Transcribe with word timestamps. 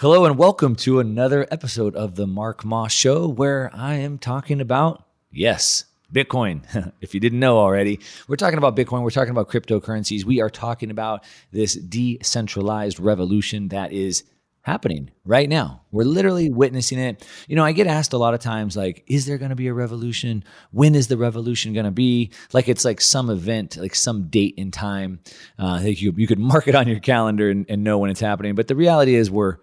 Hello 0.00 0.26
and 0.26 0.36
welcome 0.36 0.76
to 0.76 1.00
another 1.00 1.46
episode 1.50 1.96
of 1.96 2.16
the 2.16 2.26
Mark 2.26 2.66
Moss 2.66 2.92
Show, 2.92 3.26
where 3.26 3.70
I 3.72 3.94
am 3.94 4.18
talking 4.18 4.60
about, 4.60 5.06
yes, 5.32 5.86
Bitcoin. 6.12 6.92
if 7.00 7.14
you 7.14 7.20
didn't 7.20 7.40
know 7.40 7.56
already, 7.56 8.00
we're 8.28 8.36
talking 8.36 8.58
about 8.58 8.76
Bitcoin. 8.76 9.02
We're 9.02 9.08
talking 9.08 9.30
about 9.30 9.48
cryptocurrencies. 9.48 10.22
We 10.22 10.42
are 10.42 10.50
talking 10.50 10.90
about 10.90 11.24
this 11.50 11.76
decentralized 11.76 13.00
revolution 13.00 13.68
that 13.68 13.90
is 13.90 14.24
happening 14.60 15.12
right 15.24 15.48
now. 15.48 15.80
We're 15.92 16.04
literally 16.04 16.50
witnessing 16.50 16.98
it. 16.98 17.26
You 17.48 17.56
know, 17.56 17.64
I 17.64 17.72
get 17.72 17.86
asked 17.86 18.12
a 18.12 18.18
lot 18.18 18.34
of 18.34 18.40
times, 18.40 18.76
like, 18.76 19.02
is 19.06 19.24
there 19.24 19.38
going 19.38 19.48
to 19.48 19.56
be 19.56 19.68
a 19.68 19.72
revolution? 19.72 20.44
When 20.72 20.94
is 20.94 21.08
the 21.08 21.16
revolution 21.16 21.72
going 21.72 21.86
to 21.86 21.90
be? 21.90 22.32
Like, 22.52 22.68
it's 22.68 22.84
like 22.84 23.00
some 23.00 23.30
event, 23.30 23.78
like 23.78 23.94
some 23.94 24.24
date 24.28 24.56
in 24.58 24.72
time. 24.72 25.20
Uh, 25.58 25.80
you, 25.82 26.12
you 26.18 26.26
could 26.26 26.38
mark 26.38 26.68
it 26.68 26.74
on 26.74 26.86
your 26.86 27.00
calendar 27.00 27.48
and, 27.48 27.64
and 27.70 27.82
know 27.82 27.96
when 27.96 28.10
it's 28.10 28.20
happening. 28.20 28.54
But 28.54 28.68
the 28.68 28.76
reality 28.76 29.14
is, 29.14 29.30
we're 29.30 29.56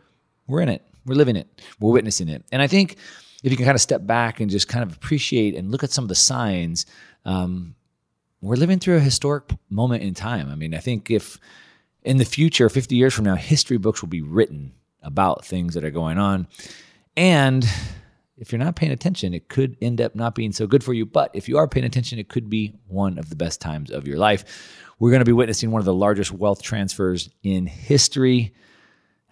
we're 0.48 0.62
in 0.62 0.70
it. 0.70 0.86
We're 1.06 1.16
living 1.16 1.36
it. 1.36 1.48
We're 1.80 1.92
witnessing 1.92 2.30
it. 2.30 2.44
And 2.52 2.62
I 2.62 2.68
think 2.68 2.98
if 3.44 3.52
you 3.52 3.58
can 3.58 3.66
kind 3.66 3.76
of 3.76 3.82
step 3.82 4.06
back 4.06 4.40
and 4.40 4.50
just 4.50 4.68
kind 4.68 4.84
of 4.84 4.96
appreciate 4.96 5.56
and 5.56 5.72
look 5.72 5.84
at 5.84 5.92
some 5.92 6.06
of 6.06 6.10
the 6.10 6.16
signs, 6.16 6.86
um, 7.26 7.76
we're 8.42 8.56
living 8.56 8.80
through 8.80 8.98
a 8.98 9.02
historic 9.02 9.52
moment 9.70 10.04
in 10.04 10.14
time. 10.14 10.50
I 10.50 10.56
mean, 10.56 10.74
I 10.74 10.80
think 10.80 11.12
if 11.12 11.40
in 12.04 12.18
the 12.18 12.26
future, 12.26 12.70
50 12.70 12.96
years 12.96 13.14
from 13.14 13.26
now, 13.26 13.36
history 13.36 13.78
books 13.78 14.02
will 14.02 14.10
be 14.10 14.22
written 14.22 14.74
about 15.02 15.46
things 15.46 15.74
that 15.74 15.84
are 15.84 15.92
going 15.92 16.18
on. 16.18 16.48
And 17.16 17.68
if 18.38 18.52
you're 18.52 18.60
not 18.60 18.76
paying 18.76 18.92
attention, 18.92 19.34
it 19.34 19.48
could 19.48 19.78
end 19.82 20.02
up 20.02 20.16
not 20.16 20.36
being 20.36 20.52
so 20.52 20.68
good 20.68 20.84
for 20.84 20.94
you. 20.94 21.06
But 21.06 21.32
if 21.34 21.48
you 21.48 21.58
are 21.58 21.68
paying 21.68 21.86
attention, 21.86 22.20
it 22.20 22.30
could 22.30 22.50
be 22.50 22.76
one 22.88 23.18
of 23.18 23.30
the 23.30 23.36
best 23.36 23.62
times 23.62 23.92
of 23.92 24.08
your 24.08 24.18
life. 24.18 24.44
We're 25.00 25.12
going 25.12 25.22
to 25.22 25.26
be 25.26 25.34
witnessing 25.34 25.72
one 25.72 25.80
of 25.80 25.86
the 25.86 25.94
largest 25.94 26.32
wealth 26.32 26.62
transfers 26.62 27.30
in 27.44 27.66
history. 27.68 28.54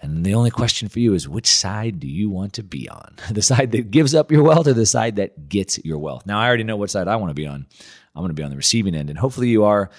And 0.02 0.26
the 0.26 0.34
only 0.34 0.50
question 0.50 0.90
for 0.90 1.00
you 1.00 1.14
is 1.14 1.30
which 1.30 1.48
side 1.48 2.00
do 2.00 2.08
you 2.08 2.30
want 2.30 2.54
to 2.54 2.64
be 2.64 2.90
on? 2.90 3.16
The 3.32 3.42
side 3.42 3.72
that 3.72 3.92
gives 3.92 4.16
up 4.16 4.32
your 4.32 4.44
wealth 4.44 4.68
or 4.68 4.74
the 4.74 4.86
side 4.86 5.18
that 5.18 5.48
gets 5.48 5.84
your 5.86 6.00
wealth? 6.00 6.26
Now, 6.26 6.40
I 6.40 6.48
already 6.48 6.64
know 6.64 6.76
what 6.76 6.90
side 6.90 7.08
I 7.08 7.16
want 7.16 7.30
to 7.30 7.36
be 7.36 7.48
on. 7.48 7.68
I'm 8.16 8.22
going 8.22 8.30
to 8.30 8.34
be 8.34 8.44
on 8.44 8.50
the 8.50 8.58
receiving 8.58 8.96
end. 8.96 9.10
And 9.10 9.18
hopefully 9.18 9.50
you 9.50 9.64
are. 9.64 9.90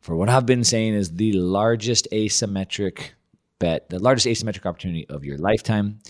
For 0.00 0.16
what 0.16 0.30
I've 0.30 0.46
been 0.46 0.64
saying 0.64 0.94
is 0.94 1.16
the 1.16 1.32
largest 1.32 2.08
asymmetric 2.12 3.10
bet, 3.58 3.90
the 3.90 3.98
largest 3.98 4.26
asymmetric 4.26 4.64
opportunity 4.64 5.06
of 5.08 5.24
your 5.24 5.36
lifetime. 5.36 6.00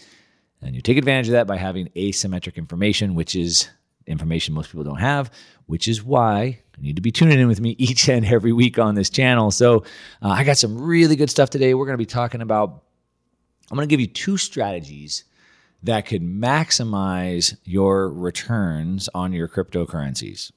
And 0.63 0.77
you 0.77 0.83
take 0.83 0.99
advantage 0.99 1.29
of 1.29 1.33
that 1.33 1.47
by 1.47 1.57
having 1.57 1.89
asymmetric 1.97 2.57
information, 2.57 3.15
which 3.15 3.35
is 3.35 3.69
information 4.07 4.55
most 4.55 4.71
people 4.71 4.85
don't 4.85 5.01
have, 5.01 5.31
which 5.67 5.89
is 5.89 6.03
why 6.03 6.61
you 6.77 6.83
need 6.83 6.97
to 6.97 7.03
be 7.03 7.11
tuning 7.11 7.39
in 7.39 7.49
with 7.49 7.61
me 7.61 7.71
each 7.79 8.09
and 8.09 8.25
every 8.25 8.53
week 8.53 8.79
on 8.79 8.95
this 8.95 9.11
channel. 9.11 9.51
So 9.51 9.79
uh, 10.23 10.29
I 10.29 10.45
got 10.45 10.59
some 10.59 10.81
really 10.81 11.17
good 11.17 11.31
stuff 11.31 11.51
today. 11.51 11.75
We're 11.75 11.87
going 11.87 11.95
to 11.95 11.99
be 11.99 12.07
talking 12.07 12.43
about 12.43 12.85
I'm 13.71 13.77
going 13.77 13.89
to 13.89 13.93
give 13.93 14.01
you 14.01 14.07
two 14.07 14.37
strategies 14.37 15.25
that 15.83 16.07
could 16.07 16.23
maximize 16.23 17.57
your 17.65 18.09
returns 18.11 19.09
on 19.15 19.33
your 19.33 19.49
cryptocurrencies. 19.49 20.51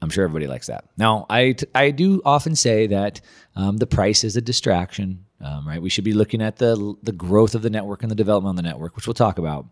I'm 0.00 0.10
sure 0.10 0.24
everybody 0.24 0.46
likes 0.46 0.68
that. 0.68 0.84
Now, 0.96 1.26
I, 1.28 1.56
I 1.74 1.90
do 1.90 2.22
often 2.24 2.54
say 2.54 2.86
that 2.88 3.20
um, 3.56 3.78
the 3.78 3.86
price 3.86 4.22
is 4.22 4.36
a 4.36 4.40
distraction, 4.40 5.24
um, 5.40 5.66
right? 5.66 5.82
We 5.82 5.88
should 5.88 6.04
be 6.04 6.12
looking 6.12 6.40
at 6.40 6.56
the, 6.56 6.94
the 7.02 7.12
growth 7.12 7.56
of 7.56 7.62
the 7.62 7.70
network 7.70 8.02
and 8.02 8.10
the 8.10 8.16
development 8.16 8.58
of 8.58 8.64
the 8.64 8.68
network, 8.68 8.94
which 8.94 9.08
we'll 9.08 9.14
talk 9.14 9.38
about. 9.38 9.66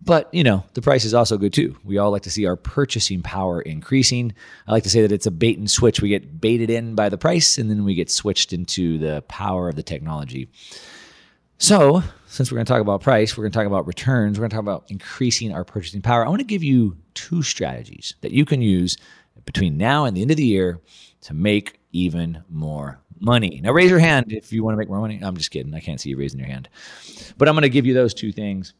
But, 0.00 0.32
you 0.32 0.44
know, 0.44 0.64
the 0.74 0.82
price 0.82 1.04
is 1.04 1.14
also 1.14 1.38
good 1.38 1.52
too. 1.52 1.76
We 1.84 1.98
all 1.98 2.10
like 2.10 2.22
to 2.22 2.30
see 2.30 2.46
our 2.46 2.56
purchasing 2.56 3.22
power 3.22 3.60
increasing. 3.60 4.34
I 4.66 4.72
like 4.72 4.82
to 4.84 4.90
say 4.90 5.02
that 5.02 5.12
it's 5.12 5.26
a 5.26 5.30
bait 5.30 5.58
and 5.58 5.70
switch. 5.70 6.00
We 6.00 6.08
get 6.10 6.40
baited 6.40 6.70
in 6.70 6.94
by 6.94 7.08
the 7.08 7.18
price 7.18 7.58
and 7.58 7.70
then 7.70 7.84
we 7.84 7.94
get 7.94 8.10
switched 8.10 8.52
into 8.52 8.98
the 8.98 9.22
power 9.28 9.68
of 9.68 9.76
the 9.76 9.82
technology. 9.82 10.50
So, 11.58 12.02
since 12.26 12.50
we're 12.50 12.56
going 12.56 12.66
to 12.66 12.72
talk 12.72 12.80
about 12.80 13.00
price, 13.00 13.36
we're 13.36 13.44
going 13.44 13.52
to 13.52 13.58
talk 13.58 13.66
about 13.66 13.86
returns, 13.86 14.38
we're 14.38 14.42
going 14.42 14.50
to 14.50 14.56
talk 14.56 14.62
about 14.62 14.84
increasing 14.88 15.52
our 15.52 15.64
purchasing 15.64 16.02
power. 16.02 16.26
I 16.26 16.28
want 16.28 16.40
to 16.40 16.46
give 16.46 16.64
you 16.64 16.96
two 17.14 17.42
strategies 17.42 18.14
that 18.22 18.32
you 18.32 18.44
can 18.44 18.60
use 18.60 18.96
between 19.44 19.76
now 19.76 20.04
and 20.04 20.16
the 20.16 20.22
end 20.22 20.30
of 20.30 20.36
the 20.36 20.44
year 20.44 20.80
to 21.22 21.34
make 21.34 21.78
even 21.92 22.42
more 22.48 23.00
money. 23.20 23.60
Now, 23.62 23.72
raise 23.72 23.90
your 23.90 24.00
hand 24.00 24.32
if 24.32 24.52
you 24.52 24.64
want 24.64 24.74
to 24.74 24.78
make 24.78 24.88
more 24.88 25.00
money. 25.00 25.20
I'm 25.22 25.36
just 25.36 25.50
kidding. 25.50 25.72
I 25.74 25.80
can't 25.80 26.00
see 26.00 26.10
you 26.10 26.16
raising 26.16 26.40
your 26.40 26.48
hand. 26.48 26.68
But 27.38 27.48
I'm 27.48 27.54
going 27.54 27.62
to 27.62 27.68
give 27.68 27.86
you 27.86 27.94
those 27.94 28.14
two 28.14 28.32
things. 28.32 28.74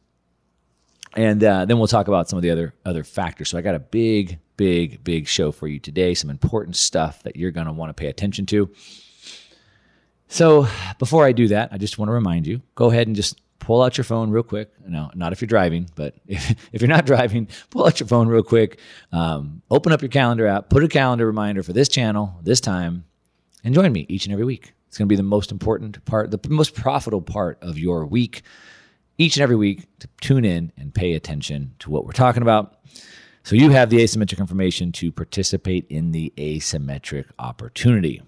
And 1.16 1.42
uh, 1.44 1.64
then 1.64 1.78
we'll 1.78 1.86
talk 1.86 2.08
about 2.08 2.28
some 2.28 2.36
of 2.36 2.42
the 2.42 2.50
other 2.50 2.74
other 2.84 3.04
factors. 3.04 3.48
So 3.48 3.56
I 3.56 3.62
got 3.62 3.76
a 3.76 3.80
big, 3.80 4.40
big, 4.56 5.04
big 5.04 5.28
show 5.28 5.52
for 5.52 5.68
you 5.68 5.78
today. 5.78 6.12
Some 6.14 6.28
important 6.28 6.74
stuff 6.74 7.22
that 7.22 7.36
you're 7.36 7.52
going 7.52 7.68
to 7.68 7.72
want 7.72 7.90
to 7.90 7.94
pay 7.94 8.08
attention 8.08 8.46
to. 8.46 8.68
So 10.28 10.66
before 10.98 11.24
I 11.24 11.32
do 11.32 11.48
that, 11.48 11.70
I 11.72 11.78
just 11.78 11.98
want 11.98 12.08
to 12.08 12.12
remind 12.12 12.46
you: 12.46 12.62
go 12.74 12.90
ahead 12.90 13.06
and 13.06 13.16
just 13.16 13.40
pull 13.64 13.82
out 13.82 13.96
your 13.96 14.04
phone 14.04 14.30
real 14.30 14.42
quick. 14.42 14.70
No, 14.86 15.10
not 15.14 15.32
if 15.32 15.40
you're 15.40 15.46
driving, 15.46 15.88
but 15.94 16.14
if, 16.26 16.50
if 16.72 16.80
you're 16.80 16.88
not 16.88 17.06
driving, 17.06 17.48
pull 17.70 17.86
out 17.86 17.98
your 17.98 18.06
phone 18.06 18.28
real 18.28 18.42
quick. 18.42 18.78
Um, 19.12 19.62
open 19.70 19.92
up 19.92 20.02
your 20.02 20.10
calendar 20.10 20.46
app, 20.46 20.68
put 20.68 20.84
a 20.84 20.88
calendar 20.88 21.26
reminder 21.26 21.62
for 21.62 21.72
this 21.72 21.88
channel, 21.88 22.38
this 22.42 22.60
time, 22.60 23.04
and 23.64 23.74
join 23.74 23.92
me 23.92 24.06
each 24.08 24.26
and 24.26 24.32
every 24.32 24.44
week. 24.44 24.74
It's 24.88 24.98
going 24.98 25.08
to 25.08 25.12
be 25.12 25.16
the 25.16 25.24
most 25.24 25.50
important 25.50 26.04
part, 26.04 26.30
the 26.30 26.38
most 26.48 26.74
profitable 26.74 27.22
part 27.22 27.58
of 27.62 27.78
your 27.78 28.06
week, 28.06 28.42
each 29.18 29.36
and 29.36 29.42
every 29.42 29.56
week 29.56 29.86
to 30.00 30.08
tune 30.20 30.44
in 30.44 30.70
and 30.76 30.94
pay 30.94 31.14
attention 31.14 31.74
to 31.80 31.90
what 31.90 32.04
we're 32.04 32.12
talking 32.12 32.42
about. 32.42 32.78
So 33.42 33.56
you 33.56 33.70
have 33.70 33.90
the 33.90 33.98
asymmetric 33.98 34.38
information 34.38 34.92
to 34.92 35.12
participate 35.12 35.86
in 35.90 36.12
the 36.12 36.32
asymmetric 36.36 37.26
opportunity. 37.38 38.22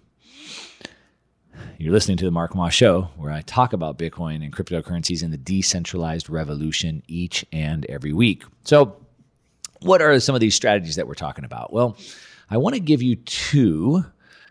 You're 1.78 1.92
listening 1.92 2.16
to 2.18 2.24
the 2.24 2.30
Mark 2.30 2.54
Moss 2.54 2.72
Show, 2.72 3.10
where 3.16 3.30
I 3.30 3.42
talk 3.42 3.72
about 3.72 3.98
Bitcoin 3.98 4.42
and 4.42 4.52
cryptocurrencies 4.52 5.22
and 5.22 5.32
the 5.32 5.38
decentralized 5.38 6.30
revolution 6.30 7.02
each 7.06 7.44
and 7.52 7.84
every 7.86 8.12
week. 8.12 8.44
So, 8.64 8.96
what 9.82 10.00
are 10.00 10.18
some 10.20 10.34
of 10.34 10.40
these 10.40 10.54
strategies 10.54 10.96
that 10.96 11.06
we're 11.06 11.14
talking 11.14 11.44
about? 11.44 11.72
Well, 11.72 11.96
I 12.50 12.56
want 12.56 12.74
to 12.74 12.80
give 12.80 13.02
you 13.02 13.16
two 13.16 14.04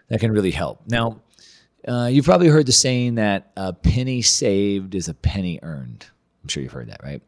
that 0.09 0.19
can 0.19 0.31
really 0.31 0.51
help. 0.51 0.81
Now, 0.87 1.21
uh, 1.87 2.09
you've 2.11 2.25
probably 2.25 2.47
heard 2.47 2.65
the 2.65 2.71
saying 2.71 3.15
that 3.15 3.51
a 3.57 3.73
penny 3.73 4.21
saved 4.21 4.95
is 4.95 5.07
a 5.07 5.13
penny 5.13 5.59
earned. 5.63 6.05
I'm 6.43 6.49
sure 6.49 6.61
you've 6.61 6.71
heard 6.71 6.89
that, 6.89 7.01
right? 7.03 7.21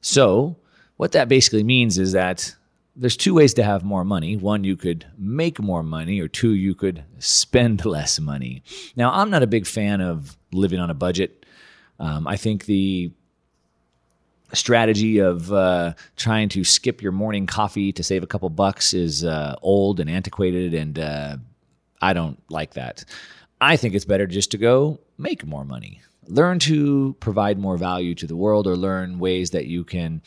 So, 0.00 0.56
what 0.96 1.12
that 1.12 1.28
basically 1.28 1.64
means 1.64 1.98
is 1.98 2.12
that 2.12 2.54
there's 2.96 3.16
two 3.16 3.34
ways 3.34 3.54
to 3.54 3.64
have 3.64 3.82
more 3.82 4.04
money. 4.04 4.36
One, 4.36 4.64
you 4.64 4.76
could 4.76 5.06
make 5.18 5.60
more 5.60 5.82
money, 5.82 6.20
or 6.20 6.28
two, 6.28 6.54
you 6.54 6.74
could 6.74 7.04
spend 7.18 7.84
less 7.84 8.20
money. 8.20 8.62
Now, 8.96 9.12
I'm 9.12 9.30
not 9.30 9.42
a 9.42 9.46
big 9.46 9.66
fan 9.66 10.00
of 10.00 10.36
living 10.52 10.80
on 10.80 10.90
a 10.90 10.94
budget. 10.94 11.44
Um, 11.98 12.26
I 12.26 12.36
think 12.36 12.66
the 12.66 13.10
strategy 14.52 15.18
of 15.18 15.52
uh, 15.52 15.94
trying 16.16 16.48
to 16.50 16.62
skip 16.62 17.02
your 17.02 17.12
morning 17.12 17.46
coffee 17.46 17.92
to 17.92 18.02
save 18.02 18.22
a 18.22 18.26
couple 18.26 18.48
bucks 18.50 18.94
is 18.94 19.24
uh, 19.24 19.56
old 19.62 20.00
and 20.00 20.08
antiquated, 20.08 20.74
and 20.74 20.98
uh, 20.98 21.36
I 22.00 22.12
don't 22.12 22.38
like 22.50 22.74
that. 22.74 23.04
I 23.60 23.76
think 23.76 23.94
it's 23.94 24.04
better 24.04 24.26
just 24.26 24.50
to 24.52 24.58
go 24.58 25.00
make 25.18 25.46
more 25.46 25.64
money. 25.64 26.00
Learn 26.26 26.58
to 26.60 27.14
provide 27.20 27.58
more 27.58 27.76
value 27.76 28.14
to 28.14 28.26
the 28.26 28.36
world, 28.36 28.66
or 28.66 28.76
learn 28.76 29.18
ways 29.18 29.50
that 29.50 29.66
you 29.66 29.84
can 29.84 30.22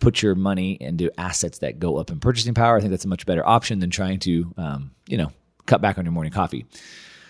put 0.00 0.22
your 0.22 0.34
money 0.34 0.72
into 0.80 1.10
assets 1.18 1.58
that 1.58 1.78
go 1.78 1.96
up 1.96 2.10
in 2.10 2.20
purchasing 2.20 2.54
power. 2.54 2.76
I 2.76 2.80
think 2.80 2.90
that's 2.90 3.04
a 3.04 3.08
much 3.08 3.26
better 3.26 3.46
option 3.46 3.80
than 3.80 3.90
trying 3.90 4.20
to, 4.20 4.54
um, 4.56 4.90
you 5.06 5.16
know, 5.16 5.32
cut 5.66 5.80
back 5.80 5.98
on 5.98 6.04
your 6.04 6.12
morning 6.12 6.32
coffee. 6.32 6.66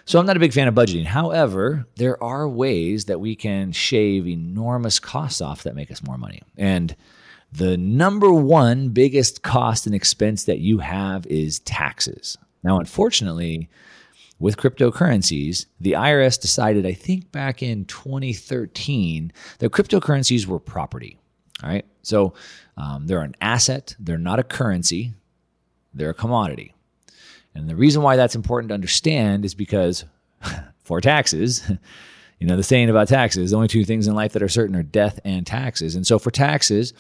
So 0.05 0.19
I'm 0.19 0.27
not 0.27 0.37
a 0.37 0.41
big 0.41 0.55
fan 0.55 0.69
of 0.69 0.75
budgeting. 0.75 1.05
However, 1.05 1.87
there 1.97 2.23
are 2.23 2.49
ways 2.49 3.07
that 3.07 3.21
we 3.21 3.37
can 3.37 3.73
shave 3.73 4.27
enormous 4.27 4.99
costs 4.99 5.43
off 5.43 5.65
that 5.65 5.75
make 5.75 5.91
us 5.91 6.03
more 6.03 6.17
money. 6.17 6.41
And 6.57 6.97
the 7.53 7.77
number 7.77 8.33
one 8.33 8.91
biggest 8.91 9.43
cost 9.43 9.87
and 9.87 9.95
expense 9.95 10.45
that 10.45 10.61
you 10.61 10.79
have 10.79 11.27
is 11.27 11.61
taxes. 11.61 12.39
Now, 12.63 12.79
unfortunately, 12.79 13.69
with 14.39 14.57
cryptocurrencies, 14.57 15.67
the 15.81 15.93
IRS 15.93 16.41
decided, 16.41 16.87
I 16.87 16.93
think 16.93 17.31
back 17.33 17.63
in 17.63 17.85
2013, 17.85 19.33
that 19.59 19.71
cryptocurrencies 19.71 20.47
were 20.47 20.59
property. 20.59 21.19
All 21.63 21.71
right. 21.71 21.85
So 22.03 22.35
um, 22.77 23.07
they're 23.07 23.21
an 23.21 23.35
asset, 23.41 23.97
they're 23.99 24.19
not 24.19 24.39
a 24.39 24.45
currency, 24.45 25.13
they're 25.93 26.11
a 26.11 26.15
commodity. 26.15 26.75
And 27.55 27.69
the 27.69 27.77
reason 27.77 28.03
why 28.03 28.17
that's 28.17 28.37
important 28.37 28.69
to 28.69 28.75
understand 28.75 29.45
is 29.45 29.55
because 29.55 30.05
for 30.85 31.01
taxes, 31.01 31.69
you 32.39 32.47
know, 32.47 32.57
the 32.57 32.63
saying 32.63 32.89
about 32.89 33.09
taxes, 33.09 33.51
the 33.51 33.57
only 33.57 33.69
two 33.69 33.85
things 33.85 34.07
in 34.07 34.15
life 34.15 34.33
that 34.33 34.43
are 34.43 34.49
certain 34.49 34.77
are 34.77 34.83
death 34.83 35.19
and 35.25 35.47
taxes. 35.47 35.97
And 35.97 36.07
so 36.07 36.19
for 36.19 36.31
taxes, 36.31 36.93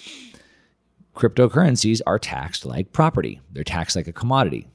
cryptocurrencies 1.14 2.00
are 2.06 2.18
taxed 2.18 2.66
like 2.66 2.92
property, 2.92 3.40
they're 3.52 3.64
taxed 3.64 3.96
like 3.96 4.08
a 4.08 4.12
commodity. 4.12 4.68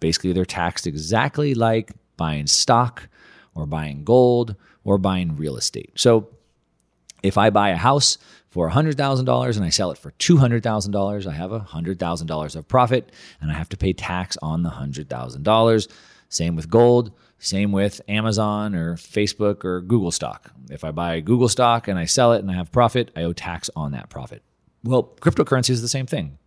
Basically, 0.00 0.32
they're 0.32 0.44
taxed 0.44 0.86
exactly 0.86 1.54
like 1.54 1.92
buying 2.16 2.46
stock 2.46 3.08
or 3.54 3.66
buying 3.66 4.04
gold 4.04 4.56
or 4.84 4.98
buying 4.98 5.36
real 5.36 5.56
estate. 5.56 5.92
So 5.94 6.28
if 7.22 7.38
I 7.38 7.50
buy 7.50 7.70
a 7.70 7.76
house 7.76 8.18
for 8.54 8.70
$100,000 8.70 9.56
and 9.56 9.64
I 9.64 9.68
sell 9.68 9.90
it 9.90 9.98
for 9.98 10.12
$200,000, 10.12 11.26
I 11.26 11.32
have 11.32 11.50
$100,000 11.50 12.56
of 12.56 12.68
profit 12.68 13.10
and 13.40 13.50
I 13.50 13.54
have 13.54 13.68
to 13.70 13.76
pay 13.76 13.92
tax 13.92 14.36
on 14.40 14.62
the 14.62 14.70
$100,000. 14.70 15.88
Same 16.28 16.54
with 16.54 16.70
gold, 16.70 17.10
same 17.40 17.72
with 17.72 18.00
Amazon 18.06 18.76
or 18.76 18.94
Facebook 18.94 19.64
or 19.64 19.80
Google 19.80 20.12
stock. 20.12 20.52
If 20.70 20.84
I 20.84 20.92
buy 20.92 21.18
Google 21.18 21.48
stock 21.48 21.88
and 21.88 21.98
I 21.98 22.04
sell 22.04 22.32
it 22.32 22.42
and 22.42 22.50
I 22.50 22.54
have 22.54 22.70
profit, 22.70 23.10
I 23.16 23.24
owe 23.24 23.32
tax 23.32 23.70
on 23.74 23.90
that 23.90 24.08
profit. 24.08 24.44
Well, 24.84 25.02
cryptocurrency 25.02 25.70
is 25.70 25.82
the 25.82 25.88
same 25.88 26.06
thing. 26.06 26.38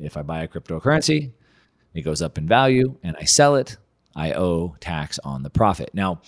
If 0.00 0.16
I 0.16 0.22
buy 0.22 0.42
a 0.42 0.48
cryptocurrency, 0.48 1.30
it 1.94 2.00
goes 2.00 2.22
up 2.22 2.38
in 2.38 2.48
value 2.48 2.96
and 3.04 3.16
I 3.16 3.22
sell 3.22 3.54
it, 3.54 3.76
I 4.16 4.32
owe 4.32 4.74
tax 4.80 5.20
on 5.20 5.44
the 5.44 5.50
profit. 5.50 5.90
Now, 5.94 6.22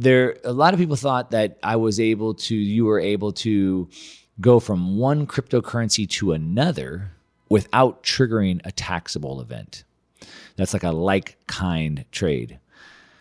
there 0.00 0.36
a 0.44 0.52
lot 0.52 0.74
of 0.74 0.80
people 0.80 0.96
thought 0.96 1.30
that 1.30 1.58
I 1.62 1.76
was 1.76 2.00
able 2.00 2.34
to 2.34 2.54
you 2.54 2.84
were 2.84 3.00
able 3.00 3.32
to 3.32 3.88
go 4.40 4.60
from 4.60 4.98
one 4.98 5.26
cryptocurrency 5.26 6.08
to 6.10 6.32
another 6.32 7.12
without 7.48 8.02
triggering 8.02 8.60
a 8.64 8.72
taxable 8.72 9.40
event. 9.40 9.84
That's 10.56 10.72
like 10.72 10.82
a 10.82 10.90
like 10.90 11.36
kind 11.46 12.04
trade. 12.10 12.58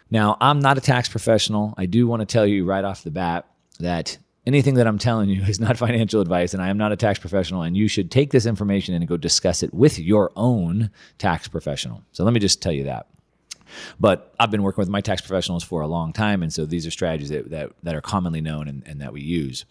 Now, 0.09 0.37
I'm 0.39 0.59
not 0.59 0.77
a 0.77 0.81
tax 0.81 1.09
professional. 1.09 1.73
I 1.77 1.85
do 1.85 2.07
want 2.07 2.21
to 2.21 2.25
tell 2.25 2.45
you 2.45 2.65
right 2.65 2.83
off 2.83 3.03
the 3.03 3.11
bat 3.11 3.47
that 3.79 4.17
anything 4.45 4.75
that 4.75 4.87
I'm 4.87 4.97
telling 4.97 5.29
you 5.29 5.41
is 5.47 5.59
not 5.59 5.77
financial 5.77 6.21
advice, 6.21 6.53
and 6.53 6.63
I 6.63 6.69
am 6.69 6.77
not 6.77 6.91
a 6.91 6.95
tax 6.95 7.19
professional, 7.19 7.63
and 7.63 7.75
you 7.75 7.87
should 7.87 8.11
take 8.11 8.31
this 8.31 8.45
information 8.45 8.95
and 8.95 9.07
go 9.07 9.17
discuss 9.17 9.63
it 9.63 9.73
with 9.73 9.99
your 9.99 10.31
own 10.35 10.89
tax 11.17 11.47
professional. 11.47 12.03
So 12.11 12.23
let 12.23 12.33
me 12.33 12.39
just 12.39 12.61
tell 12.61 12.71
you 12.71 12.85
that. 12.85 13.07
But 13.99 14.33
I've 14.39 14.51
been 14.51 14.63
working 14.63 14.81
with 14.81 14.89
my 14.89 15.01
tax 15.01 15.21
professionals 15.21 15.63
for 15.63 15.81
a 15.81 15.87
long 15.87 16.13
time, 16.13 16.43
and 16.43 16.51
so 16.51 16.65
these 16.65 16.85
are 16.87 16.91
strategies 16.91 17.29
that 17.29 17.49
that, 17.51 17.71
that 17.83 17.95
are 17.95 18.01
commonly 18.01 18.41
known 18.41 18.67
and, 18.67 18.83
and 18.85 19.01
that 19.01 19.13
we 19.13 19.21
use. 19.21 19.65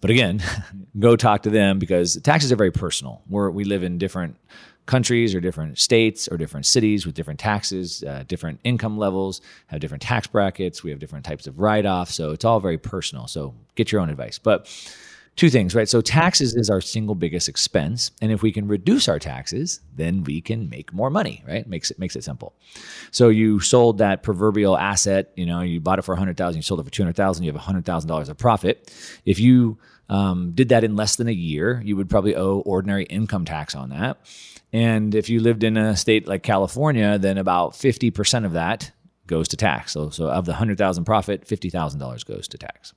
But 0.00 0.10
again, 0.10 0.42
go 0.98 1.16
talk 1.16 1.42
to 1.44 1.50
them 1.50 1.78
because 1.78 2.20
taxes 2.22 2.52
are 2.52 2.56
very 2.56 2.72
personal. 2.72 3.22
We're, 3.28 3.50
we 3.50 3.64
live 3.64 3.82
in 3.82 3.96
different 3.96 4.36
countries 4.86 5.34
or 5.34 5.40
different 5.40 5.78
states 5.78 6.28
or 6.28 6.36
different 6.36 6.66
cities 6.66 7.06
with 7.06 7.14
different 7.14 7.40
taxes, 7.40 8.04
uh, 8.04 8.24
different 8.28 8.60
income 8.64 8.98
levels, 8.98 9.40
have 9.68 9.80
different 9.80 10.02
tax 10.02 10.26
brackets. 10.26 10.82
We 10.82 10.90
have 10.90 10.98
different 10.98 11.24
types 11.24 11.46
of 11.46 11.58
write 11.58 11.86
offs. 11.86 12.14
So 12.14 12.32
it's 12.32 12.44
all 12.44 12.60
very 12.60 12.76
personal. 12.76 13.26
So 13.26 13.54
get 13.76 13.92
your 13.92 14.00
own 14.00 14.10
advice. 14.10 14.38
But 14.38 14.66
two 15.36 15.50
things, 15.50 15.74
right? 15.74 15.88
So 15.88 16.00
taxes 16.00 16.54
is 16.54 16.70
our 16.70 16.80
single 16.80 17.14
biggest 17.14 17.48
expense, 17.48 18.10
and 18.20 18.30
if 18.30 18.42
we 18.42 18.52
can 18.52 18.68
reduce 18.68 19.08
our 19.08 19.18
taxes, 19.18 19.80
then 19.96 20.22
we 20.24 20.40
can 20.40 20.68
make 20.68 20.92
more 20.92 21.10
money, 21.10 21.42
right? 21.46 21.66
Makes 21.66 21.90
it 21.90 21.98
makes 21.98 22.16
it 22.16 22.24
simple. 22.24 22.54
So 23.10 23.28
you 23.28 23.60
sold 23.60 23.98
that 23.98 24.22
proverbial 24.22 24.76
asset, 24.76 25.32
you 25.36 25.46
know, 25.46 25.60
you 25.60 25.80
bought 25.80 25.98
it 25.98 26.02
for 26.02 26.14
a 26.14 26.18
hundred 26.18 26.36
thousand, 26.36 26.58
you 26.58 26.62
sold 26.62 26.80
it 26.80 26.84
for 26.84 26.90
two 26.90 27.02
hundred 27.02 27.16
thousand, 27.16 27.44
you 27.44 27.50
have 27.50 27.60
a 27.60 27.64
hundred 27.64 27.84
thousand 27.84 28.08
dollars 28.08 28.28
of 28.28 28.38
profit. 28.38 28.92
If 29.24 29.40
you 29.40 29.78
um, 30.08 30.52
did 30.52 30.68
that 30.68 30.84
in 30.84 30.96
less 30.96 31.16
than 31.16 31.28
a 31.28 31.32
year, 31.32 31.80
you 31.84 31.96
would 31.96 32.10
probably 32.10 32.36
owe 32.36 32.60
ordinary 32.60 33.04
income 33.04 33.44
tax 33.44 33.74
on 33.74 33.88
that. 33.90 34.18
And 34.72 35.14
if 35.14 35.28
you 35.28 35.40
lived 35.40 35.62
in 35.62 35.76
a 35.76 35.96
state 35.96 36.26
like 36.26 36.42
California, 36.42 37.18
then 37.18 37.38
about 37.38 37.76
fifty 37.76 38.10
percent 38.10 38.44
of 38.44 38.52
that 38.52 38.92
goes 39.26 39.48
to 39.48 39.56
tax. 39.56 39.92
So, 39.92 40.10
so 40.10 40.28
of 40.28 40.44
the 40.44 40.54
hundred 40.54 40.78
thousand 40.78 41.04
profit, 41.04 41.46
fifty 41.46 41.70
thousand 41.70 42.00
dollars 42.00 42.24
goes 42.24 42.46
to 42.48 42.58
tax. 42.58 42.92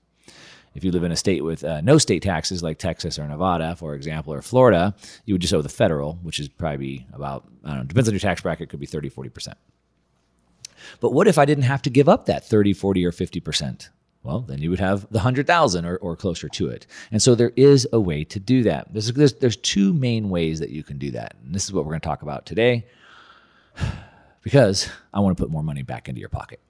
If 0.78 0.84
you 0.84 0.92
live 0.92 1.04
in 1.04 1.12
a 1.12 1.16
state 1.16 1.44
with 1.44 1.64
uh, 1.64 1.82
no 1.82 1.98
state 1.98 2.22
taxes 2.22 2.62
like 2.62 2.78
Texas 2.78 3.18
or 3.18 3.28
Nevada, 3.28 3.76
for 3.76 3.96
example, 3.96 4.32
or 4.32 4.44
Florida, 4.44 4.96
you 5.26 5.34
would 5.34 5.42
just 5.42 5.54
owe 5.54 5.64
the 5.64 5.70
federal, 5.70 6.20
which 6.22 6.40
is 6.40 6.48
probably 6.48 7.08
about, 7.14 7.46
I 7.66 7.70
don't 7.70 7.78
know, 7.80 7.84
depends 7.86 8.08
on 8.08 8.14
your 8.14 8.20
tax 8.20 8.42
bracket, 8.42 8.70
could 8.70 8.80
be 8.80 8.86
30, 8.86 9.10
40%. 9.10 9.54
But 11.00 11.14
what 11.14 11.28
if 11.28 11.40
I 11.40 11.46
didn't 11.46 11.64
have 11.64 11.82
to 11.82 11.90
give 11.90 12.08
up 12.08 12.28
that 12.28 12.48
30, 12.48 12.74
40, 12.74 13.06
or 13.06 13.12
50%? 13.12 13.90
well, 14.24 14.42
then 14.42 14.62
you 14.62 14.70
would 14.70 14.80
have 14.80 15.08
the 15.10 15.22
hundred 15.22 15.48
thousand 15.48 15.86
or, 15.86 15.96
or 15.98 16.16
closer 16.18 16.50
to 16.50 16.68
it. 16.68 16.86
And 17.12 17.22
so 17.22 17.34
there 17.34 17.54
is 17.56 17.88
a 17.94 18.00
way 18.00 18.26
to 18.26 18.40
do 18.40 18.62
that. 18.64 18.92
There's, 18.92 19.14
there's, 19.14 19.34
there's 19.36 19.56
two 19.56 19.94
main 19.94 20.30
ways 20.30 20.60
that 20.60 20.70
you 20.70 20.84
can 20.84 20.98
do 20.98 21.12
that. 21.12 21.38
And 21.46 21.56
this 21.56 21.64
is 21.64 21.72
what 21.72 21.86
we're 21.86 21.92
going 21.92 22.02
to 22.02 22.08
talk 22.08 22.24
about 22.24 22.46
today 22.46 22.86
because 24.48 24.90
I 25.14 25.20
want 25.20 25.36
to 25.36 25.44
put 25.44 25.52
more 25.52 25.62
money 25.62 25.82
back 25.82 26.08
into 26.08 26.22
your 26.22 26.30
pocket. 26.30 26.62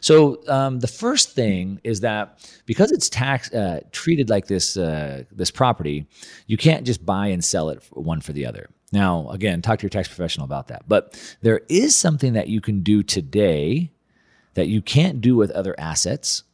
So 0.00 0.40
um, 0.46 0.78
the 0.78 0.86
first 0.86 1.32
thing 1.32 1.80
is 1.82 1.98
that 2.02 2.48
because 2.64 2.92
it's 2.92 3.08
tax 3.08 3.52
uh, 3.52 3.80
treated 3.90 4.30
like 4.30 4.46
this 4.46 4.76
uh, 4.76 5.24
this 5.32 5.50
property, 5.50 6.06
you 6.46 6.56
can't 6.56 6.86
just 6.86 7.04
buy 7.04 7.26
and 7.26 7.44
sell 7.44 7.70
it 7.70 7.82
one 7.90 8.20
for 8.20 8.32
the 8.32 8.46
other. 8.46 8.70
Now, 8.92 9.28
again, 9.30 9.62
talk 9.62 9.80
to 9.80 9.82
your 9.82 9.90
tax 9.90 10.06
professional 10.06 10.44
about 10.44 10.68
that. 10.68 10.84
But 10.86 11.36
there 11.42 11.62
is 11.68 11.96
something 11.96 12.34
that 12.34 12.46
you 12.46 12.60
can 12.60 12.84
do 12.84 13.02
today 13.02 13.90
that 14.52 14.68
you 14.68 14.80
can't 14.80 15.20
do 15.20 15.34
with 15.34 15.50
other 15.50 15.74
assets 15.76 16.44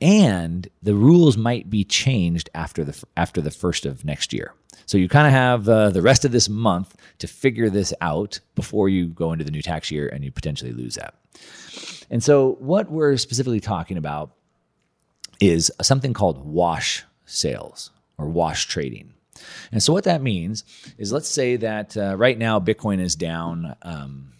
and 0.00 0.68
the 0.82 0.94
rules 0.94 1.36
might 1.36 1.68
be 1.68 1.82
changed 1.82 2.48
after 2.54 2.84
the 2.84 3.02
after 3.16 3.40
the 3.40 3.50
first 3.50 3.84
of 3.84 4.04
next 4.04 4.32
year. 4.32 4.54
So 4.86 4.98
you 4.98 5.08
kind 5.08 5.26
of 5.26 5.32
have 5.32 5.68
uh, 5.68 5.90
the 5.90 6.02
rest 6.02 6.24
of 6.24 6.32
this 6.32 6.48
month 6.48 6.96
to 7.18 7.26
figure 7.26 7.68
this 7.68 7.92
out 8.00 8.40
before 8.54 8.88
you 8.88 9.06
go 9.06 9.32
into 9.32 9.44
the 9.44 9.50
new 9.50 9.62
tax 9.62 9.90
year 9.90 10.08
and 10.08 10.24
you 10.24 10.30
potentially 10.30 10.72
lose 10.72 10.94
that. 10.94 11.14
And 12.10 12.22
so 12.22 12.56
what 12.60 12.90
we're 12.90 13.16
specifically 13.16 13.60
talking 13.60 13.96
about 13.96 14.30
is 15.40 15.70
something 15.82 16.14
called 16.14 16.44
wash 16.44 17.04
sales 17.24 17.90
or 18.16 18.28
wash 18.28 18.66
trading. 18.66 19.12
And 19.72 19.82
so 19.82 19.92
what 19.92 20.04
that 20.04 20.22
means 20.22 20.64
is 20.96 21.12
let's 21.12 21.28
say 21.28 21.56
that 21.56 21.96
uh, 21.96 22.16
right 22.16 22.38
now 22.38 22.58
Bitcoin 22.60 23.00
is 23.00 23.16
down 23.16 23.76
um, 23.82 24.32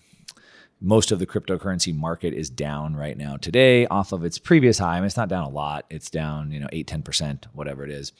most 0.81 1.11
of 1.11 1.19
the 1.19 1.27
cryptocurrency 1.27 1.95
market 1.95 2.35
is 2.35 2.51
down 2.51 2.95
right 2.95 3.17
now 3.17 3.37
today 3.37 3.87
off 3.87 4.13
of 4.13 4.25
its 4.25 4.39
previous 4.39 4.79
high. 4.79 4.97
I 4.97 5.01
mean, 5.01 5.07
it's 5.07 5.17
not 5.17 5.29
down 5.29 5.45
a 5.45 5.49
lot. 5.49 5.87
It's 5.91 6.11
down, 6.11 6.51
you 6.51 6.61
know, 6.61 6.69
8, 6.71 6.87
10%, 6.87 7.45
whatever 7.53 7.85
it 7.85 7.91
is. 7.91 8.13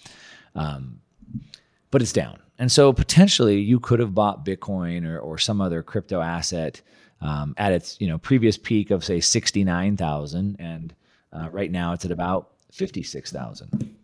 Um, 0.55 1.01
but 1.91 2.03
it's 2.03 2.13
down. 2.13 2.41
And 2.59 2.73
so 2.73 2.93
potentially 2.93 3.61
you 3.61 3.81
could 3.81 4.01
have 4.01 4.15
bought 4.15 4.45
Bitcoin 4.45 5.07
or, 5.07 5.19
or 5.19 5.39
some 5.39 5.61
other 5.61 5.83
crypto 5.83 6.21
asset 6.21 6.81
um, 7.21 7.55
at 7.59 7.73
its, 7.73 7.97
you 8.01 8.09
know, 8.09 8.19
previous 8.19 8.57
peak 8.57 8.91
of 8.91 9.05
say 9.05 9.21
69,000. 9.21 10.57
And 10.59 10.95
uh, 11.33 11.49
right 11.51 11.71
now 11.71 11.93
it's 11.93 12.05
at 12.05 12.11
about 12.11 12.51
56,000. 12.73 13.97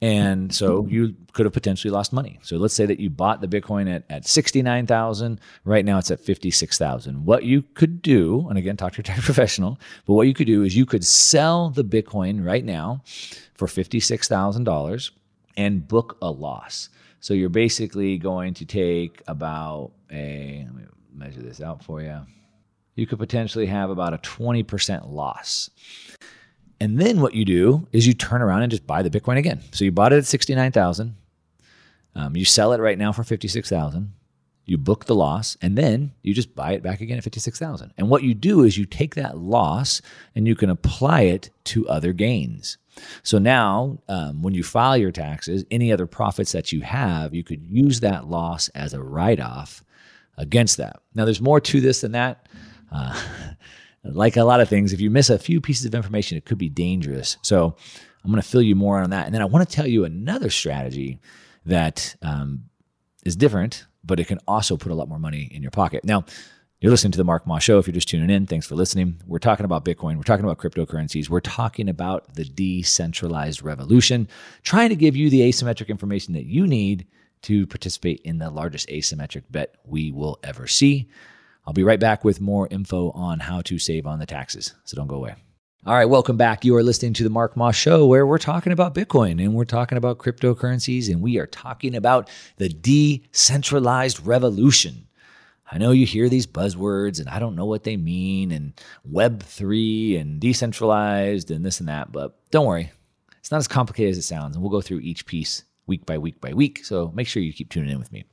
And 0.00 0.54
so 0.54 0.86
you 0.86 1.14
could 1.32 1.46
have 1.46 1.54
potentially 1.54 1.90
lost 1.90 2.12
money. 2.12 2.38
So 2.42 2.56
let's 2.56 2.74
say 2.74 2.84
that 2.84 3.00
you 3.00 3.08
bought 3.08 3.40
the 3.40 3.48
Bitcoin 3.48 3.90
at, 3.94 4.04
at 4.10 4.26
69,000. 4.26 5.40
Right 5.64 5.84
now 5.84 5.96
it's 5.96 6.10
at 6.10 6.20
56,000. 6.20 7.24
What 7.24 7.44
you 7.44 7.62
could 7.62 8.02
do, 8.02 8.46
and 8.48 8.58
again, 8.58 8.76
talk 8.76 8.92
to 8.92 8.96
your 8.98 9.02
tax 9.04 9.24
professional, 9.24 9.78
but 10.06 10.14
what 10.14 10.26
you 10.26 10.34
could 10.34 10.46
do 10.46 10.62
is 10.62 10.76
you 10.76 10.84
could 10.84 11.06
sell 11.06 11.70
the 11.70 11.84
Bitcoin 11.84 12.44
right 12.44 12.64
now 12.64 13.02
for 13.54 13.66
$56,000 13.66 15.10
and 15.56 15.86
book 15.86 16.16
a 16.22 16.30
loss. 16.30 16.88
So 17.20 17.32
you're 17.34 17.48
basically 17.48 18.18
going 18.18 18.54
to 18.54 18.64
take 18.64 19.22
about 19.26 19.92
a, 20.10 20.64
let 20.66 20.74
me 20.74 20.82
measure 21.14 21.42
this 21.42 21.60
out 21.60 21.82
for 21.82 22.02
you. 22.02 22.20
You 22.96 23.06
could 23.06 23.18
potentially 23.18 23.66
have 23.66 23.90
about 23.90 24.14
a 24.14 24.18
20% 24.18 25.10
loss. 25.10 25.70
And 26.80 26.98
then 26.98 27.20
what 27.20 27.34
you 27.34 27.44
do 27.44 27.88
is 27.92 28.06
you 28.06 28.14
turn 28.14 28.42
around 28.42 28.62
and 28.62 28.70
just 28.70 28.86
buy 28.86 29.02
the 29.02 29.10
Bitcoin 29.10 29.38
again. 29.38 29.60
So 29.72 29.84
you 29.84 29.92
bought 29.92 30.12
it 30.12 30.18
at 30.18 30.26
69,000. 30.26 31.16
Um, 32.14 32.36
you 32.36 32.44
sell 32.44 32.72
it 32.72 32.80
right 32.80 32.98
now 32.98 33.12
for 33.12 33.24
56,000. 33.24 34.12
You 34.66 34.78
book 34.78 35.04
the 35.04 35.14
loss 35.14 35.56
and 35.60 35.76
then 35.76 36.12
you 36.22 36.32
just 36.32 36.54
buy 36.54 36.72
it 36.72 36.82
back 36.82 37.00
again 37.00 37.18
at 37.18 37.24
56,000. 37.24 37.92
And 37.98 38.08
what 38.08 38.22
you 38.22 38.34
do 38.34 38.62
is 38.62 38.78
you 38.78 38.86
take 38.86 39.14
that 39.14 39.38
loss 39.38 40.00
and 40.34 40.46
you 40.46 40.54
can 40.54 40.70
apply 40.70 41.22
it 41.22 41.50
to 41.64 41.88
other 41.88 42.12
gains. 42.12 42.78
So 43.22 43.38
now, 43.38 43.98
um, 44.08 44.42
when 44.42 44.54
you 44.54 44.62
file 44.62 44.96
your 44.96 45.12
taxes, 45.12 45.64
any 45.70 45.92
other 45.92 46.06
profits 46.06 46.52
that 46.52 46.72
you 46.72 46.82
have, 46.82 47.34
you 47.34 47.44
could 47.44 47.62
use 47.68 48.00
that 48.00 48.28
loss 48.28 48.68
as 48.70 48.94
a 48.94 49.02
write 49.02 49.40
off 49.40 49.84
against 50.36 50.76
that. 50.78 51.00
Now, 51.14 51.24
there's 51.24 51.40
more 51.40 51.60
to 51.60 51.80
this 51.80 52.00
than 52.00 52.12
that. 52.12 52.48
Uh, 52.90 53.20
like 54.04 54.36
a 54.36 54.44
lot 54.44 54.60
of 54.60 54.68
things, 54.68 54.92
if 54.92 55.00
you 55.00 55.10
miss 55.10 55.30
a 55.30 55.38
few 55.38 55.60
pieces 55.60 55.86
of 55.86 55.94
information, 55.94 56.36
it 56.36 56.44
could 56.44 56.58
be 56.58 56.68
dangerous. 56.68 57.36
So 57.42 57.76
I'm 58.24 58.30
going 58.30 58.42
to 58.42 58.48
fill 58.48 58.62
you 58.62 58.74
more 58.74 59.00
on 59.00 59.10
that. 59.10 59.26
And 59.26 59.34
then 59.34 59.42
I 59.42 59.46
want 59.46 59.68
to 59.68 59.74
tell 59.74 59.86
you 59.86 60.04
another 60.04 60.50
strategy 60.50 61.20
that 61.66 62.16
um, 62.22 62.64
is 63.24 63.36
different, 63.36 63.86
but 64.04 64.20
it 64.20 64.26
can 64.26 64.38
also 64.46 64.76
put 64.76 64.92
a 64.92 64.94
lot 64.94 65.08
more 65.08 65.18
money 65.18 65.50
in 65.52 65.62
your 65.62 65.70
pocket. 65.70 66.04
Now, 66.04 66.24
you're 66.80 66.90
listening 66.90 67.12
to 67.12 67.18
the 67.18 67.24
Mark 67.24 67.46
Moss 67.46 67.62
Show. 67.62 67.78
If 67.78 67.86
you're 67.86 67.94
just 67.94 68.08
tuning 68.08 68.30
in, 68.30 68.46
thanks 68.46 68.66
for 68.66 68.74
listening. 68.74 69.20
We're 69.26 69.38
talking 69.38 69.64
about 69.64 69.84
Bitcoin. 69.84 70.16
We're 70.16 70.22
talking 70.22 70.44
about 70.44 70.58
cryptocurrencies. 70.58 71.28
We're 71.28 71.40
talking 71.40 71.88
about 71.88 72.34
the 72.34 72.44
decentralized 72.44 73.62
revolution, 73.62 74.28
trying 74.62 74.90
to 74.90 74.96
give 74.96 75.16
you 75.16 75.30
the 75.30 75.40
asymmetric 75.40 75.88
information 75.88 76.34
that 76.34 76.46
you 76.46 76.66
need 76.66 77.06
to 77.42 77.66
participate 77.66 78.20
in 78.24 78.38
the 78.38 78.50
largest 78.50 78.88
asymmetric 78.88 79.44
bet 79.50 79.76
we 79.84 80.10
will 80.10 80.38
ever 80.42 80.66
see. 80.66 81.08
I'll 81.66 81.72
be 81.72 81.84
right 81.84 82.00
back 82.00 82.24
with 82.24 82.40
more 82.40 82.68
info 82.70 83.10
on 83.12 83.40
how 83.40 83.62
to 83.62 83.78
save 83.78 84.06
on 84.06 84.18
the 84.18 84.26
taxes. 84.26 84.74
So 84.84 84.96
don't 84.96 85.06
go 85.06 85.16
away. 85.16 85.34
All 85.86 85.94
right, 85.94 86.06
welcome 86.06 86.38
back. 86.38 86.64
You 86.64 86.76
are 86.76 86.82
listening 86.82 87.12
to 87.14 87.24
the 87.24 87.30
Mark 87.30 87.56
Moss 87.58 87.76
Show, 87.76 88.06
where 88.06 88.26
we're 88.26 88.38
talking 88.38 88.72
about 88.72 88.94
Bitcoin 88.94 89.32
and 89.42 89.54
we're 89.54 89.66
talking 89.66 89.98
about 89.98 90.18
cryptocurrencies 90.18 91.10
and 91.10 91.20
we 91.20 91.38
are 91.38 91.46
talking 91.46 91.94
about 91.94 92.30
the 92.56 92.70
decentralized 92.70 94.26
revolution. 94.26 95.06
I 95.70 95.78
know 95.78 95.92
you 95.92 96.06
hear 96.06 96.28
these 96.28 96.46
buzzwords 96.46 97.20
and 97.20 97.28
I 97.28 97.38
don't 97.38 97.56
know 97.56 97.66
what 97.66 97.84
they 97.84 97.96
mean, 97.96 98.52
and 98.52 98.74
Web3 99.10 100.20
and 100.20 100.40
decentralized 100.40 101.50
and 101.50 101.64
this 101.64 101.80
and 101.80 101.88
that, 101.88 102.12
but 102.12 102.38
don't 102.50 102.66
worry. 102.66 102.92
It's 103.38 103.50
not 103.50 103.58
as 103.58 103.68
complicated 103.68 104.12
as 104.12 104.18
it 104.18 104.22
sounds, 104.22 104.56
and 104.56 104.62
we'll 104.62 104.72
go 104.72 104.80
through 104.80 105.00
each 105.00 105.26
piece 105.26 105.64
week 105.86 106.06
by 106.06 106.18
week 106.18 106.40
by 106.40 106.52
week. 106.52 106.84
So 106.84 107.12
make 107.14 107.26
sure 107.26 107.42
you 107.42 107.52
keep 107.52 107.70
tuning 107.70 107.90
in 107.90 107.98
with 107.98 108.12
me. 108.12 108.24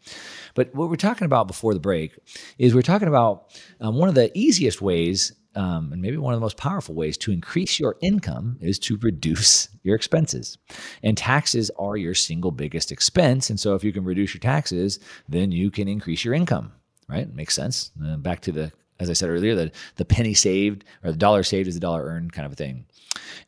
But 0.55 0.73
what 0.73 0.89
we're 0.89 0.95
talking 0.95 1.25
about 1.25 1.47
before 1.47 1.73
the 1.73 1.79
break 1.79 2.17
is 2.57 2.73
we're 2.73 2.81
talking 2.81 3.07
about 3.07 3.57
um, 3.79 3.97
one 3.97 4.09
of 4.09 4.15
the 4.15 4.35
easiest 4.37 4.81
ways. 4.81 5.33
Um, 5.53 5.91
and 5.91 6.01
maybe 6.01 6.15
one 6.15 6.33
of 6.33 6.39
the 6.39 6.45
most 6.45 6.55
powerful 6.55 6.95
ways 6.95 7.17
to 7.17 7.31
increase 7.33 7.77
your 7.77 7.97
income 8.01 8.57
is 8.61 8.79
to 8.79 8.95
reduce 9.01 9.67
your 9.83 9.97
expenses. 9.97 10.57
And 11.03 11.17
taxes 11.17 11.69
are 11.77 11.97
your 11.97 12.13
single 12.13 12.51
biggest 12.51 12.89
expense. 12.89 13.49
And 13.49 13.59
so, 13.59 13.75
if 13.75 13.83
you 13.83 13.91
can 13.91 14.05
reduce 14.05 14.33
your 14.33 14.39
taxes, 14.39 14.99
then 15.27 15.51
you 15.51 15.69
can 15.69 15.89
increase 15.89 16.23
your 16.23 16.33
income, 16.33 16.71
right? 17.11 17.33
Makes 17.33 17.53
sense. 17.55 17.91
Uh, 18.03 18.17
back 18.17 18.41
to 18.41 18.51
the, 18.51 18.71
as 18.99 19.09
I 19.09 19.13
said 19.13 19.29
earlier, 19.29 19.55
the, 19.55 19.71
the 19.97 20.05
penny 20.05 20.33
saved 20.33 20.85
or 21.03 21.11
the 21.11 21.17
dollar 21.17 21.43
saved 21.43 21.67
is 21.67 21.75
the 21.75 21.81
dollar 21.81 22.03
earned 22.03 22.33
kind 22.33 22.45
of 22.45 22.53
a 22.53 22.55
thing. 22.55 22.85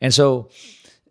And 0.02 0.14
so, 0.14 0.50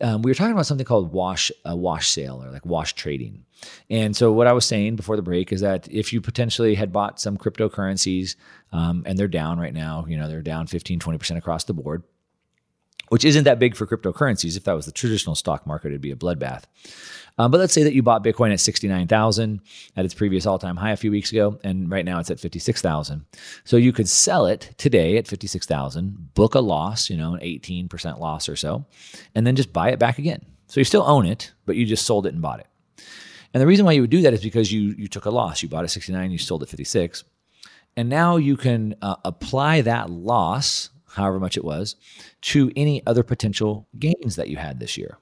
um, 0.02 0.22
we 0.22 0.30
were 0.30 0.34
talking 0.34 0.52
about 0.52 0.66
something 0.66 0.84
called 0.84 1.12
wash 1.12 1.52
a 1.64 1.76
wash 1.76 2.10
sale 2.10 2.42
or 2.42 2.50
like 2.50 2.66
wash 2.66 2.92
trading. 2.94 3.44
And 3.88 4.16
so 4.16 4.32
what 4.32 4.48
I 4.48 4.52
was 4.52 4.64
saying 4.64 4.96
before 4.96 5.14
the 5.14 5.22
break 5.22 5.52
is 5.52 5.60
that 5.60 5.88
if 5.88 6.12
you 6.12 6.20
potentially 6.20 6.74
had 6.74 6.92
bought 6.92 7.20
some 7.20 7.38
cryptocurrencies 7.38 8.34
um, 8.72 9.04
and 9.06 9.16
they're 9.16 9.28
down 9.28 9.60
right 9.60 9.72
now, 9.72 10.04
you 10.08 10.16
know, 10.16 10.28
they're 10.28 10.42
down 10.42 10.66
15, 10.66 10.98
20% 10.98 11.36
across 11.36 11.62
the 11.64 11.72
board, 11.72 12.02
which 13.12 13.26
isn't 13.26 13.44
that 13.44 13.58
big 13.58 13.76
for 13.76 13.86
cryptocurrencies. 13.86 14.56
If 14.56 14.64
that 14.64 14.72
was 14.72 14.86
the 14.86 14.90
traditional 14.90 15.34
stock 15.34 15.66
market, 15.66 15.88
it'd 15.88 16.00
be 16.00 16.12
a 16.12 16.16
bloodbath. 16.16 16.62
Um, 17.36 17.50
but 17.50 17.60
let's 17.60 17.74
say 17.74 17.82
that 17.82 17.92
you 17.92 18.02
bought 18.02 18.24
Bitcoin 18.24 18.54
at 18.54 18.60
69,000 18.60 19.60
at 19.98 20.06
its 20.06 20.14
previous 20.14 20.46
all 20.46 20.58
time 20.58 20.76
high 20.76 20.92
a 20.92 20.96
few 20.96 21.10
weeks 21.10 21.30
ago, 21.30 21.60
and 21.62 21.90
right 21.90 22.06
now 22.06 22.20
it's 22.20 22.30
at 22.30 22.40
56,000. 22.40 23.26
So 23.64 23.76
you 23.76 23.92
could 23.92 24.08
sell 24.08 24.46
it 24.46 24.72
today 24.78 25.18
at 25.18 25.28
56,000, 25.28 26.32
book 26.32 26.54
a 26.54 26.60
loss, 26.60 27.10
you 27.10 27.18
know, 27.18 27.34
an 27.34 27.40
18% 27.40 28.18
loss 28.18 28.48
or 28.48 28.56
so, 28.56 28.86
and 29.34 29.46
then 29.46 29.56
just 29.56 29.74
buy 29.74 29.90
it 29.90 29.98
back 29.98 30.18
again. 30.18 30.46
So 30.68 30.80
you 30.80 30.84
still 30.84 31.04
own 31.06 31.26
it, 31.26 31.52
but 31.66 31.76
you 31.76 31.84
just 31.84 32.06
sold 32.06 32.24
it 32.24 32.32
and 32.32 32.40
bought 32.40 32.60
it. 32.60 32.66
And 33.52 33.60
the 33.60 33.66
reason 33.66 33.84
why 33.84 33.92
you 33.92 34.00
would 34.00 34.08
do 34.08 34.22
that 34.22 34.32
is 34.32 34.42
because 34.42 34.72
you 34.72 34.94
you 34.96 35.06
took 35.06 35.26
a 35.26 35.30
loss. 35.30 35.62
You 35.62 35.68
bought 35.68 35.84
at 35.84 35.90
69, 35.90 36.30
you 36.30 36.38
sold 36.38 36.62
at 36.62 36.70
56. 36.70 37.24
And 37.94 38.08
now 38.08 38.38
you 38.38 38.56
can 38.56 38.94
uh, 39.02 39.16
apply 39.22 39.82
that 39.82 40.08
loss, 40.08 40.88
however 41.14 41.38
much 41.38 41.56
it 41.56 41.64
was, 41.64 41.96
to 42.40 42.70
any 42.76 43.04
other 43.06 43.22
potential 43.22 43.86
gains 43.98 44.36
that 44.36 44.48
you 44.48 44.56
had 44.56 44.80
this 44.80 44.96
year. 44.96 45.18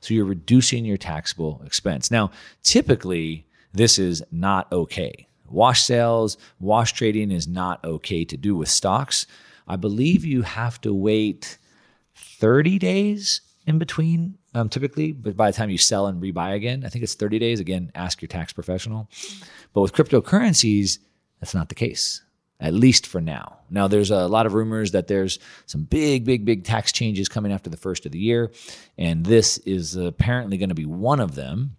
So 0.00 0.14
you're 0.14 0.24
reducing 0.24 0.84
your 0.84 0.96
taxable 0.96 1.62
expense. 1.64 2.10
Now, 2.10 2.30
typically, 2.62 3.46
this 3.72 3.98
is 3.98 4.22
not 4.30 4.70
okay. 4.72 5.28
Wash 5.48 5.82
sales, 5.82 6.36
wash 6.60 6.92
trading 6.92 7.30
is 7.30 7.46
not 7.46 7.82
okay 7.84 8.24
to 8.24 8.36
do 8.36 8.54
with 8.54 8.68
stocks. 8.68 9.26
I 9.66 9.76
believe 9.76 10.24
you 10.24 10.42
have 10.42 10.80
to 10.82 10.92
wait 10.92 11.58
30 12.14 12.78
days 12.78 13.40
in 13.66 13.78
between, 13.78 14.38
um, 14.54 14.68
typically, 14.68 15.12
but 15.12 15.36
by 15.36 15.50
the 15.50 15.56
time 15.56 15.70
you 15.70 15.78
sell 15.78 16.06
and 16.06 16.22
rebuy 16.22 16.54
again, 16.54 16.84
I 16.84 16.88
think 16.88 17.02
it's 17.02 17.14
30 17.14 17.38
days. 17.38 17.60
Again, 17.60 17.90
ask 17.94 18.20
your 18.20 18.28
tax 18.28 18.52
professional. 18.52 19.10
But 19.72 19.82
with 19.82 19.92
cryptocurrencies, 19.92 20.98
that's 21.40 21.54
not 21.54 21.68
the 21.68 21.74
case 21.74 22.22
at 22.60 22.74
least 22.74 23.06
for 23.06 23.20
now. 23.20 23.58
Now, 23.70 23.86
there's 23.86 24.10
a 24.10 24.26
lot 24.26 24.46
of 24.46 24.54
rumors 24.54 24.92
that 24.92 25.06
there's 25.06 25.38
some 25.66 25.82
big, 25.84 26.24
big, 26.24 26.44
big 26.44 26.64
tax 26.64 26.90
changes 26.90 27.28
coming 27.28 27.52
after 27.52 27.70
the 27.70 27.76
first 27.76 28.06
of 28.06 28.12
the 28.12 28.18
year, 28.18 28.50
and 28.96 29.24
this 29.24 29.58
is 29.58 29.96
apparently 29.96 30.56
going 30.58 30.70
to 30.70 30.74
be 30.74 30.86
one 30.86 31.20
of 31.20 31.34
them. 31.34 31.76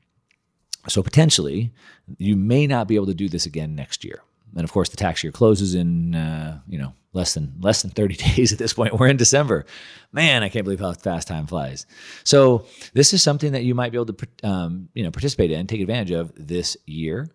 So, 0.88 1.04
potentially, 1.04 1.74
you 2.18 2.36
may 2.36 2.66
not 2.68 2.88
be 2.88 2.96
able 2.96 3.08
to 3.08 3.14
do 3.14 3.28
this 3.28 3.46
again 3.46 3.76
next 3.76 4.04
year. 4.04 4.22
and 4.56 4.64
of 4.64 4.72
course, 4.72 4.90
the 4.90 4.98
tax 4.98 5.24
year 5.24 5.32
closes 5.32 5.76
in 5.76 6.16
uh, 6.16 6.60
you 6.68 6.78
know 6.78 6.94
less 7.12 7.34
than 7.34 7.54
less 7.60 7.82
than 7.82 7.92
30 7.92 8.16
days 8.36 8.54
at 8.54 8.60
this 8.60 8.74
point. 8.74 8.98
We're 8.98 9.08
in 9.08 9.18
December. 9.18 9.66
Man, 10.12 10.44
I 10.44 10.50
can't 10.50 10.64
believe 10.64 10.80
how 10.80 10.94
fast 10.94 11.28
time 11.28 11.48
flies. 11.48 11.86
So 12.24 12.66
this 12.94 13.14
is 13.14 13.22
something 13.22 13.52
that 13.52 13.64
you 13.64 13.76
might 13.76 13.92
be 13.92 13.98
able 13.98 14.14
to 14.14 14.28
um, 14.44 14.90
you 14.94 15.04
know 15.04 15.12
participate 15.12 15.52
in, 15.52 15.68
take 15.68 15.82
advantage 15.82 16.12
of 16.12 16.32
this 16.36 16.78
year. 16.86 17.30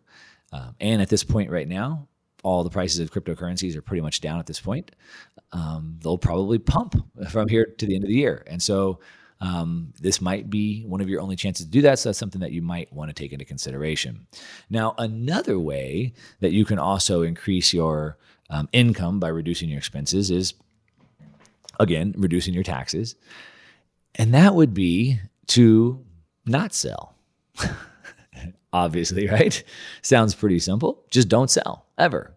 Um, 0.53 0.77
and 0.81 1.03
at 1.03 1.09
this 1.09 1.25
point 1.25 1.51
right 1.51 1.67
now, 1.69 2.07
all 2.45 2.63
the 2.63 2.71
prices 2.71 3.01
of 3.01 3.11
cryptocurrencies 3.11 3.75
are 3.75 3.83
pretty 3.83 4.03
much 4.03 4.21
down 4.21 4.39
at 4.39 4.47
this 4.47 4.61
point. 4.61 4.93
Um, 5.53 5.99
they'll 6.03 6.19
probably 6.19 6.59
pump 6.59 6.95
from 7.31 7.49
here 7.49 7.75
to 7.79 7.87
the 7.87 7.95
end 7.95 8.05
of 8.05 8.09
the 8.09 8.17
year, 8.17 8.45
and 8.47 8.63
so. 8.63 9.01
Um, 9.41 9.93
this 10.01 10.23
might 10.23 10.49
be 10.49 10.85
one 10.85 11.03
of 11.03 11.09
your 11.09 11.21
only 11.21 11.37
chances 11.37 11.67
to 11.67 11.71
do 11.71 11.83
that. 11.83 11.99
So 11.99 12.09
that's 12.09 12.19
something 12.19 12.41
that 12.41 12.53
you 12.53 12.63
might 12.63 12.91
want 12.93 13.11
to 13.11 13.13
take 13.13 13.33
into 13.33 13.45
consideration. 13.45 14.27
Now, 14.71 14.95
another 14.97 15.59
way 15.59 16.15
that 16.41 16.53
you 16.53 16.65
can 16.65 16.79
also 16.79 17.23
increase 17.23 17.75
your 17.75 18.17
um, 18.49 18.69
income 18.73 19.21
by 19.21 19.29
reducing 19.29 19.69
your 19.69 19.79
expenses 19.79 20.31
is, 20.31 20.55
again, 21.79 22.15
reducing 22.17 22.55
your 22.55 22.63
taxes. 22.63 23.17
And 24.15 24.33
that 24.33 24.55
would 24.55 24.73
be 24.73 25.21
to 25.49 26.05
not 26.47 26.73
sell. 26.73 27.15
Obviously, 28.73 29.29
right? 29.29 29.63
Sounds 30.03 30.35
pretty 30.35 30.59
simple. 30.59 31.05
Just 31.11 31.29
don't 31.29 31.51
sell 31.51 31.87
ever. 31.99 32.34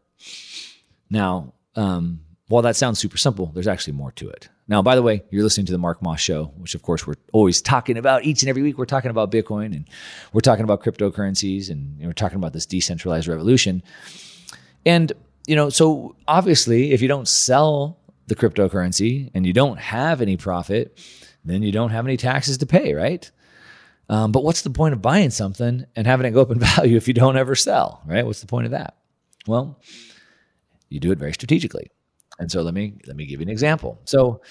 Now, 1.10 1.54
um, 1.76 2.22
while 2.48 2.64
that 2.64 2.76
sounds 2.76 3.00
super 3.00 3.18
simple, 3.18 3.52
there's 3.54 3.68
actually 3.68 3.94
more 3.94 4.12
to 4.14 4.30
it. 4.30 4.50
Now, 4.70 4.82
by 4.82 4.96
the 4.96 5.02
way, 5.02 5.24
you're 5.32 5.44
listening 5.44 5.66
to 5.68 5.72
the 5.72 5.78
Mark 5.78 6.02
Moss 6.02 6.20
Show, 6.20 6.52
which 6.58 6.76
of 6.76 6.82
course 6.82 7.08
we're 7.08 7.16
always 7.32 7.62
talking 7.62 7.98
about 7.98 8.26
each 8.26 8.42
and 8.42 8.50
every 8.50 8.62
week. 8.62 8.78
We're 8.78 8.86
talking 8.86 9.12
about 9.12 9.32
Bitcoin 9.32 9.68
and 9.68 9.88
we're 10.34 10.42
talking 10.42 10.64
about 10.64 10.84
cryptocurrencies 10.84 11.70
and 11.70 11.98
we're 12.02 12.14
talking 12.14 12.38
about 12.38 12.54
this 12.54 12.66
decentralized 12.66 13.28
revolution. 13.28 13.82
And, 14.86 15.12
you 15.46 15.56
know, 15.56 15.70
so 15.70 16.16
obviously, 16.28 16.92
if 16.92 17.02
you 17.02 17.08
don't 17.08 17.28
sell 17.28 17.98
the 18.28 18.36
cryptocurrency 18.36 19.32
and 19.34 19.46
you 19.46 19.54
don't 19.54 19.80
have 19.80 20.22
any 20.22 20.36
profit, 20.36 21.00
then 21.46 21.64
you 21.64 21.72
don't 21.72 21.92
have 21.92 22.06
any 22.06 22.18
taxes 22.18 22.58
to 22.58 22.66
pay, 22.66 22.94
right? 22.94 23.30
Um, 24.10 24.32
but 24.32 24.44
what's 24.44 24.62
the 24.62 24.70
point 24.70 24.94
of 24.94 25.02
buying 25.02 25.30
something 25.30 25.86
and 25.96 26.08
having 26.08 26.26
it 26.26 26.32
go 26.32 26.42
up 26.42 26.52
in 26.52 26.60
value 26.76 26.98
if 26.98 27.08
you 27.08 27.14
don't 27.14 27.38
ever 27.38 27.56
sell, 27.56 28.02
right? 28.06 28.26
What's 28.26 28.42
the 28.42 28.48
point 28.48 28.66
of 28.66 28.72
that? 28.72 28.98
Well, 29.46 29.80
you 30.90 31.00
do 31.00 31.12
it 31.12 31.18
very 31.18 31.34
strategically. 31.34 31.92
And 32.40 32.52
so 32.52 32.62
let 32.62 32.74
me 32.74 32.94
let 33.08 33.16
me 33.16 33.26
give 33.26 33.40
you 33.40 33.46
an 33.46 33.50
example. 33.50 34.00
So 34.06 34.42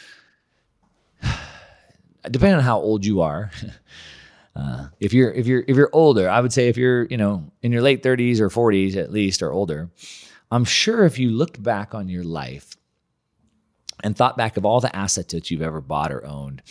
depending 2.30 2.56
on 2.56 2.64
how 2.64 2.78
old 2.78 3.04
you 3.04 3.20
are, 3.20 3.50
uh, 4.56 4.88
if 5.00 5.12
you're 5.12 5.32
if 5.32 5.46
you're 5.46 5.64
if 5.66 5.76
you're 5.76 5.90
older, 5.92 6.28
I 6.28 6.40
would 6.40 6.52
say 6.52 6.68
if 6.68 6.76
you're 6.76 7.04
you 7.06 7.16
know 7.16 7.50
in 7.62 7.72
your 7.72 7.82
late 7.82 8.02
30s 8.02 8.40
or 8.40 8.48
40s 8.48 8.96
at 8.96 9.12
least 9.12 9.42
or 9.42 9.52
older, 9.52 9.90
I'm 10.50 10.64
sure 10.64 11.04
if 11.04 11.18
you 11.18 11.30
looked 11.30 11.62
back 11.62 11.94
on 11.94 12.08
your 12.08 12.24
life 12.24 12.76
and 14.02 14.16
thought 14.16 14.36
back 14.36 14.56
of 14.56 14.64
all 14.64 14.80
the 14.80 14.94
assets 14.94 15.32
that 15.32 15.50
you've 15.50 15.62
ever 15.62 15.80
bought 15.80 16.12
or 16.12 16.24
owned, 16.26 16.62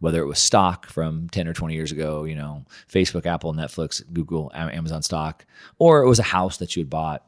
whether 0.00 0.20
it 0.20 0.26
was 0.26 0.38
stock 0.38 0.86
from 0.86 1.28
10 1.28 1.46
or 1.46 1.52
20 1.52 1.74
years 1.74 1.92
ago, 1.92 2.24
you 2.24 2.34
know, 2.34 2.64
Facebook, 2.92 3.24
Apple, 3.24 3.54
Netflix, 3.54 4.02
Google, 4.12 4.50
Amazon 4.52 5.00
stock, 5.02 5.46
or 5.78 6.02
it 6.02 6.08
was 6.08 6.18
a 6.18 6.24
house 6.24 6.56
that 6.56 6.74
you 6.74 6.80
had 6.80 6.90
bought 6.90 7.24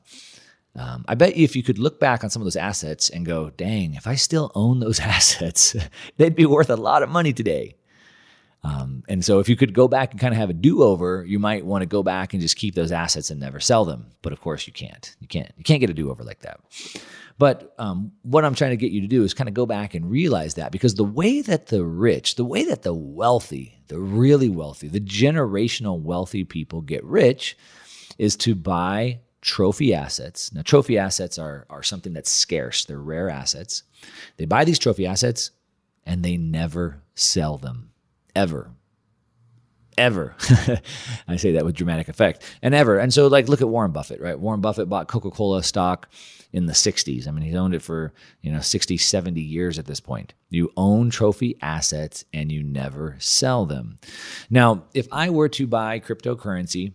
um, 0.77 1.05
I 1.07 1.15
bet 1.15 1.37
you 1.37 1.45
if 1.45 1.55
you 1.55 1.63
could 1.63 1.79
look 1.79 2.01
back 2.01 2.25
on 2.25 2.31
some 2.31 2.43
of 2.43 2.47
those 2.47 2.57
assets 2.57 3.09
and 3.09 3.25
go, 3.25 3.51
dang, 3.51 3.95
if 3.95 4.07
I 4.07 4.17
still 4.17 4.51
own 4.55 4.81
those 4.81 5.01
assets, 5.15 5.77
they'd 6.17 6.35
be 6.35 6.47
worth 6.47 6.71
a 6.71 6.77
lot 6.77 7.03
of 7.03 7.09
money 7.09 7.33
today. 7.33 7.77
Um, 8.65 9.05
and 9.09 9.23
so 9.23 9.41
if 9.41 9.49
you 9.49 9.57
could 9.57 9.75
go 9.75 9.89
back 9.89 10.13
and 10.13 10.21
kind 10.21 10.33
of 10.33 10.39
have 10.39 10.49
a 10.49 10.55
do-over, 10.55 11.23
you 11.27 11.39
might 11.39 11.67
want 11.67 11.83
to 11.83 11.87
go 11.87 12.03
back 12.03 12.33
and 12.33 12.41
just 12.41 12.57
keep 12.57 12.75
those 12.75 12.93
assets 12.93 13.31
and 13.31 13.39
never 13.39 13.61
sell 13.61 13.85
them. 13.85 14.07
But 14.23 14.33
of 14.33 14.41
course 14.41 14.67
you 14.67 14.73
can't. 14.73 15.15
You 15.21 15.29
can't. 15.29 15.53
You 15.59 15.65
can't 15.65 15.81
get 15.81 15.91
a 15.91 15.95
do-over 15.95 16.25
like 16.25 16.41
that. 16.41 16.61
But 17.37 17.75
um, 17.79 18.13
what 18.23 18.45
I'm 18.45 18.55
trying 18.55 18.71
to 18.71 18.77
get 18.77 18.91
you 18.91 19.03
to 19.03 19.07
do 19.07 19.23
is 19.23 19.35
kind 19.35 19.49
of 19.49 19.55
go 19.55 19.67
back 19.67 19.95
and 19.95 20.11
realize 20.11 20.55
that 20.55 20.73
because 20.73 20.95
the 20.95 21.05
way 21.05 21.43
that 21.43 21.67
the 21.67 21.85
rich, 21.85 22.37
the 22.37 22.45
way 22.45 22.65
that 22.65 22.83
the 22.83 22.95
wealthy, 22.95 23.83
the 23.89 23.99
really 23.99 24.49
wealthy, 24.49 24.89
the 24.89 25.01
generational 25.01 26.01
wealthy 26.01 26.45
people 26.45 26.81
get 26.81 27.05
rich 27.05 27.59
is 28.19 28.37
to 28.37 28.55
buy 28.55 29.19
trophy 29.45 29.93
assets. 29.95 30.53
Now, 30.53 30.63
trophy 30.63 30.99
assets 30.99 31.39
are, 31.39 31.67
are 31.69 31.83
something 31.83 32.15
that's 32.15 32.31
scarce, 32.31 32.87
they're 32.87 32.99
rare 32.99 33.29
assets. 33.29 33.85
They 34.39 34.47
buy 34.47 34.65
these 34.65 34.79
trophy 34.79 35.07
assets 35.07 35.51
and 36.05 36.25
they 36.25 36.37
never 36.37 37.03
sell 37.15 37.59
them, 37.59 37.91
ever. 38.35 38.71
Ever. 39.97 40.35
I 41.29 41.37
say 41.37 41.53
that 41.53 41.65
with 41.65 41.77
dramatic 41.77 42.09
effect. 42.09 42.43
And 42.63 42.75
ever. 42.75 42.99
And 42.99 43.15
so, 43.15 43.29
like, 43.29 43.49
look 43.49 43.61
at 43.61 43.69
Warren 43.69 43.93
Buffett, 43.93 44.21
right? 44.21 44.39
Warren 44.39 44.61
Buffett 44.61 44.89
bought 44.89 45.07
Coca 45.07 45.31
Cola 45.31 45.63
stock 45.63 46.09
in 46.53 46.67
the 46.67 46.73
60s. 46.73 47.29
I 47.29 47.31
mean, 47.31 47.45
he's 47.45 47.55
owned 47.55 47.75
it 47.75 47.83
for, 47.83 48.13
you 48.41 48.51
know, 48.51 48.61
60, 48.61 48.97
70 48.97 49.41
years 49.41 49.79
at 49.79 49.87
this 49.87 50.01
point. 50.01 50.35
You 50.49 50.73
own 50.77 51.11
trophy 51.11 51.57
assets 51.63 52.25
and 52.33 52.51
you 52.51 52.65
never 52.65 53.15
sell 53.21 53.67
them. 53.67 53.99
Now, 54.51 54.85
if 54.95 55.07
I 55.13 55.31
were 55.31 55.49
to 55.51 55.67
buy 55.67 56.01
cryptocurrency, 56.01 56.93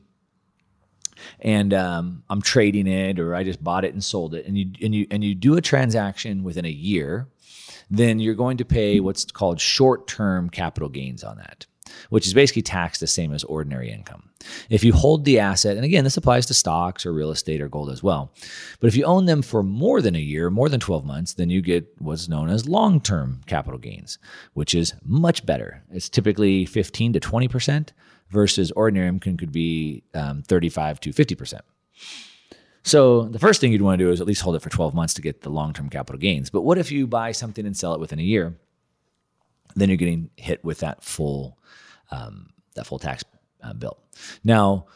and 1.40 1.74
um, 1.74 2.24
I'm 2.30 2.42
trading 2.42 2.88
it 2.88 3.20
or 3.20 3.36
I 3.36 3.44
just 3.44 3.64
bought 3.64 3.86
it 3.86 3.94
and 3.94 4.04
sold 4.04 4.34
it, 4.34 4.46
and 4.46 4.58
you 4.58 4.72
and 4.82 4.94
you 4.94 5.08
and 5.12 5.24
you 5.24 5.36
do 5.36 5.58
a 5.58 5.62
transaction 5.62 6.44
within 6.44 6.66
a 6.66 6.70
year, 6.70 7.28
then 7.90 8.20
you're 8.20 8.36
going 8.36 8.58
to 8.58 8.66
pay 8.66 9.00
what's 9.00 9.26
called 9.26 9.60
short-term 9.60 10.50
capital 10.50 10.90
gains 10.90 11.24
on 11.24 11.38
that, 11.38 11.66
which 12.10 12.28
is 12.28 12.34
basically 12.34 12.62
taxed 12.62 13.02
the 13.02 13.08
same 13.08 13.34
as 13.34 13.44
ordinary 13.46 13.92
income. 13.92 14.30
If 14.70 14.84
you 14.84 14.94
hold 14.94 15.26
the 15.26 15.40
asset, 15.40 15.76
and 15.76 15.86
again, 15.86 16.06
this 16.06 16.16
applies 16.16 16.46
to 16.46 16.54
stocks 16.54 17.06
or 17.06 17.12
real 17.12 17.32
estate 17.32 17.62
or 17.62 17.68
gold 17.68 17.90
as 17.90 18.02
well, 18.02 18.32
but 18.80 18.88
if 18.88 18.96
you 18.96 19.04
own 19.04 19.26
them 19.26 19.42
for 19.42 19.64
more 19.64 20.02
than 20.02 20.16
a 20.16 20.20
year, 20.20 20.50
more 20.50 20.70
than 20.70 20.80
12 20.80 21.06
months, 21.06 21.34
then 21.34 21.50
you 21.50 21.62
get 21.62 21.88
what's 22.00 22.30
known 22.30 22.50
as 22.50 22.68
long 22.68 23.02
term 23.02 23.42
capital 23.48 23.80
gains, 23.80 24.18
which 24.54 24.74
is 24.74 24.94
much 25.04 25.46
better. 25.46 25.84
It's 25.92 26.10
typically 26.10 26.66
15 26.66 27.14
to 27.14 27.20
20% 27.20 27.90
versus 28.30 28.72
ordinary 28.72 29.08
income 29.08 29.38
could 29.38 29.52
be 29.52 30.04
um, 30.14 30.44
35 30.44 31.00
to 31.02 31.10
50%. 31.12 31.62
So 32.84 33.24
the 33.24 33.40
first 33.40 33.62
thing 33.62 33.72
you'd 33.72 33.82
want 33.82 34.00
to 34.00 34.06
do 34.06 34.12
is 34.12 34.22
at 34.22 34.28
least 34.28 34.42
hold 34.42 34.56
it 34.56 34.62
for 34.62 34.70
12 34.70 34.94
months 34.94 35.14
to 35.16 35.22
get 35.22 35.42
the 35.42 35.50
long-term 35.50 35.90
capital 35.90 36.20
gains. 36.20 36.50
But 36.50 36.62
what 36.62 36.78
if 36.78 36.92
you 36.92 37.08
buy 37.08 37.32
something 37.32 37.66
and 37.66 37.76
sell 37.76 37.94
it 37.94 38.00
within 38.00 38.20
a 38.20 38.24
year? 38.24 38.56
Then 39.76 39.90
you're 39.90 39.98
getting 39.98 40.30
hit 40.38 40.64
with 40.64 40.80
that 40.80 41.04
full 41.04 41.58
um, 42.12 42.50
that 42.76 42.88
full 42.88 42.98
tax 42.98 43.24
uh, 43.62 43.74
bill. 43.74 43.98
Now, 44.44 44.88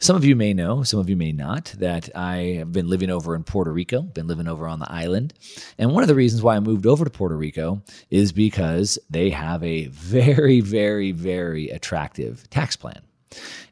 some 0.00 0.16
of 0.16 0.24
you 0.24 0.36
may 0.36 0.54
know, 0.54 0.82
some 0.82 1.00
of 1.00 1.10
you 1.10 1.16
may 1.16 1.32
not, 1.32 1.74
that 1.78 2.08
I 2.14 2.56
have 2.58 2.72
been 2.72 2.88
living 2.88 3.10
over 3.10 3.34
in 3.34 3.42
Puerto 3.42 3.72
Rico, 3.72 4.02
been 4.02 4.28
living 4.28 4.46
over 4.46 4.68
on 4.68 4.78
the 4.78 4.90
island. 4.90 5.34
And 5.76 5.92
one 5.92 6.04
of 6.04 6.08
the 6.08 6.14
reasons 6.14 6.42
why 6.42 6.56
I 6.56 6.60
moved 6.60 6.86
over 6.86 7.04
to 7.04 7.10
Puerto 7.10 7.36
Rico 7.36 7.82
is 8.10 8.32
because 8.32 8.98
they 9.10 9.30
have 9.30 9.62
a 9.64 9.86
very, 9.86 10.60
very, 10.60 11.10
very 11.10 11.68
attractive 11.70 12.48
tax 12.50 12.76
plan. 12.76 13.02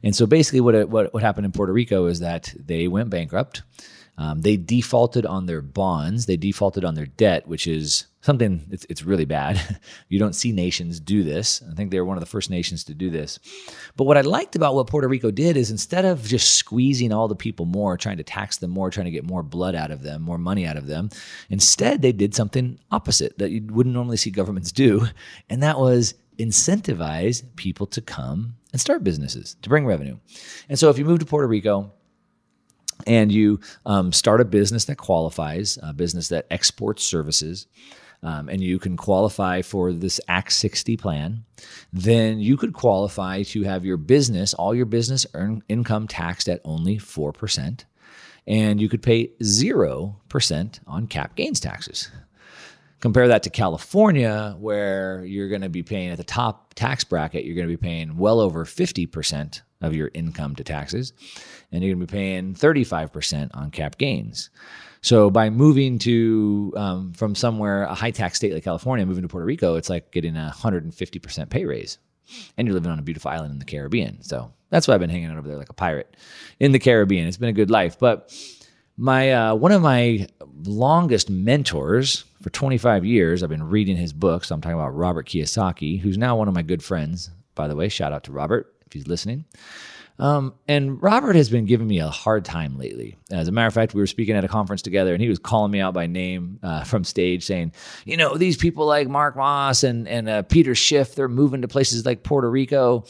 And 0.03 0.15
so 0.15 0.25
basically, 0.25 0.61
what, 0.61 0.89
what, 0.89 1.13
what 1.13 1.23
happened 1.23 1.45
in 1.45 1.51
Puerto 1.51 1.73
Rico 1.73 2.05
is 2.05 2.19
that 2.19 2.53
they 2.57 2.87
went 2.87 3.09
bankrupt. 3.09 3.63
Um, 4.17 4.41
they 4.41 4.57
defaulted 4.57 5.25
on 5.25 5.45
their 5.45 5.61
bonds, 5.61 6.25
they 6.25 6.37
defaulted 6.37 6.83
on 6.83 6.95
their 6.95 7.05
debt, 7.05 7.47
which 7.47 7.67
is 7.67 8.07
something 8.21 8.65
it's, 8.71 8.85
it's 8.89 9.03
really 9.03 9.25
bad. 9.25 9.79
you 10.09 10.17
don't 10.17 10.33
see 10.33 10.51
nations 10.51 10.99
do 10.99 11.23
this. 11.23 11.61
I 11.69 11.75
think 11.75 11.91
they're 11.91 12.03
one 12.03 12.17
of 12.17 12.21
the 12.21 12.29
first 12.29 12.49
nations 12.49 12.83
to 12.85 12.95
do 12.95 13.09
this. 13.09 13.39
But 13.95 14.05
what 14.05 14.17
I 14.17 14.21
liked 14.21 14.55
about 14.55 14.73
what 14.73 14.87
Puerto 14.87 15.07
Rico 15.07 15.29
did 15.29 15.55
is 15.55 15.69
instead 15.69 16.03
of 16.03 16.25
just 16.25 16.55
squeezing 16.55 17.13
all 17.13 17.27
the 17.27 17.35
people 17.35 17.65
more, 17.65 17.95
trying 17.95 18.17
to 18.17 18.23
tax 18.23 18.57
them 18.57 18.71
more, 18.71 18.89
trying 18.89 19.05
to 19.05 19.11
get 19.11 19.23
more 19.23 19.43
blood 19.43 19.75
out 19.75 19.91
of 19.91 20.01
them, 20.01 20.23
more 20.23 20.39
money 20.39 20.65
out 20.65 20.77
of 20.77 20.87
them, 20.87 21.09
instead 21.49 22.01
they 22.01 22.11
did 22.11 22.33
something 22.33 22.79
opposite 22.91 23.37
that 23.37 23.51
you 23.51 23.65
wouldn't 23.69 23.93
normally 23.93 24.17
see 24.17 24.31
governments 24.31 24.71
do. 24.71 25.07
And 25.49 25.63
that 25.63 25.79
was 25.79 26.13
incentivize 26.37 27.43
people 27.55 27.87
to 27.87 28.01
come 28.01 28.55
and 28.71 28.79
start 28.79 29.03
businesses 29.03 29.55
to 29.61 29.69
bring 29.69 29.85
revenue. 29.85 30.17
And 30.69 30.77
so 30.77 30.89
if 30.89 30.97
you 30.97 31.05
move 31.05 31.19
to 31.19 31.25
Puerto 31.25 31.47
Rico, 31.47 31.91
and 33.05 33.31
you 33.31 33.59
um, 33.85 34.11
start 34.11 34.41
a 34.41 34.45
business 34.45 34.85
that 34.85 34.97
qualifies, 34.97 35.77
a 35.83 35.93
business 35.93 36.29
that 36.29 36.47
exports 36.49 37.03
services, 37.03 37.67
um, 38.23 38.49
and 38.49 38.61
you 38.61 38.79
can 38.79 38.97
qualify 38.97 39.61
for 39.61 39.93
this 39.93 40.19
Act 40.27 40.51
60 40.51 40.97
plan, 40.97 41.43
then 41.93 42.39
you 42.39 42.57
could 42.57 42.73
qualify 42.73 43.43
to 43.43 43.63
have 43.63 43.85
your 43.85 43.97
business, 43.97 44.53
all 44.53 44.73
your 44.73 44.85
business 44.85 45.25
earn 45.33 45.61
income 45.69 46.07
taxed 46.07 46.49
at 46.49 46.61
only 46.65 46.97
4%, 46.97 47.83
and 48.47 48.81
you 48.81 48.89
could 48.89 49.03
pay 49.03 49.27
0% 49.41 50.79
on 50.87 51.07
cap 51.07 51.35
gains 51.35 51.59
taxes. 51.59 52.09
Compare 52.99 53.27
that 53.27 53.43
to 53.43 53.51
California, 53.51 54.55
where 54.57 55.23
you're 55.23 55.49
going 55.49 55.61
to 55.61 55.69
be 55.69 55.83
paying 55.83 56.09
at 56.09 56.17
the 56.17 56.23
top 56.23 56.73
tax 56.73 57.03
bracket, 57.03 57.45
you're 57.45 57.55
going 57.55 57.67
to 57.67 57.73
be 57.73 57.77
paying 57.77 58.17
well 58.17 58.39
over 58.39 58.65
50% 58.65 59.61
of 59.81 59.95
your 59.95 60.09
income 60.13 60.55
to 60.55 60.63
taxes, 60.63 61.13
and 61.71 61.83
you're 61.83 61.93
going 61.95 62.05
to 62.05 62.11
be 62.11 62.17
paying 62.17 62.53
35% 62.55 63.51
on 63.53 63.71
cap 63.71 63.97
gains. 63.97 64.49
So 65.01 65.29
by 65.29 65.49
moving 65.49 65.99
to 65.99 66.73
um, 66.75 67.13
from 67.13 67.35
somewhere 67.35 67.83
a 67.83 67.93
high 67.93 68.11
tax 68.11 68.37
state 68.37 68.53
like 68.53 68.63
California, 68.63 69.05
moving 69.05 69.21
to 69.21 69.27
Puerto 69.27 69.45
Rico, 69.45 69.75
it's 69.75 69.89
like 69.89 70.11
getting 70.11 70.35
a 70.35 70.51
150% 70.55 71.49
pay 71.49 71.65
raise, 71.65 71.97
and 72.57 72.67
you're 72.67 72.73
living 72.73 72.91
on 72.91 72.99
a 72.99 73.03
beautiful 73.03 73.31
island 73.31 73.53
in 73.53 73.59
the 73.59 73.65
Caribbean. 73.65 74.21
So 74.23 74.51
that's 74.69 74.87
why 74.87 74.95
I've 74.95 74.99
been 74.99 75.09
hanging 75.09 75.29
out 75.29 75.37
over 75.37 75.47
there 75.47 75.57
like 75.57 75.69
a 75.69 75.73
pirate 75.73 76.17
in 76.59 76.71
the 76.71 76.79
Caribbean. 76.79 77.27
It's 77.27 77.37
been 77.37 77.49
a 77.49 77.53
good 77.53 77.69
life, 77.71 77.97
but 77.99 78.33
My 78.97 79.31
uh, 79.31 79.55
one 79.55 79.71
of 79.71 79.83
my 79.83 80.27
longest 80.63 81.29
mentors 81.29 82.25
for 82.41 82.49
25 82.49 83.05
years, 83.05 83.43
I've 83.43 83.49
been 83.49 83.69
reading 83.69 83.95
his 83.95 84.11
books. 84.11 84.49
I'm 84.49 84.59
talking 84.59 84.77
about 84.79 84.95
Robert 84.95 85.27
Kiyosaki, 85.27 85.99
who's 85.99 86.17
now 86.17 86.35
one 86.35 86.47
of 86.47 86.55
my 86.55 86.63
good 86.63 86.83
friends. 86.83 87.29
By 87.53 87.67
the 87.67 87.75
way, 87.75 87.89
shout 87.89 88.11
out 88.11 88.23
to 88.25 88.31
Robert 88.31 88.73
if 88.87 88.93
he's 88.93 89.07
listening. 89.07 89.45
Um, 90.19 90.55
and 90.67 91.01
Robert 91.01 91.35
has 91.35 91.49
been 91.49 91.65
giving 91.65 91.87
me 91.87 91.99
a 91.99 92.07
hard 92.07 92.43
time 92.43 92.77
lately. 92.77 93.17
As 93.31 93.47
a 93.47 93.51
matter 93.51 93.67
of 93.67 93.73
fact, 93.73 93.93
we 93.93 94.01
were 94.01 94.07
speaking 94.07 94.35
at 94.35 94.43
a 94.43 94.47
conference 94.47 94.81
together, 94.81 95.13
and 95.13 95.21
he 95.21 95.29
was 95.29 95.37
calling 95.37 95.71
me 95.71 95.79
out 95.79 95.93
by 95.93 96.07
name 96.07 96.59
uh, 96.63 96.83
from 96.83 97.03
stage, 97.03 97.45
saying, 97.45 97.73
"You 98.05 98.17
know, 98.17 98.35
these 98.35 98.57
people 98.57 98.85
like 98.87 99.07
Mark 99.07 99.35
Moss 99.35 99.83
and 99.83 100.07
and 100.07 100.27
uh, 100.27 100.41
Peter 100.43 100.73
Schiff, 100.73 101.13
they're 101.13 101.27
moving 101.27 101.61
to 101.61 101.67
places 101.67 102.05
like 102.05 102.23
Puerto 102.23 102.49
Rico." 102.49 103.05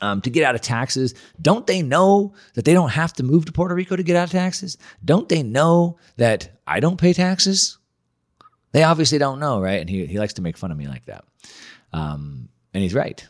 Um, 0.00 0.20
to 0.22 0.30
get 0.30 0.42
out 0.42 0.56
of 0.56 0.60
taxes. 0.60 1.14
Don't 1.40 1.64
they 1.64 1.80
know 1.80 2.34
that 2.54 2.64
they 2.64 2.72
don't 2.72 2.88
have 2.88 3.12
to 3.12 3.22
move 3.22 3.44
to 3.44 3.52
Puerto 3.52 3.72
Rico 3.72 3.94
to 3.94 4.02
get 4.02 4.16
out 4.16 4.24
of 4.24 4.32
taxes? 4.32 4.76
Don't 5.04 5.28
they 5.28 5.44
know 5.44 5.96
that 6.16 6.60
I 6.66 6.80
don't 6.80 7.00
pay 7.00 7.12
taxes? 7.12 7.78
They 8.72 8.82
obviously 8.82 9.18
don't 9.18 9.38
know, 9.38 9.60
right? 9.60 9.80
And 9.80 9.88
he, 9.88 10.06
he 10.06 10.18
likes 10.18 10.32
to 10.34 10.42
make 10.42 10.56
fun 10.56 10.72
of 10.72 10.76
me 10.76 10.88
like 10.88 11.04
that. 11.04 11.24
Um, 11.92 12.48
and 12.74 12.82
he's 12.82 12.94
right. 12.94 13.24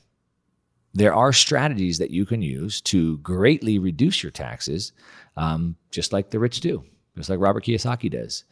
There 0.95 1.15
are 1.15 1.33
strategies 1.33 1.99
that 1.99 2.11
you 2.11 2.27
can 2.27 2.43
use 2.43 2.81
to 2.83 3.19
greatly 3.19 3.79
reduce 3.79 4.23
your 4.23 4.33
taxes, 4.33 4.93
um, 5.37 5.77
just 5.91 6.13
like 6.13 6.31
the 6.31 6.39
rich 6.39 6.61
do, 6.61 6.85
just 7.17 7.31
like 7.31 7.41
Robert 7.41 7.65
Kiyosaki 7.65 8.11
does. 8.11 8.45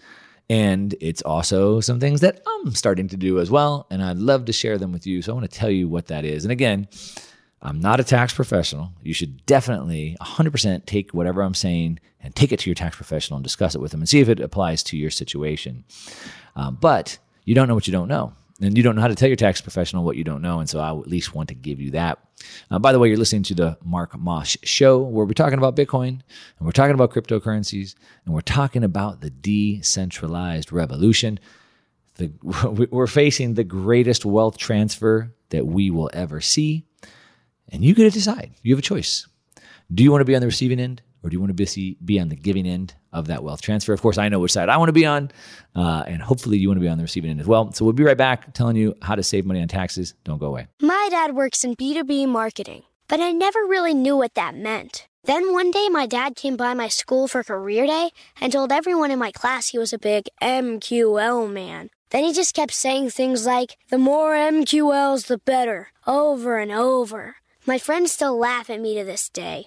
And 0.48 0.96
it's 1.00 1.22
also 1.22 1.80
some 1.80 2.00
things 2.00 2.22
that 2.22 2.42
I'm 2.44 2.74
starting 2.74 3.06
to 3.08 3.16
do 3.16 3.38
as 3.38 3.50
well. 3.50 3.86
And 3.90 4.02
I'd 4.02 4.16
love 4.16 4.46
to 4.46 4.52
share 4.52 4.78
them 4.78 4.90
with 4.90 5.06
you. 5.06 5.22
So 5.22 5.32
I 5.32 5.34
want 5.36 5.50
to 5.50 5.58
tell 5.58 5.70
you 5.70 5.88
what 5.88 6.08
that 6.08 6.24
is. 6.24 6.44
And 6.44 6.50
again, 6.50 6.88
I'm 7.62 7.78
not 7.78 8.00
a 8.00 8.04
tax 8.04 8.34
professional. 8.34 8.90
You 9.02 9.12
should 9.12 9.44
definitely 9.46 10.16
100% 10.20 10.86
take 10.86 11.12
whatever 11.12 11.42
I'm 11.42 11.54
saying 11.54 12.00
and 12.20 12.34
take 12.34 12.52
it 12.52 12.58
to 12.60 12.70
your 12.70 12.74
tax 12.74 12.96
professional 12.96 13.36
and 13.36 13.44
discuss 13.44 13.74
it 13.74 13.80
with 13.80 13.92
them 13.92 14.00
and 14.00 14.08
see 14.08 14.20
if 14.20 14.28
it 14.28 14.40
applies 14.40 14.82
to 14.84 14.96
your 14.96 15.10
situation. 15.10 15.84
Um, 16.56 16.78
but 16.80 17.18
you 17.44 17.54
don't 17.54 17.68
know 17.68 17.74
what 17.74 17.86
you 17.86 17.92
don't 17.92 18.08
know. 18.08 18.32
And 18.60 18.76
you 18.76 18.82
don't 18.82 18.94
know 18.94 19.00
how 19.00 19.08
to 19.08 19.14
tell 19.14 19.28
your 19.28 19.36
tax 19.36 19.60
professional 19.60 20.04
what 20.04 20.16
you 20.16 20.24
don't 20.24 20.42
know. 20.42 20.60
And 20.60 20.68
so 20.68 20.80
I 20.80 20.90
at 20.90 21.06
least 21.06 21.34
want 21.34 21.48
to 21.48 21.54
give 21.54 21.80
you 21.80 21.92
that. 21.92 22.18
Uh, 22.70 22.78
by 22.78 22.92
the 22.92 22.98
way, 22.98 23.08
you're 23.08 23.16
listening 23.16 23.42
to 23.44 23.54
the 23.54 23.78
Mark 23.82 24.18
Moss 24.18 24.56
Show, 24.62 24.98
where 24.98 25.24
we're 25.24 25.32
talking 25.32 25.58
about 25.58 25.76
Bitcoin 25.76 26.08
and 26.08 26.22
we're 26.60 26.72
talking 26.72 26.94
about 26.94 27.10
cryptocurrencies 27.10 27.94
and 28.24 28.34
we're 28.34 28.40
talking 28.42 28.84
about 28.84 29.22
the 29.22 29.30
decentralized 29.30 30.72
revolution. 30.72 31.40
The, 32.16 32.32
we're 32.90 33.06
facing 33.06 33.54
the 33.54 33.64
greatest 33.64 34.26
wealth 34.26 34.58
transfer 34.58 35.32
that 35.48 35.66
we 35.66 35.90
will 35.90 36.10
ever 36.12 36.40
see. 36.40 36.84
And 37.70 37.84
you 37.84 37.94
get 37.94 38.04
to 38.04 38.10
decide. 38.10 38.52
You 38.62 38.74
have 38.74 38.80
a 38.80 38.82
choice. 38.82 39.26
Do 39.92 40.02
you 40.02 40.10
want 40.10 40.20
to 40.20 40.26
be 40.26 40.34
on 40.34 40.40
the 40.40 40.46
receiving 40.46 40.80
end 40.80 41.02
or 41.22 41.30
do 41.30 41.34
you 41.34 41.40
want 41.40 41.56
to 41.56 41.96
be, 42.02 42.20
on 42.20 42.28
the 42.28 42.36
giving 42.36 42.66
end 42.66 42.94
of 43.12 43.26
that 43.26 43.42
wealth 43.42 43.60
transfer? 43.60 43.92
Of 43.92 44.00
course, 44.00 44.18
I 44.18 44.28
know 44.28 44.40
which 44.40 44.52
side 44.52 44.68
I 44.68 44.76
want 44.76 44.88
to 44.88 44.92
be 44.92 45.06
on. 45.06 45.30
Uh, 45.74 46.04
and 46.06 46.22
hopefully 46.22 46.58
you 46.58 46.68
want 46.68 46.78
to 46.78 46.82
be 46.82 46.88
on 46.88 46.98
the 46.98 47.04
receiving 47.04 47.30
end 47.30 47.40
as 47.40 47.46
well. 47.46 47.72
So 47.72 47.84
we'll 47.84 47.92
be 47.92 48.04
right 48.04 48.16
back 48.16 48.54
telling 48.54 48.76
you 48.76 48.94
how 49.02 49.14
to 49.14 49.22
save 49.22 49.44
money 49.44 49.60
on 49.60 49.68
taxes. 49.68 50.14
Don't 50.24 50.38
go 50.38 50.46
away. 50.46 50.66
My 50.80 51.08
dad 51.10 51.34
works 51.34 51.64
in 51.64 51.76
B2B 51.76 52.28
marketing, 52.28 52.84
but 53.08 53.20
I 53.20 53.32
never 53.32 53.60
really 53.60 53.94
knew 53.94 54.16
what 54.16 54.34
that 54.34 54.54
meant. 54.54 55.06
Then 55.24 55.52
one 55.52 55.70
day, 55.70 55.88
my 55.90 56.06
dad 56.06 56.34
came 56.34 56.56
by 56.56 56.72
my 56.72 56.88
school 56.88 57.28
for 57.28 57.44
career 57.44 57.86
day 57.86 58.10
and 58.40 58.50
told 58.50 58.72
everyone 58.72 59.10
in 59.10 59.18
my 59.18 59.30
class 59.30 59.68
he 59.68 59.78
was 59.78 59.92
a 59.92 59.98
big 59.98 60.28
MQL 60.42 61.52
man. 61.52 61.90
Then 62.08 62.24
he 62.24 62.32
just 62.32 62.54
kept 62.54 62.72
saying 62.72 63.10
things 63.10 63.46
like, 63.46 63.76
the 63.90 63.98
more 63.98 64.32
MQLs, 64.32 65.26
the 65.26 65.38
better, 65.38 65.88
over 66.06 66.58
and 66.58 66.72
over. 66.72 67.36
My 67.66 67.78
friends 67.78 68.12
still 68.12 68.36
laugh 68.36 68.70
at 68.70 68.80
me 68.80 68.98
to 68.98 69.04
this 69.04 69.28
day. 69.28 69.66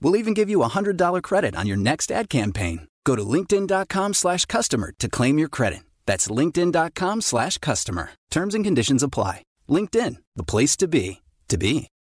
We'll 0.00 0.16
even 0.16 0.34
give 0.34 0.50
you 0.50 0.62
a 0.62 0.68
$100 0.68 1.22
credit 1.22 1.54
on 1.54 1.66
your 1.66 1.76
next 1.76 2.10
ad 2.12 2.28
campaign. 2.28 2.88
Go 3.04 3.16
to 3.16 3.22
linkedin.com 3.22 4.14
slash 4.14 4.46
customer 4.46 4.92
to 4.98 5.08
claim 5.08 5.38
your 5.38 5.48
credit. 5.48 5.80
That's 6.06 6.28
linkedin.com 6.28 7.20
slash 7.20 7.58
customer. 7.58 8.10
Terms 8.30 8.54
and 8.54 8.64
conditions 8.64 9.02
apply. 9.02 9.42
LinkedIn, 9.68 10.16
the 10.34 10.44
place 10.44 10.76
to 10.78 10.88
be, 10.88 11.22
to 11.48 11.58
be. 11.58 11.88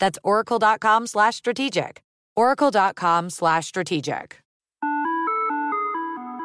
That's 0.00 0.18
oracle.com 0.24 1.06
slash 1.06 1.36
strategic. 1.36 2.02
oracle.com 2.34 3.30
slash 3.30 3.66
strategic. 3.66 4.40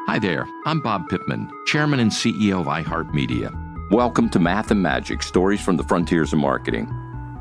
Hi 0.08 0.20
there, 0.20 0.46
I'm 0.66 0.80
Bob 0.80 1.08
Pittman, 1.08 1.50
Chairman 1.66 1.98
and 1.98 2.12
CEO 2.12 2.60
of 2.60 2.66
iHeartMedia. 2.66 3.90
Welcome 3.90 4.28
to 4.30 4.38
Math 4.38 4.70
and 4.70 4.80
Magic 4.80 5.20
Stories 5.20 5.60
from 5.60 5.76
the 5.76 5.82
Frontiers 5.82 6.32
of 6.32 6.38
Marketing. 6.38 6.88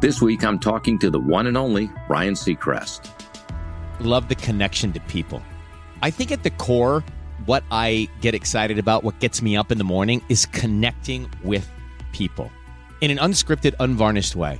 This 0.01 0.19
week 0.21 0.43
I'm 0.43 0.57
talking 0.57 0.97
to 0.99 1.11
the 1.11 1.19
one 1.19 1.45
and 1.45 1.57
only 1.57 1.91
Ryan 2.09 2.33
Seacrest. 2.33 3.11
Love 3.99 4.29
the 4.29 4.35
connection 4.35 4.91
to 4.93 4.99
people. 5.01 5.43
I 6.01 6.09
think 6.09 6.31
at 6.31 6.41
the 6.41 6.49
core, 6.49 7.03
what 7.45 7.63
I 7.69 8.09
get 8.21 8.33
excited 8.33 8.79
about, 8.79 9.03
what 9.03 9.19
gets 9.19 9.41
me 9.41 9.55
up 9.55 9.71
in 9.71 9.77
the 9.77 9.83
morning, 9.83 10.23
is 10.27 10.47
connecting 10.47 11.29
with 11.43 11.69
people 12.13 12.51
in 13.01 13.11
an 13.11 13.17
unscripted, 13.17 13.75
unvarnished 13.79 14.35
way. 14.35 14.59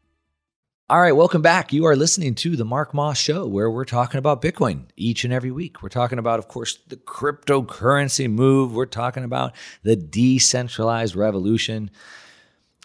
All 0.91 0.99
right, 0.99 1.15
welcome 1.15 1.41
back. 1.41 1.71
You 1.71 1.85
are 1.85 1.95
listening 1.95 2.35
to 2.35 2.57
the 2.57 2.65
Mark 2.65 2.93
Moss 2.93 3.17
Show, 3.17 3.47
where 3.47 3.71
we're 3.71 3.85
talking 3.85 4.17
about 4.17 4.41
Bitcoin 4.41 4.87
each 4.97 5.23
and 5.23 5.31
every 5.31 5.49
week. 5.49 5.81
We're 5.81 5.87
talking 5.87 6.19
about, 6.19 6.37
of 6.37 6.49
course, 6.49 6.79
the 6.85 6.97
cryptocurrency 6.97 8.29
move. 8.29 8.73
We're 8.73 8.87
talking 8.87 9.23
about 9.23 9.55
the 9.83 9.95
decentralized 9.95 11.15
revolution. 11.15 11.91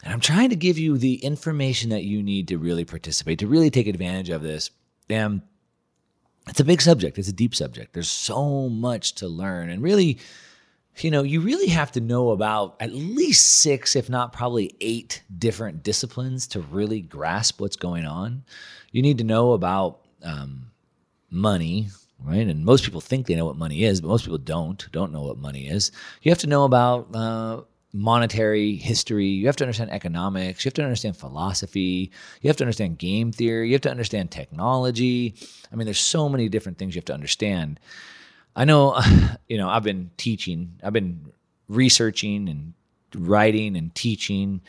And 0.04 0.12
I'm 0.12 0.20
trying 0.20 0.50
to 0.50 0.54
give 0.54 0.78
you 0.78 0.98
the 0.98 1.16
information 1.16 1.90
that 1.90 2.04
you 2.04 2.22
need 2.22 2.46
to 2.46 2.58
really 2.58 2.84
participate, 2.84 3.40
to 3.40 3.48
really 3.48 3.70
take 3.70 3.88
advantage 3.88 4.30
of 4.30 4.40
this. 4.40 4.70
And 5.10 5.42
it's 6.48 6.60
a 6.60 6.64
big 6.64 6.82
subject, 6.82 7.18
it's 7.18 7.26
a 7.26 7.32
deep 7.32 7.56
subject. 7.56 7.92
There's 7.92 8.08
so 8.08 8.68
much 8.68 9.16
to 9.16 9.26
learn. 9.26 9.68
And 9.68 9.82
really, 9.82 10.20
you 11.04 11.11
know, 11.11 11.22
you 11.22 11.40
really 11.40 11.68
have 11.68 11.92
to 11.92 12.00
know 12.00 12.30
about 12.30 12.76
at 12.80 12.92
least 12.92 13.46
six, 13.46 13.96
if 13.96 14.09
not 14.09 14.32
probably 14.32 14.74
eight 14.80 15.22
different 15.38 15.82
disciplines 15.82 16.46
to 16.48 16.61
really 16.61 17.00
grasp 17.00 17.61
what's 17.61 17.76
going 17.76 18.06
on. 18.06 18.44
You 18.92 19.02
need 19.02 19.18
to 19.18 19.24
know 19.24 19.52
about 19.52 20.00
um, 20.22 20.70
money, 21.30 21.88
right? 22.24 22.46
And 22.46 22.64
most 22.64 22.85
people 22.85 23.00
think 23.00 23.26
they 23.26 23.35
know 23.35 23.44
what 23.44 23.56
money 23.56 23.85
is, 23.85 24.00
but 24.00 24.09
most 24.09 24.24
people 24.24 24.38
don't, 24.38 24.90
don't 24.92 25.12
know 25.12 25.22
what 25.22 25.38
money 25.38 25.68
is. 25.68 25.92
You 26.22 26.30
have 26.30 26.38
to 26.38 26.46
know 26.46 26.64
about 26.64 27.14
uh, 27.14 27.61
monetary 27.92 28.76
history. 28.76 29.26
You 29.26 29.46
have 29.46 29.56
to 29.56 29.64
understand 29.64 29.90
economics. 29.90 30.64
You 30.64 30.68
have 30.68 30.74
to 30.74 30.82
understand 30.82 31.16
philosophy. 31.16 32.11
You 32.40 32.48
have 32.48 32.56
to 32.56 32.64
understand 32.64 32.98
game 32.98 33.32
theory. 33.32 33.68
You 33.68 33.74
have 33.74 33.82
to 33.82 33.90
understand 33.90 34.30
technology. 34.30 35.35
I 35.72 35.76
mean, 35.76 35.85
there's 35.85 36.00
so 36.00 36.28
many 36.28 36.48
different 36.48 36.78
things 36.78 36.94
you 36.94 37.00
have 37.00 37.06
to 37.06 37.14
understand. 37.14 37.80
I 38.56 38.64
know, 38.64 38.98
you 39.48 39.58
know, 39.58 39.68
I've 39.68 39.84
been 39.84 40.10
teaching, 40.16 40.80
I've 40.82 40.94
been 40.94 41.32
researching 41.68 42.48
and 42.48 42.72
writing 43.14 43.76
and 43.76 43.94
teaching 43.94 44.62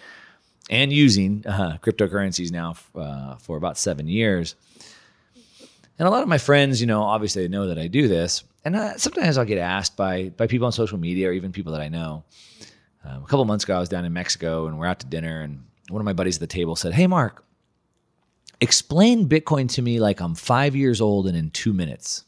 and 0.69 0.91
using 0.91 1.45
uh, 1.47 1.78
cryptocurrencies 1.82 2.52
now 2.52 2.76
uh, 2.93 3.38
for 3.38 3.56
about 3.58 3.78
seven 3.78 4.08
years. 4.08 4.56
And 5.97 6.08
a 6.08 6.12
lot 6.12 6.21
of 6.21 6.28
my 6.28 6.38
friends, 6.38 6.82
you 6.82 6.88
know, 6.88 7.02
obviously 7.02 7.41
they 7.41 7.47
know 7.47 7.67
that 7.67 7.80
I 7.80 7.88
do 7.88 8.08
this. 8.08 8.43
And 8.65 8.76
uh, 8.76 8.97
sometimes 8.97 9.38
I'll 9.38 9.45
get 9.45 9.58
asked 9.58 9.95
by 9.95 10.30
by 10.36 10.45
people 10.45 10.65
on 10.65 10.73
social 10.73 10.97
media 10.97 11.30
or 11.30 11.32
even 11.32 11.54
people 11.54 11.71
that 11.71 11.82
I 11.82 11.88
know. 11.88 12.26
Um, 13.06 13.23
a 13.23 13.28
couple 13.28 13.45
months 13.45 13.63
ago, 13.63 13.78
I 13.78 13.80
was 13.80 13.88
down 13.88 14.04
in 14.04 14.12
Mexico 14.12 14.67
and 14.67 14.78
we're 14.78 14.88
out 14.88 15.00
to 15.00 15.06
dinner, 15.06 15.41
and 15.41 15.63
one 15.88 16.02
of 16.02 16.06
my 16.06 16.12
buddies 16.12 16.36
at 16.36 16.41
the 16.41 16.47
table 16.47 16.76
said, 16.76 16.93
"Hey, 16.93 17.08
Mark, 17.08 17.45
explain 18.60 19.30
Bitcoin 19.30 19.69
to 19.69 19.82
me 19.82 20.02
like 20.02 20.19
I'm 20.19 20.36
five 20.36 20.76
years 20.76 21.00
old 21.00 21.28
and 21.28 21.38
in 21.38 21.50
two 21.52 21.71
minutes." 21.71 22.26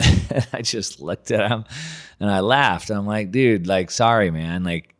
I 0.52 0.62
just 0.62 1.00
looked 1.00 1.30
at 1.30 1.50
him 1.50 1.64
and 2.20 2.30
I 2.30 2.40
laughed. 2.40 2.90
I'm 2.90 3.06
like, 3.06 3.30
dude, 3.30 3.66
like, 3.66 3.90
sorry, 3.90 4.30
man. 4.30 4.64
Like, 4.64 4.94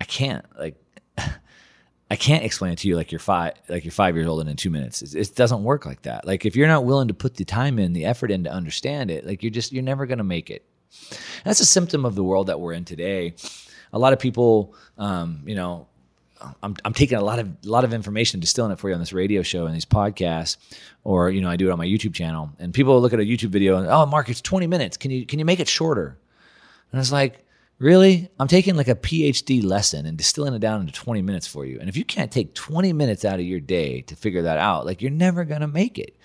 I 0.00 0.04
can't, 0.04 0.44
like, 0.58 0.76
I 2.10 2.16
can't 2.16 2.44
explain 2.44 2.72
it 2.72 2.78
to 2.78 2.88
you 2.88 2.96
like 2.96 3.12
you're 3.12 3.20
five, 3.20 3.52
like 3.68 3.84
you're 3.84 3.92
five 3.92 4.16
years 4.16 4.26
old 4.26 4.40
and 4.40 4.50
in 4.50 4.56
two 4.56 4.70
minutes. 4.70 5.02
It, 5.02 5.14
it, 5.14 5.36
doesn't 5.36 5.62
work 5.62 5.86
like 5.86 6.02
that. 6.02 6.26
Like, 6.26 6.44
if 6.44 6.56
you're 6.56 6.66
not 6.66 6.84
willing 6.84 7.08
to 7.08 7.14
put 7.14 7.36
the 7.36 7.44
time 7.44 7.78
in, 7.78 7.92
the 7.92 8.04
effort 8.04 8.32
in 8.32 8.44
to 8.44 8.50
understand 8.50 9.10
it, 9.10 9.24
like 9.24 9.42
you're 9.42 9.50
just, 9.50 9.72
you're 9.72 9.84
never 9.84 10.06
going 10.06 10.18
to 10.18 10.24
make 10.24 10.50
it. 10.50 10.64
That's 11.44 11.60
a 11.60 11.66
symptom 11.66 12.04
of 12.04 12.16
the 12.16 12.24
world 12.24 12.48
that 12.48 12.58
we're 12.58 12.72
in 12.72 12.84
today. 12.84 13.34
A 13.92 13.98
lot 13.98 14.12
of 14.12 14.18
people, 14.18 14.74
um, 14.98 15.42
you 15.46 15.54
know, 15.54 15.86
I'm, 16.62 16.76
I'm 16.84 16.92
taking 16.92 17.18
a 17.18 17.22
lot 17.22 17.38
of 17.38 17.48
a 17.48 17.68
lot 17.68 17.84
of 17.84 17.92
information, 17.92 18.40
distilling 18.40 18.72
it 18.72 18.78
for 18.78 18.88
you 18.88 18.94
on 18.94 19.00
this 19.00 19.12
radio 19.12 19.42
show 19.42 19.66
and 19.66 19.74
these 19.74 19.84
podcasts, 19.84 20.56
or 21.04 21.30
you 21.30 21.40
know, 21.40 21.50
I 21.50 21.56
do 21.56 21.68
it 21.68 21.72
on 21.72 21.78
my 21.78 21.86
YouTube 21.86 22.14
channel. 22.14 22.50
And 22.58 22.72
people 22.72 23.00
look 23.00 23.12
at 23.12 23.20
a 23.20 23.24
YouTube 23.24 23.50
video 23.50 23.76
and 23.76 23.86
oh, 23.88 24.06
Mark, 24.06 24.28
it's 24.28 24.40
20 24.40 24.66
minutes. 24.66 24.96
Can 24.96 25.10
you 25.10 25.26
can 25.26 25.38
you 25.38 25.44
make 25.44 25.60
it 25.60 25.68
shorter? 25.68 26.18
And 26.92 27.00
it's 27.00 27.12
like, 27.12 27.44
really? 27.78 28.28
I'm 28.38 28.48
taking 28.48 28.76
like 28.76 28.88
a 28.88 28.94
PhD 28.94 29.62
lesson 29.62 30.06
and 30.06 30.16
distilling 30.16 30.54
it 30.54 30.60
down 30.60 30.80
into 30.80 30.92
20 30.92 31.22
minutes 31.22 31.46
for 31.46 31.64
you. 31.64 31.78
And 31.78 31.88
if 31.88 31.96
you 31.96 32.04
can't 32.04 32.32
take 32.32 32.54
20 32.54 32.92
minutes 32.92 33.24
out 33.24 33.38
of 33.38 33.46
your 33.46 33.60
day 33.60 34.02
to 34.02 34.16
figure 34.16 34.42
that 34.42 34.58
out, 34.58 34.86
like 34.86 35.02
you're 35.02 35.10
never 35.10 35.44
gonna 35.44 35.68
make 35.68 35.98
it. 35.98 36.16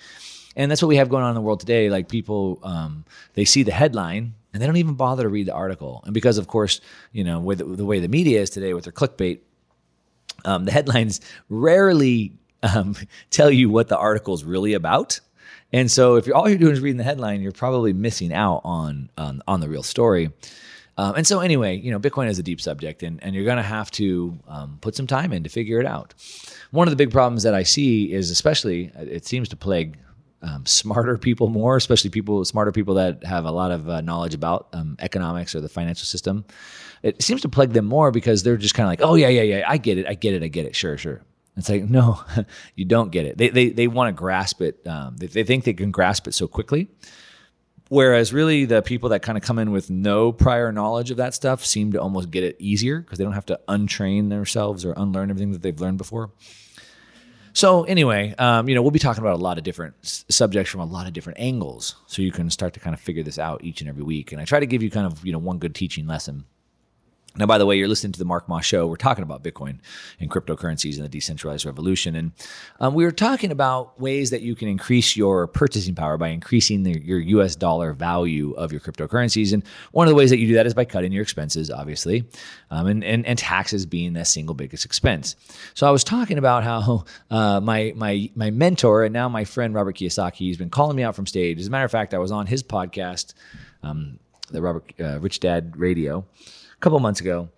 And 0.56 0.72
that's 0.72 0.82
what 0.82 0.88
we 0.88 0.96
have 0.96 1.10
going 1.10 1.24
on 1.24 1.30
in 1.30 1.36
the 1.36 1.42
world 1.42 1.60
today. 1.60 1.90
Like 1.90 2.08
people, 2.08 2.60
um, 2.64 3.06
they 3.34 3.46
see 3.46 3.64
the 3.64 3.72
headline 3.72 4.36
and 4.54 4.62
they 4.62 4.68
don't 4.68 4.78
even 4.78 4.94
bother 4.94 5.24
to 5.24 5.30
read 5.30 5.48
the 5.48 5.54
article. 5.54 6.02
And 6.06 6.14
because, 6.14 6.38
of 6.38 6.48
course, 6.48 6.80
you 7.12 7.26
know, 7.26 7.40
with 7.40 7.60
the 7.60 7.84
way 7.84 8.00
the 8.00 8.08
media 8.08 8.40
is 8.40 8.50
today 8.50 8.74
with 8.74 8.86
their 8.86 8.94
clickbait, 8.94 9.40
um, 10.46 10.66
the 10.66 10.72
headlines 10.72 11.22
rarely 11.50 12.34
um, 12.64 12.96
tell 13.30 13.52
you 13.52 13.70
what 13.70 13.88
the 13.88 13.98
article 13.98 14.34
is 14.34 14.44
really 14.44 14.74
about. 14.74 15.20
And 15.74 15.92
so, 15.92 16.16
if 16.16 16.28
you're 16.28 16.36
all 16.36 16.48
you're 16.48 16.58
doing 16.58 16.74
is 16.74 16.80
reading 16.80 16.98
the 16.98 17.04
headline, 17.04 17.42
you're 17.42 17.52
probably 17.52 17.92
missing 17.92 18.32
out 18.32 18.62
on 18.64 19.10
on, 19.18 19.42
on 19.48 19.60
the 19.60 19.68
real 19.68 19.84
story. 19.84 20.32
Um, 20.98 21.16
and 21.16 21.28
so, 21.28 21.42
anyway, 21.42 21.76
you 21.76 21.92
know, 21.92 22.00
Bitcoin 22.00 22.30
is 22.30 22.40
a 22.40 22.44
deep 22.44 22.62
subject, 22.62 23.04
and, 23.04 23.22
and 23.22 23.36
you're 23.36 23.44
going 23.44 23.58
to 23.58 23.64
have 23.64 23.92
to 23.92 24.40
um, 24.48 24.78
put 24.80 24.96
some 24.96 25.08
time 25.08 25.34
in 25.34 25.44
to 25.44 25.50
figure 25.50 25.80
it 25.80 25.86
out. 25.86 26.14
One 26.72 26.88
of 26.88 26.92
the 26.92 26.96
big 26.96 27.12
problems 27.12 27.44
that 27.44 27.54
I 27.54 27.64
see 27.64 28.14
is, 28.14 28.32
especially, 28.32 28.92
it 28.96 29.26
seems 29.26 29.50
to 29.50 29.58
plague 29.58 29.98
um, 30.46 30.66
smarter 30.66 31.18
people 31.18 31.50
more, 31.50 31.76
especially 31.76 32.12
people 32.12 32.46
smarter 32.46 32.72
people 32.72 32.94
that 32.96 33.24
have 33.24 33.46
a 33.46 33.52
lot 33.52 33.72
of 33.72 33.90
uh, 33.90 34.02
knowledge 34.02 34.36
about 34.36 34.68
um, 34.74 34.96
economics 35.00 35.56
or 35.56 35.62
the 35.62 35.70
financial 35.70 36.06
system. 36.06 36.46
It 37.02 37.22
seems 37.22 37.42
to 37.42 37.50
plague 37.50 37.74
them 37.74 37.86
more 37.86 38.12
because 38.12 38.44
they're 38.44 38.58
just 38.58 38.76
kind 38.76 38.86
of 38.86 38.92
like, 38.92 39.02
oh 39.02 39.16
yeah, 39.16 39.28
yeah, 39.28 39.42
yeah, 39.42 39.66
I 39.68 39.78
get 39.78 39.98
it, 39.98 40.06
I 40.08 40.14
get 40.14 40.34
it, 40.36 40.44
I 40.44 40.48
get 40.48 40.66
it, 40.66 40.76
sure, 40.76 40.98
sure. 40.98 41.24
It's 41.58 41.70
like 41.70 41.90
no, 41.90 42.24
you 42.76 42.86
don't 42.86 43.12
get 43.12 43.26
it. 43.26 43.38
They 43.38 43.50
they 43.50 43.70
they 43.70 43.88
want 43.88 44.16
to 44.16 44.20
grasp 44.20 44.62
it. 44.62 44.86
Um, 44.86 45.18
they, 45.18 45.28
they 45.28 45.44
think 45.44 45.64
they 45.64 45.74
can 45.74 45.92
grasp 45.92 46.28
it 46.28 46.34
so 46.34 46.48
quickly. 46.48 46.90
Whereas 47.90 48.34
really 48.34 48.66
the 48.66 48.82
people 48.82 49.10
that 49.10 49.22
kind 49.22 49.38
of 49.38 49.44
come 49.44 49.60
in 49.60 49.72
with 49.72 49.90
no 49.90 50.32
prior 50.32 50.72
knowledge 50.72 51.12
of 51.12 51.18
that 51.18 51.34
stuff 51.34 51.64
seem 51.64 51.92
to 51.92 52.02
almost 52.02 52.32
get 52.32 52.44
it 52.44 52.56
easier 52.60 53.00
because 53.00 53.20
they 53.20 53.24
don't 53.24 53.34
have 53.34 53.46
to 53.48 53.60
untrain 53.68 54.30
themselves 54.30 54.84
or 54.86 54.94
unlearn 54.98 55.30
everything 55.30 55.52
that 55.52 55.62
they've 55.62 55.80
learned 55.80 56.00
before. 56.00 56.32
So 57.56 57.86
anyway, 57.86 58.36
um, 58.38 58.68
you 58.68 58.76
know, 58.76 58.82
we'll 58.82 58.92
be 58.92 59.00
talking 59.00 59.24
about 59.24 59.36
a 59.40 59.42
lot 59.42 59.58
of 59.58 59.64
different 59.64 59.96
s- 60.04 60.26
subjects 60.30 60.70
from 60.70 60.82
a 60.82 60.86
lot 60.86 61.08
of 61.08 61.14
different 61.14 61.40
angles, 61.40 61.96
so 62.06 62.22
you 62.22 62.30
can 62.32 62.50
start 62.50 62.74
to 62.74 62.82
kind 62.82 62.94
of 62.94 63.00
figure 63.00 63.24
this 63.24 63.40
out 63.40 63.64
each 63.64 63.80
and 63.80 63.90
every 63.90 64.04
week. 64.04 64.34
And 64.34 64.42
I 64.42 64.46
try 64.46 64.60
to 64.60 64.66
give 64.66 64.84
you 64.84 64.92
kind 64.92 65.06
of 65.06 65.26
you 65.26 65.32
know 65.32 65.40
one 65.40 65.58
good 65.58 65.74
teaching 65.74 66.06
lesson 66.06 66.44
now, 67.38 67.46
by 67.46 67.58
the 67.58 67.66
way, 67.66 67.78
you're 67.78 67.90
listening 67.90 68.14
to 68.14 68.20
the 68.20 68.26
Mark 68.26 68.48
Moss 68.48 68.64
Show. 68.64 68.88
We're 68.88 68.96
talking 68.96 69.24
about 69.24 69.44
Bitcoin 69.44 69.80
and 70.20 70.32
cryptocurrencies 70.32 70.96
and 70.96 71.04
the 71.04 71.10
decentralized 71.10 71.66
revolution. 71.66 72.16
And 72.16 72.32
um, 72.80 72.94
we 72.94 73.04
were 73.04 73.12
talking 73.12 73.52
about 73.52 74.00
ways 74.00 74.30
that 74.30 74.42
you 74.42 74.56
can 74.56 74.70
increase 74.70 75.18
your 75.18 75.48
purchasing 75.48 75.96
power 75.96 76.18
by 76.18 76.30
increasing 76.30 76.84
the, 76.84 76.98
your 76.98 77.20
US 77.20 77.58
dollar 77.58 77.92
value 77.92 78.54
of 78.54 78.72
your 78.72 78.80
cryptocurrencies. 78.80 79.52
And 79.52 79.64
one 79.92 80.08
of 80.08 80.10
the 80.10 80.16
ways 80.16 80.30
that 80.30 80.38
you 80.38 80.48
do 80.48 80.54
that 80.54 80.66
is 80.66 80.74
by 80.74 80.86
cutting 80.86 81.12
your 81.12 81.24
expenses, 81.24 81.70
obviously, 81.70 82.26
um, 82.72 82.88
and, 82.88 83.04
and, 83.04 83.26
and, 83.26 83.36
taxes 83.36 83.86
being 83.86 84.14
the 84.14 84.24
single 84.24 84.56
biggest 84.56 84.86
expense. 84.86 85.36
So 85.74 85.86
I 85.86 85.92
was 85.92 86.06
talking 86.06 86.38
about 86.38 86.64
how 86.64 87.04
uh, 87.30 87.60
my, 87.60 87.92
my, 87.98 88.30
my 88.34 88.50
mentor 88.50 89.04
and 89.04 89.14
now 89.14 89.28
my 89.28 89.44
friend 89.44 89.74
Robert 89.74 89.98
Kiyosaki 89.98 90.48
has 90.48 90.58
been 90.58 90.70
calling 90.70 90.96
me 90.96 91.04
out 91.04 91.16
from 91.16 91.28
stage. 91.28 91.60
As 91.60 91.68
a 91.68 91.70
matter 91.70 91.86
of 91.86 91.92
fact, 91.92 92.14
I 92.14 92.18
was 92.18 92.32
on 92.32 92.48
his 92.48 92.64
podcast, 92.64 93.34
um, 93.84 94.20
the 94.52 94.62
Robert 94.62 94.94
uh, 95.00 95.20
Rich 95.20 95.42
Dad 95.42 95.76
Radio 95.76 96.26
couple 96.86 97.00
months 97.00 97.20
ago, 97.20 97.50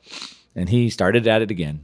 and 0.56 0.70
he 0.70 0.90
started 0.90 1.28
at 1.28 1.42
it 1.42 1.52
again. 1.52 1.82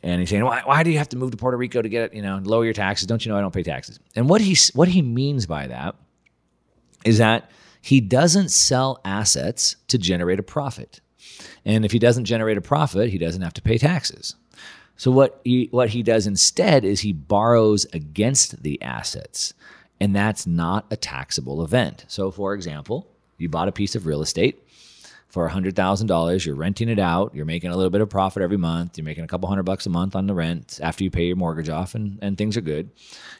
And 0.00 0.20
he's 0.20 0.30
saying, 0.30 0.44
why, 0.44 0.62
why 0.64 0.84
do 0.84 0.90
you 0.90 0.98
have 0.98 1.08
to 1.08 1.16
move 1.16 1.32
to 1.32 1.36
Puerto 1.36 1.56
Rico 1.56 1.82
to 1.82 1.88
get, 1.88 2.04
it? 2.04 2.14
you 2.14 2.22
know, 2.22 2.40
lower 2.44 2.64
your 2.64 2.72
taxes? 2.72 3.08
Don't 3.08 3.24
you 3.26 3.32
know 3.32 3.36
I 3.36 3.40
don't 3.40 3.52
pay 3.52 3.64
taxes? 3.64 3.98
And 4.14 4.28
what 4.28 4.40
he, 4.40 4.56
what 4.74 4.86
he 4.86 5.02
means 5.02 5.44
by 5.44 5.66
that 5.66 5.96
is 7.04 7.18
that 7.18 7.50
he 7.82 8.00
doesn't 8.00 8.50
sell 8.50 9.00
assets 9.04 9.74
to 9.88 9.98
generate 9.98 10.38
a 10.38 10.44
profit. 10.44 11.00
And 11.64 11.84
if 11.84 11.90
he 11.90 11.98
doesn't 11.98 12.26
generate 12.26 12.56
a 12.56 12.60
profit, 12.60 13.10
he 13.10 13.18
doesn't 13.18 13.42
have 13.42 13.54
to 13.54 13.62
pay 13.62 13.76
taxes. 13.76 14.36
So 14.96 15.10
what 15.10 15.40
he, 15.42 15.66
what 15.72 15.88
he 15.88 16.04
does 16.04 16.28
instead 16.28 16.84
is 16.84 17.00
he 17.00 17.12
borrows 17.12 17.84
against 17.92 18.62
the 18.62 18.80
assets, 18.80 19.52
and 20.00 20.14
that's 20.14 20.46
not 20.46 20.86
a 20.92 20.96
taxable 20.96 21.64
event. 21.64 22.04
So 22.06 22.30
for 22.30 22.54
example, 22.54 23.08
you 23.36 23.48
bought 23.48 23.68
a 23.68 23.72
piece 23.72 23.96
of 23.96 24.06
real 24.06 24.22
estate 24.22 24.62
for 25.28 25.48
$100,000. 25.48 26.46
You're 26.46 26.54
renting 26.54 26.88
it 26.88 26.98
out. 26.98 27.34
You're 27.34 27.44
making 27.44 27.70
a 27.70 27.76
little 27.76 27.90
bit 27.90 28.00
of 28.00 28.08
profit 28.08 28.42
every 28.42 28.56
month. 28.56 28.96
You're 28.96 29.04
making 29.04 29.24
a 29.24 29.26
couple 29.26 29.48
hundred 29.48 29.64
bucks 29.64 29.86
a 29.86 29.90
month 29.90 30.16
on 30.16 30.26
the 30.26 30.34
rent 30.34 30.80
after 30.82 31.04
you 31.04 31.10
pay 31.10 31.26
your 31.26 31.36
mortgage 31.36 31.68
off, 31.68 31.94
and, 31.94 32.18
and 32.22 32.38
things 32.38 32.56
are 32.56 32.62
good. 32.62 32.90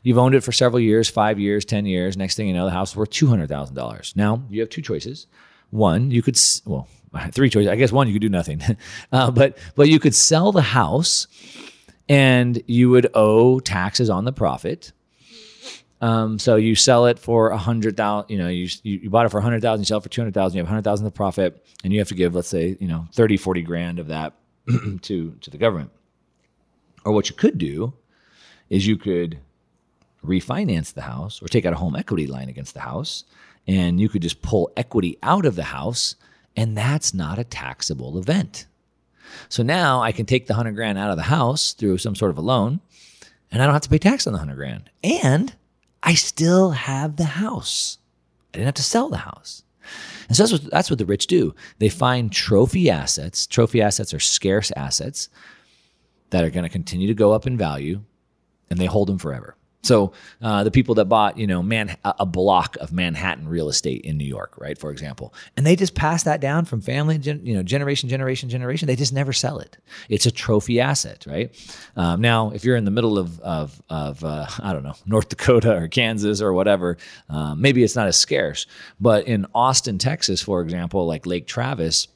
You've 0.03 0.19
owned 0.19 0.35
it 0.35 0.43
for 0.43 0.53
several 0.53 0.81
years 0.81 1.09
five 1.09 1.41
years, 1.41 1.65
10 1.65 1.87
years. 1.87 2.17
Next 2.17 2.37
thing 2.37 2.47
you 2.47 2.55
know, 2.55 2.67
the 2.67 2.71
house 2.71 2.91
is 2.91 2.97
worth 2.97 3.11
$200,000. 3.11 4.17
Now, 4.17 4.43
you 4.51 4.61
have 4.61 4.69
two 4.69 4.83
choices. 4.83 5.27
One, 5.71 6.11
you 6.11 6.23
could, 6.23 6.39
well, 6.67 6.89
three 7.33 7.49
choices. 7.49 7.69
I 7.69 7.77
guess 7.77 7.91
one, 7.91 8.07
you 8.07 8.13
could 8.13 8.23
do 8.23 8.29
nothing. 8.29 8.61
uh, 9.13 9.31
but, 9.31 9.57
but 9.75 9.89
you 9.89 9.99
could 9.99 10.15
sell 10.15 10.53
the 10.53 10.63
house 10.63 11.27
and 12.09 12.63
you 12.67 12.91
would 12.91 13.09
owe 13.15 13.61
taxes 13.61 14.11
on 14.11 14.25
the 14.25 14.33
profit 14.33 14.93
um, 16.01 16.39
so 16.39 16.57
you 16.57 16.75
sell 16.75 17.07
it 17.07 17.19
for 17.19 17.51
a 17.51 17.57
hundred 17.57 17.97
thousand, 17.97 18.31
you 18.31 18.39
know, 18.39 18.49
you, 18.49 18.69
you 18.83 19.11
bought 19.11 19.27
it 19.27 19.31
for 19.31 19.39
a 19.39 19.43
hundred 19.43 19.63
thousand, 19.63 19.81
you 19.83 19.87
sell 19.87 19.99
it 19.99 20.03
for 20.03 20.09
200,000, 20.09 20.57
you 20.57 20.63
have 20.63 20.69
hundred 20.69 20.85
thousand 20.85 21.07
of 21.07 21.15
profit 21.15 21.65
and 21.83 21.93
you 21.93 21.99
have 21.99 22.09
to 22.09 22.15
give, 22.15 22.35
let's 22.35 22.49
say, 22.49 22.77
you 22.79 22.87
know, 22.87 23.07
30, 23.15 23.37
40 23.37 23.63
grand 23.63 23.99
of 23.99 24.07
that 24.09 24.35
to, 25.03 25.33
to 25.41 25.51
the 25.51 25.59
government. 25.59 25.91
Or 27.05 27.13
what 27.13 27.29
you 27.29 27.35
could 27.35 27.59
do 27.59 27.95
is 28.71 28.87
you 28.87 28.97
could 28.97 29.39
refinance 30.25 30.93
the 30.93 31.03
house 31.03 31.43
or 31.43 31.49
take 31.49 31.65
out 31.65 31.73
a 31.73 31.77
home 31.77 31.97
equity 31.97 32.27
line 32.27 32.49
against 32.49 32.75
the 32.75 32.81
house 32.81 33.25
and 33.67 34.01
you 34.01 34.09
could 34.09 34.23
just 34.23 34.43
pull 34.43 34.71
equity 34.77 35.19
out 35.23 35.47
of 35.47 35.57
the 35.57 35.65
house 35.65 36.17
and 36.57 36.77
that's 36.77 37.15
not 37.15 37.39
a 37.39 37.45
taxable 37.45 38.19
event. 38.19 38.67
So 39.49 39.63
now 39.63 40.01
I 40.03 40.13
can 40.13 40.27
take 40.27 40.47
the 40.47 40.55
100 40.55 40.75
grand 40.75 40.99
out 40.99 41.11
of 41.11 41.17
the 41.17 41.23
house 41.25 41.73
through 41.73 41.99
some 41.99 42.15
sort 42.15 42.31
of 42.31 42.39
a 42.39 42.43
loan 42.43 42.81
and 43.51 43.63
I 43.63 43.65
don't 43.65 43.75
have 43.75 43.83
to 43.83 43.89
pay 43.89 43.99
tax 43.99 44.27
on 44.27 44.33
the 44.33 44.39
100 44.39 44.57
grand. 44.57 44.91
And 45.03 45.55
I 46.03 46.15
still 46.15 46.71
have 46.71 47.17
the 47.17 47.25
house. 47.25 47.99
I 48.53 48.59
didn't 48.59 48.67
have 48.67 48.75
to 48.75 48.83
sell 48.83 49.09
the 49.09 49.19
house. 49.19 49.63
And 50.29 50.37
so 50.37 50.43
that's 50.43 50.53
what, 50.53 50.71
that's 50.71 50.91
what 50.91 50.99
the 50.99 51.07
rich 51.07 51.27
do. 51.27 51.55
They 51.79 51.89
find 51.89 52.31
trophy 52.31 52.91
assets. 52.91 53.47
Trophy 53.47 53.81
assets 53.81 54.13
are 54.13 54.21
scarce 54.21 54.71
assets 54.77 55.29
that 56.31 56.45
are 56.45 56.51
going 56.51 56.65
to 56.65 56.69
continue 56.69 57.07
to 57.07 57.15
go 57.15 57.33
up 57.33 57.47
in 57.47 57.57
value 57.57 58.03
and 58.71 58.79
they 58.79 58.87
hold 58.87 59.09
them 59.09 59.19
forever. 59.19 59.57
So 59.83 60.13
uh, 60.43 60.65
the 60.65 60.73
people 60.73 60.97
that 60.97 61.05
bought, 61.05 61.39
you 61.39 61.47
know, 61.47 61.63
man, 61.63 61.97
a 62.05 62.27
block 62.27 62.77
of 62.81 62.93
Manhattan 62.93 63.49
real 63.49 63.69
estate 63.69 64.01
in 64.03 64.19
New 64.19 64.25
York, 64.25 64.55
right, 64.59 64.77
for 64.77 64.91
example, 64.91 65.33
and 65.57 65.65
they 65.65 65.77
just 65.77 65.95
pass 65.95 66.25
that 66.25 66.41
down 66.41 66.65
from 66.65 66.81
family, 66.81 67.17
you 67.17 67.55
know, 67.55 67.63
generation, 67.63 68.09
generation, 68.09 68.49
generation. 68.49 68.89
They 68.89 68.97
just 68.97 69.13
never 69.13 69.33
sell 69.33 69.59
it. 69.61 69.79
It's 70.09 70.27
a 70.27 70.33
trophy 70.33 70.81
asset, 70.81 71.25
right? 71.29 71.55
Um, 71.97 72.21
now, 72.21 72.51
if 72.51 72.65
you're 72.65 72.77
in 72.77 72.85
the 72.85 72.91
middle 72.91 73.19
of 73.19 73.39
of, 73.41 73.81
of 73.89 74.25
uh, 74.25 74.47
I 74.61 74.73
don't 74.73 74.83
know, 74.83 74.97
North 75.07 75.29
Dakota 75.29 75.77
or 75.77 75.87
Kansas 75.89 76.43
or 76.43 76.53
whatever, 76.53 76.97
um, 77.29 77.61
maybe 77.61 77.85
it's 77.85 77.97
not 77.97 78.09
as 78.09 78.17
scarce. 78.17 78.67
But 79.01 79.27
in 79.29 79.47
Austin, 79.55 79.99
Texas, 79.99 80.43
for 80.43 80.61
example, 80.61 81.07
like 81.07 81.25
Lake 81.25 81.47
Travis, 81.47 82.09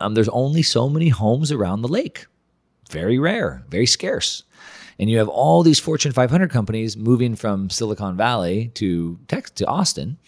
um, 0.00 0.14
there's 0.14 0.28
only 0.28 0.62
so 0.62 0.88
many 0.88 1.08
homes 1.08 1.50
around 1.50 1.82
the 1.82 1.88
lake. 1.88 2.26
Very 2.90 3.18
rare, 3.18 3.64
very 3.68 3.86
scarce. 3.86 4.44
And 4.98 5.08
you 5.08 5.18
have 5.18 5.28
all 5.28 5.62
these 5.62 5.78
Fortune 5.78 6.12
500 6.12 6.50
companies 6.50 6.96
moving 6.96 7.36
from 7.36 7.70
Silicon 7.70 8.16
Valley 8.16 8.68
to 8.74 9.18
Texas, 9.28 9.54
to 9.56 9.66
Austin. 9.66 10.18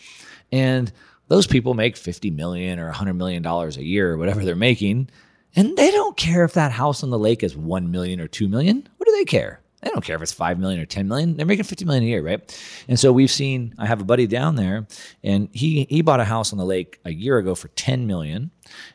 And 0.53 0.93
those 1.29 1.47
people 1.47 1.75
make 1.75 1.97
50 1.97 2.31
million 2.31 2.79
or 2.79 2.87
100 2.87 3.15
million 3.15 3.43
dollars 3.43 3.77
a 3.77 3.85
year 3.85 4.13
or 4.13 4.19
whatever 4.19 4.45
they're 4.45 4.57
making. 4.57 5.11
And 5.57 5.77
they 5.77 5.91
don't 5.91 6.17
care 6.17 6.45
if 6.45 6.55
that 6.55 6.73
house 6.73 7.03
on 7.03 7.11
the 7.11 7.19
lake 7.19 7.43
is 7.43 7.57
1 7.57 7.91
million 7.91 8.21
or 8.21 8.29
2 8.29 8.49
million. 8.49 8.89
What 8.97 9.07
do 9.07 9.13
they 9.13 9.25
care? 9.25 9.61
They 9.81 9.91
don't 9.91 10.05
care 10.05 10.17
if 10.17 10.23
it's 10.23 10.33
5 10.33 10.59
million 10.59 10.81
or 10.81 10.87
10 10.87 11.09
million. 11.09 11.37
They're 11.37 11.47
making 11.47 11.65
50 11.65 11.85
million 11.87 12.05
a 12.05 12.07
year, 12.07 12.23
right? 12.23 12.61
And 12.87 12.99
so 12.99 13.13
we've 13.13 13.31
seen 13.31 13.75
I 13.79 13.87
have 13.87 14.01
a 14.01 14.05
buddy 14.05 14.27
down 14.27 14.57
there 14.57 14.87
and 15.25 15.49
he 15.53 15.87
he 15.89 16.03
bought 16.03 16.21
a 16.21 16.25
house 16.25 16.53
on 16.53 16.59
the 16.59 16.65
lake 16.65 17.01
a 17.05 17.13
year 17.13 17.39
ago 17.39 17.55
for 17.55 17.69
10 17.69 18.07
million 18.07 18.51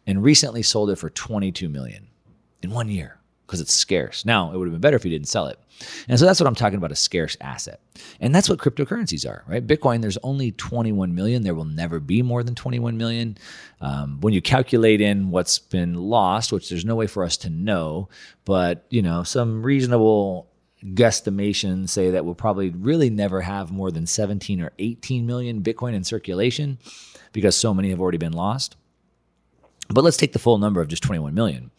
and 0.06 0.24
recently 0.24 0.62
sold 0.62 0.92
it 0.92 0.98
for 0.98 1.10
22 1.10 1.70
million 1.70 2.08
in 2.62 2.70
one 2.70 2.90
year 2.90 3.20
because 3.46 3.62
it's 3.62 3.74
scarce. 3.74 4.26
Now, 4.26 4.52
it 4.52 4.58
would 4.58 4.68
have 4.68 4.74
been 4.74 4.82
better 4.82 4.96
if 4.96 5.06
you 5.06 5.12
didn't 5.12 5.28
sell 5.28 5.48
it. 5.48 5.60
And 6.08 6.18
so 6.18 6.26
that's 6.26 6.40
what 6.40 6.48
I'm 6.48 6.56
talking 6.56 6.78
about 6.78 6.92
a 6.92 6.96
scarce 6.96 7.36
asset. 7.42 7.82
And 8.20 8.34
that's 8.34 8.50
what 8.50 8.60
cryptocurrencies 8.60 9.30
are, 9.30 9.44
right? 9.48 9.66
Bitcoin, 9.66 10.02
there's 10.02 10.18
only 10.24 10.52
21 10.54 11.14
million. 11.14 11.44
There 11.44 11.54
will 11.54 11.66
never 11.66 12.00
be 12.00 12.22
more 12.22 12.44
than 12.44 12.56
21 12.56 12.98
million. 12.98 13.38
Um, 13.82 14.20
when 14.22 14.34
you 14.34 14.42
calculate 14.42 15.02
in 15.02 15.32
what's 15.32 15.60
been 15.60 15.96
lost, 15.96 16.52
which 16.52 16.70
there's 16.70 16.86
no 16.86 16.96
way 16.96 17.08
for 17.08 17.24
us 17.24 17.38
to 17.38 17.50
know, 17.50 18.10
but 18.46 18.86
you 18.90 19.02
know, 19.02 19.24
some 19.24 19.64
reasonable 19.64 20.50
guesstimations 20.84 21.90
say 21.90 22.12
that 22.12 22.26
we'll 22.26 22.36
probably 22.36 22.70
really 22.70 23.10
never 23.10 23.42
have 23.42 23.72
more 23.72 23.92
than 23.92 24.06
17 24.06 24.62
or 24.62 24.72
18 24.80 25.26
million 25.26 25.62
Bitcoin 25.62 25.94
in 25.94 26.04
circulation 26.04 26.78
because 27.32 27.56
so 27.56 27.74
many 27.74 27.90
have 27.90 28.00
already 28.00 28.18
been 28.18 28.34
lost. 28.34 28.76
But 29.90 30.04
let's 30.04 30.18
take 30.18 30.34
the 30.34 30.40
full 30.40 30.58
number 30.58 30.82
of 30.82 30.88
just 30.88 31.04
21 31.04 31.34
million. 31.34 31.72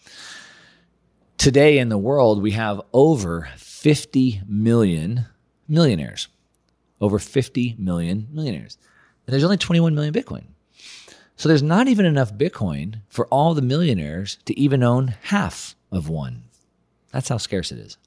Today 1.38 1.78
in 1.78 1.88
the 1.88 1.98
world, 1.98 2.42
we 2.42 2.52
have 2.52 2.80
over 2.92 3.48
50 3.56 4.42
million 4.48 5.26
millionaires. 5.68 6.28
Over 7.00 7.18
50 7.18 7.76
million 7.78 8.28
millionaires. 8.32 8.78
And 9.26 9.32
there's 9.32 9.44
only 9.44 9.58
21 9.58 9.94
million 9.94 10.14
Bitcoin. 10.14 10.44
So 11.36 11.48
there's 11.48 11.62
not 11.62 11.88
even 11.88 12.06
enough 12.06 12.32
Bitcoin 12.32 13.00
for 13.08 13.26
all 13.26 13.52
the 13.52 13.62
millionaires 13.62 14.38
to 14.46 14.58
even 14.58 14.82
own 14.82 15.14
half 15.24 15.76
of 15.92 16.08
one. 16.08 16.44
That's 17.12 17.28
how 17.28 17.36
scarce 17.36 17.70
it 17.70 17.78
is. 17.78 17.98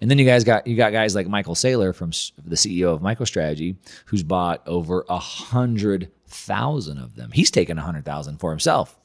And 0.00 0.08
then 0.10 0.18
you 0.18 0.24
guys 0.24 0.44
got 0.44 0.66
you 0.66 0.76
got 0.76 0.92
guys 0.92 1.14
like 1.14 1.26
Michael 1.26 1.56
Saylor 1.56 1.94
from 1.94 2.10
the 2.44 2.54
CEO 2.56 2.94
of 2.94 3.00
MicroStrategy, 3.00 3.76
who's 4.06 4.22
bought 4.22 4.62
over 4.66 5.04
a 5.08 5.18
hundred 5.18 6.12
thousand 6.26 6.98
of 6.98 7.16
them. 7.16 7.32
He's 7.32 7.50
taken 7.50 7.78
a 7.78 7.82
hundred 7.82 8.04
thousand 8.04 8.38
for 8.38 8.50
himself. 8.50 8.96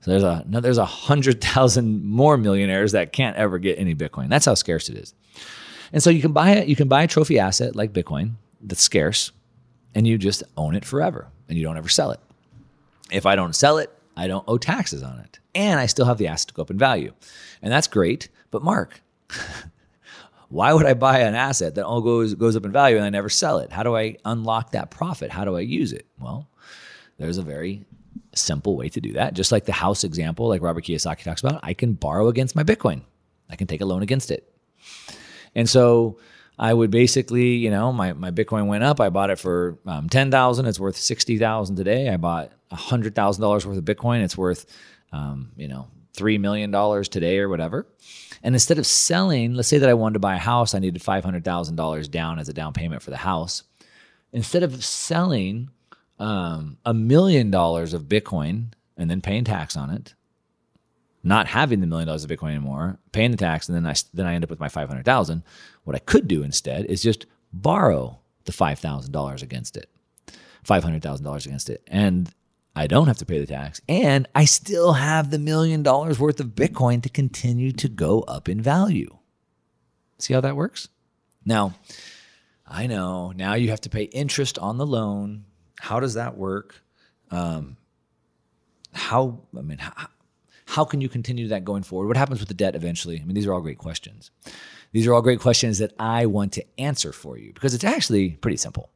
So 0.00 0.10
there's 0.12 0.22
a 0.22 0.44
no, 0.46 0.60
there's 0.60 0.78
a 0.78 0.84
hundred 0.84 1.40
thousand 1.40 2.04
more 2.04 2.36
millionaires 2.36 2.92
that 2.92 3.12
can't 3.12 3.36
ever 3.36 3.58
get 3.58 3.78
any 3.78 3.94
Bitcoin. 3.94 4.28
That's 4.28 4.46
how 4.46 4.54
scarce 4.54 4.88
it 4.88 4.96
is. 4.96 5.14
And 5.92 6.02
so 6.02 6.10
you 6.10 6.20
can 6.20 6.32
buy 6.32 6.52
it. 6.52 6.68
You 6.68 6.76
can 6.76 6.88
buy 6.88 7.02
a 7.02 7.06
trophy 7.08 7.38
asset 7.38 7.74
like 7.74 7.92
Bitcoin 7.92 8.34
that's 8.60 8.82
scarce, 8.82 9.32
and 9.94 10.06
you 10.06 10.18
just 10.18 10.42
own 10.56 10.74
it 10.74 10.84
forever, 10.84 11.28
and 11.48 11.56
you 11.56 11.64
don't 11.64 11.76
ever 11.76 11.88
sell 11.88 12.10
it. 12.10 12.20
If 13.10 13.26
I 13.26 13.36
don't 13.36 13.56
sell 13.56 13.78
it, 13.78 13.90
I 14.16 14.26
don't 14.26 14.44
owe 14.46 14.58
taxes 14.58 15.02
on 15.02 15.18
it, 15.20 15.38
and 15.54 15.80
I 15.80 15.86
still 15.86 16.06
have 16.06 16.18
the 16.18 16.28
asset 16.28 16.48
to 16.48 16.54
go 16.54 16.62
up 16.62 16.70
in 16.70 16.78
value, 16.78 17.12
and 17.62 17.72
that's 17.72 17.86
great. 17.88 18.28
But 18.50 18.62
Mark. 18.62 19.00
why 20.48 20.72
would 20.72 20.86
I 20.86 20.94
buy 20.94 21.20
an 21.20 21.34
asset 21.34 21.74
that 21.74 21.84
all 21.84 22.00
goes 22.00 22.34
goes 22.34 22.56
up 22.56 22.64
in 22.64 22.72
value 22.72 22.96
and 22.96 23.04
I 23.04 23.10
never 23.10 23.28
sell 23.28 23.58
it? 23.58 23.70
How 23.70 23.82
do 23.82 23.94
I 23.94 24.16
unlock 24.24 24.72
that 24.72 24.90
profit? 24.90 25.30
How 25.30 25.44
do 25.44 25.56
I 25.56 25.60
use 25.60 25.92
it? 25.92 26.06
Well, 26.18 26.48
there's 27.18 27.38
a 27.38 27.42
very 27.42 27.84
simple 28.38 28.76
way 28.76 28.88
to 28.88 29.00
do 29.00 29.12
that. 29.14 29.34
Just 29.34 29.52
like 29.52 29.64
the 29.64 29.72
house 29.72 30.04
example, 30.04 30.48
like 30.48 30.62
Robert 30.62 30.84
Kiyosaki 30.84 31.22
talks 31.22 31.42
about, 31.42 31.60
I 31.62 31.74
can 31.74 31.92
borrow 31.92 32.28
against 32.28 32.56
my 32.56 32.64
Bitcoin. 32.64 33.02
I 33.50 33.56
can 33.56 33.66
take 33.66 33.80
a 33.80 33.86
loan 33.86 34.02
against 34.02 34.30
it. 34.30 34.52
And 35.54 35.68
so 35.68 36.18
I 36.58 36.74
would 36.74 36.90
basically, 36.90 37.54
you 37.54 37.70
know, 37.70 37.92
my, 37.92 38.12
my 38.12 38.30
Bitcoin 38.30 38.66
went 38.66 38.84
up. 38.84 39.00
I 39.00 39.08
bought 39.10 39.30
it 39.30 39.38
for 39.38 39.78
um, 39.86 40.08
10,000. 40.08 40.66
It's 40.66 40.80
worth 40.80 40.96
60,000 40.96 41.76
today. 41.76 42.08
I 42.08 42.16
bought 42.16 42.52
$100,000 42.72 43.40
worth 43.66 43.78
of 43.78 43.84
Bitcoin. 43.84 44.22
It's 44.22 44.36
worth, 44.36 44.66
um, 45.12 45.52
you 45.56 45.68
know, 45.68 45.88
$3 46.16 46.40
million 46.40 46.72
today 47.04 47.38
or 47.38 47.48
whatever. 47.48 47.86
And 48.42 48.54
instead 48.54 48.78
of 48.78 48.86
selling, 48.86 49.54
let's 49.54 49.68
say 49.68 49.78
that 49.78 49.88
I 49.88 49.94
wanted 49.94 50.14
to 50.14 50.20
buy 50.20 50.34
a 50.34 50.38
house, 50.38 50.74
I 50.74 50.78
needed 50.78 51.02
$500,000 51.02 52.10
down 52.10 52.38
as 52.38 52.48
a 52.48 52.52
down 52.52 52.72
payment 52.72 53.02
for 53.02 53.10
the 53.10 53.16
house. 53.16 53.62
Instead 54.32 54.62
of 54.62 54.84
selling 54.84 55.70
Um, 56.18 56.78
a 56.84 56.92
million 56.92 57.50
dollars 57.50 57.94
of 57.94 58.02
Bitcoin 58.04 58.72
and 58.96 59.08
then 59.08 59.20
paying 59.20 59.44
tax 59.44 59.76
on 59.76 59.90
it, 59.90 60.14
not 61.22 61.46
having 61.46 61.80
the 61.80 61.86
million 61.86 62.08
dollars 62.08 62.24
of 62.24 62.30
Bitcoin 62.30 62.50
anymore, 62.50 62.98
paying 63.12 63.30
the 63.30 63.36
tax, 63.36 63.68
and 63.68 63.76
then 63.76 63.86
I 63.86 63.94
then 64.12 64.26
I 64.26 64.34
end 64.34 64.44
up 64.44 64.50
with 64.50 64.60
my 64.60 64.68
five 64.68 64.88
hundred 64.88 65.04
thousand. 65.04 65.44
What 65.84 65.96
I 65.96 66.00
could 66.00 66.26
do 66.26 66.42
instead 66.42 66.86
is 66.86 67.02
just 67.02 67.26
borrow 67.52 68.18
the 68.44 68.52
five 68.52 68.78
thousand 68.78 69.12
dollars 69.12 69.42
against 69.42 69.76
it, 69.76 69.88
five 70.64 70.82
hundred 70.82 71.02
thousand 71.02 71.24
dollars 71.24 71.46
against 71.46 71.70
it, 71.70 71.82
and 71.86 72.32
I 72.74 72.86
don't 72.86 73.06
have 73.06 73.18
to 73.18 73.26
pay 73.26 73.38
the 73.38 73.46
tax, 73.46 73.80
and 73.88 74.26
I 74.34 74.44
still 74.44 74.94
have 74.94 75.30
the 75.30 75.38
million 75.38 75.82
dollars 75.82 76.18
worth 76.18 76.40
of 76.40 76.48
Bitcoin 76.48 77.02
to 77.02 77.08
continue 77.08 77.72
to 77.72 77.88
go 77.88 78.20
up 78.22 78.48
in 78.48 78.60
value. 78.60 79.18
See 80.18 80.34
how 80.34 80.40
that 80.40 80.56
works? 80.56 80.88
Now, 81.44 81.74
I 82.66 82.86
know 82.86 83.32
now 83.32 83.54
you 83.54 83.70
have 83.70 83.80
to 83.82 83.90
pay 83.90 84.02
interest 84.02 84.58
on 84.58 84.76
the 84.78 84.86
loan 84.86 85.44
how 85.80 86.00
does 86.00 86.14
that 86.14 86.36
work? 86.36 86.82
Um, 87.30 87.76
how, 88.92 89.40
I 89.56 89.60
mean, 89.60 89.78
how, 89.78 89.92
how 90.66 90.84
can 90.84 91.00
you 91.00 91.08
continue 91.08 91.48
that 91.48 91.64
going 91.64 91.82
forward? 91.82 92.08
What 92.08 92.16
happens 92.16 92.40
with 92.40 92.48
the 92.48 92.54
debt 92.54 92.74
eventually? 92.74 93.20
I 93.20 93.24
mean, 93.24 93.34
these 93.34 93.46
are 93.46 93.54
all 93.54 93.60
great 93.60 93.78
questions. 93.78 94.30
These 94.92 95.06
are 95.06 95.14
all 95.14 95.22
great 95.22 95.40
questions 95.40 95.78
that 95.78 95.92
I 95.98 96.26
want 96.26 96.52
to 96.54 96.64
answer 96.78 97.12
for 97.12 97.36
you 97.36 97.52
because 97.52 97.74
it's 97.74 97.84
actually 97.84 98.30
pretty 98.30 98.56
simple. 98.56 98.90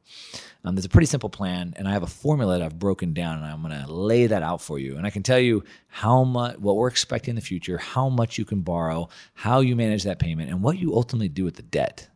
Um, 0.65 0.75
there's 0.75 0.85
a 0.85 0.89
pretty 0.89 1.07
simple 1.07 1.29
plan, 1.29 1.73
and 1.75 1.87
I 1.87 1.91
have 1.91 2.03
a 2.03 2.07
formula 2.07 2.57
that 2.57 2.65
I've 2.65 2.79
broken 2.79 3.13
down, 3.13 3.37
and 3.37 3.45
I'm 3.45 3.61
going 3.61 3.83
to 3.83 3.91
lay 3.91 4.27
that 4.27 4.43
out 4.43 4.61
for 4.61 4.79
you. 4.79 4.95
And 4.97 5.05
I 5.05 5.09
can 5.09 5.21
tell 5.21 5.39
you 5.39 5.63
how 5.87 6.23
much, 6.23 6.57
what 6.57 6.77
we're 6.77 6.87
expecting 6.87 7.33
in 7.33 7.35
the 7.35 7.41
future, 7.41 7.77
how 7.77 8.07
much 8.07 8.37
you 8.37 8.45
can 8.45 8.61
borrow, 8.61 9.09
how 9.33 9.59
you 9.59 9.75
manage 9.75 10.03
that 10.03 10.19
payment, 10.19 10.49
and 10.49 10.63
what 10.63 10.77
you 10.77 10.95
ultimately 10.95 11.27
do 11.27 11.43
with 11.43 11.55
the 11.55 11.63
debt. 11.63 12.07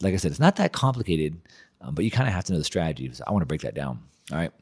Like 0.00 0.14
I 0.14 0.16
said, 0.16 0.30
it's 0.30 0.40
not 0.40 0.56
that 0.56 0.72
complicated, 0.72 1.40
um, 1.80 1.94
but 1.94 2.04
you 2.04 2.10
kind 2.10 2.28
of 2.28 2.34
have 2.34 2.44
to 2.44 2.52
know 2.52 2.58
the 2.58 2.64
strategies. 2.64 3.20
I 3.26 3.32
want 3.32 3.42
to 3.42 3.46
break 3.46 3.62
that 3.62 3.74
down. 3.74 4.00
All 4.30 4.38
right. 4.38 4.52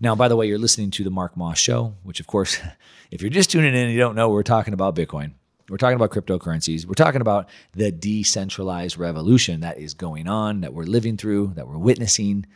Now, 0.00 0.14
by 0.14 0.28
the 0.28 0.36
way, 0.36 0.46
you're 0.46 0.58
listening 0.58 0.90
to 0.92 1.04
the 1.04 1.10
Mark 1.10 1.36
Moss 1.36 1.58
Show, 1.58 1.94
which, 2.04 2.20
of 2.20 2.26
course, 2.26 2.58
if 3.10 3.22
you're 3.22 3.30
just 3.30 3.50
tuning 3.50 3.74
in 3.74 3.84
and 3.84 3.92
you 3.92 3.98
don't 3.98 4.14
know, 4.14 4.30
we're 4.30 4.42
talking 4.42 4.74
about 4.74 4.94
Bitcoin. 4.94 5.32
We're 5.68 5.78
talking 5.78 5.96
about 5.96 6.10
cryptocurrencies. 6.10 6.86
We're 6.86 6.94
talking 6.94 7.20
about 7.20 7.48
the 7.72 7.90
decentralized 7.90 8.98
revolution 8.98 9.60
that 9.60 9.78
is 9.78 9.94
going 9.94 10.28
on, 10.28 10.60
that 10.60 10.72
we're 10.72 10.84
living 10.84 11.16
through, 11.16 11.54
that 11.56 11.66
we're 11.66 11.78
witnessing. 11.78 12.46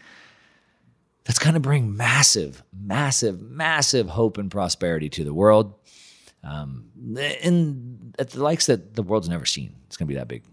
That's 1.24 1.40
going 1.40 1.54
to 1.54 1.60
bring 1.60 1.96
massive, 1.96 2.62
massive, 2.72 3.40
massive 3.40 4.08
hope 4.08 4.38
and 4.38 4.48
prosperity 4.48 5.08
to 5.10 5.24
the 5.24 5.34
world. 5.34 5.74
Um, 6.44 6.90
and 7.16 8.14
at 8.18 8.30
the 8.30 8.42
likes 8.42 8.66
that 8.66 8.94
the 8.94 9.02
world's 9.02 9.28
never 9.28 9.44
seen. 9.44 9.74
It's 9.86 9.96
going 9.96 10.06
to 10.06 10.14
be 10.14 10.18
that 10.18 10.28
big. 10.28 10.44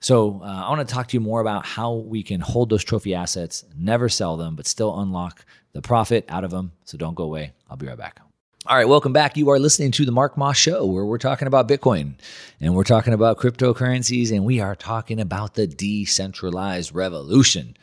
So 0.00 0.40
uh, 0.42 0.64
I 0.66 0.70
want 0.70 0.86
to 0.86 0.94
talk 0.94 1.08
to 1.08 1.16
you 1.16 1.20
more 1.20 1.40
about 1.40 1.66
how 1.66 1.94
we 1.94 2.22
can 2.22 2.40
hold 2.40 2.70
those 2.70 2.84
trophy 2.84 3.14
assets, 3.14 3.64
never 3.76 4.08
sell 4.08 4.36
them, 4.36 4.56
but 4.56 4.66
still 4.66 5.00
unlock 5.00 5.44
the 5.72 5.82
profit 5.82 6.24
out 6.28 6.44
of 6.44 6.50
them. 6.50 6.72
So 6.84 6.96
don't 6.98 7.14
go 7.14 7.24
away. 7.24 7.52
I'll 7.68 7.76
be 7.76 7.86
right 7.86 7.98
back. 7.98 8.20
All 8.66 8.76
right, 8.76 8.88
welcome 8.88 9.12
back. 9.12 9.36
You 9.36 9.48
are 9.48 9.58
listening 9.58 9.92
to 9.92 10.04
the 10.04 10.12
Mark 10.12 10.36
Moss 10.36 10.56
Show, 10.56 10.84
where 10.84 11.06
we're 11.06 11.16
talking 11.16 11.48
about 11.48 11.68
Bitcoin 11.68 12.14
and 12.60 12.74
we're 12.74 12.84
talking 12.84 13.14
about 13.14 13.38
cryptocurrencies 13.38 14.30
and 14.30 14.44
we 14.44 14.60
are 14.60 14.76
talking 14.76 15.20
about 15.20 15.54
the 15.54 15.66
decentralized 15.66 16.94
revolution 16.94 17.76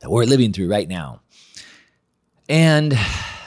that 0.00 0.10
we're 0.10 0.26
living 0.26 0.52
through 0.52 0.70
right 0.70 0.88
now. 0.88 1.22
And 2.48 2.96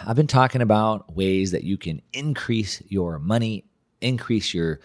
I've 0.06 0.16
been 0.16 0.28
talking 0.28 0.62
about 0.62 1.16
ways 1.16 1.52
that 1.52 1.64
you 1.64 1.78
can 1.78 2.02
increase 2.12 2.82
your 2.88 3.20
money, 3.20 3.64
increase 4.02 4.54
your 4.54 4.82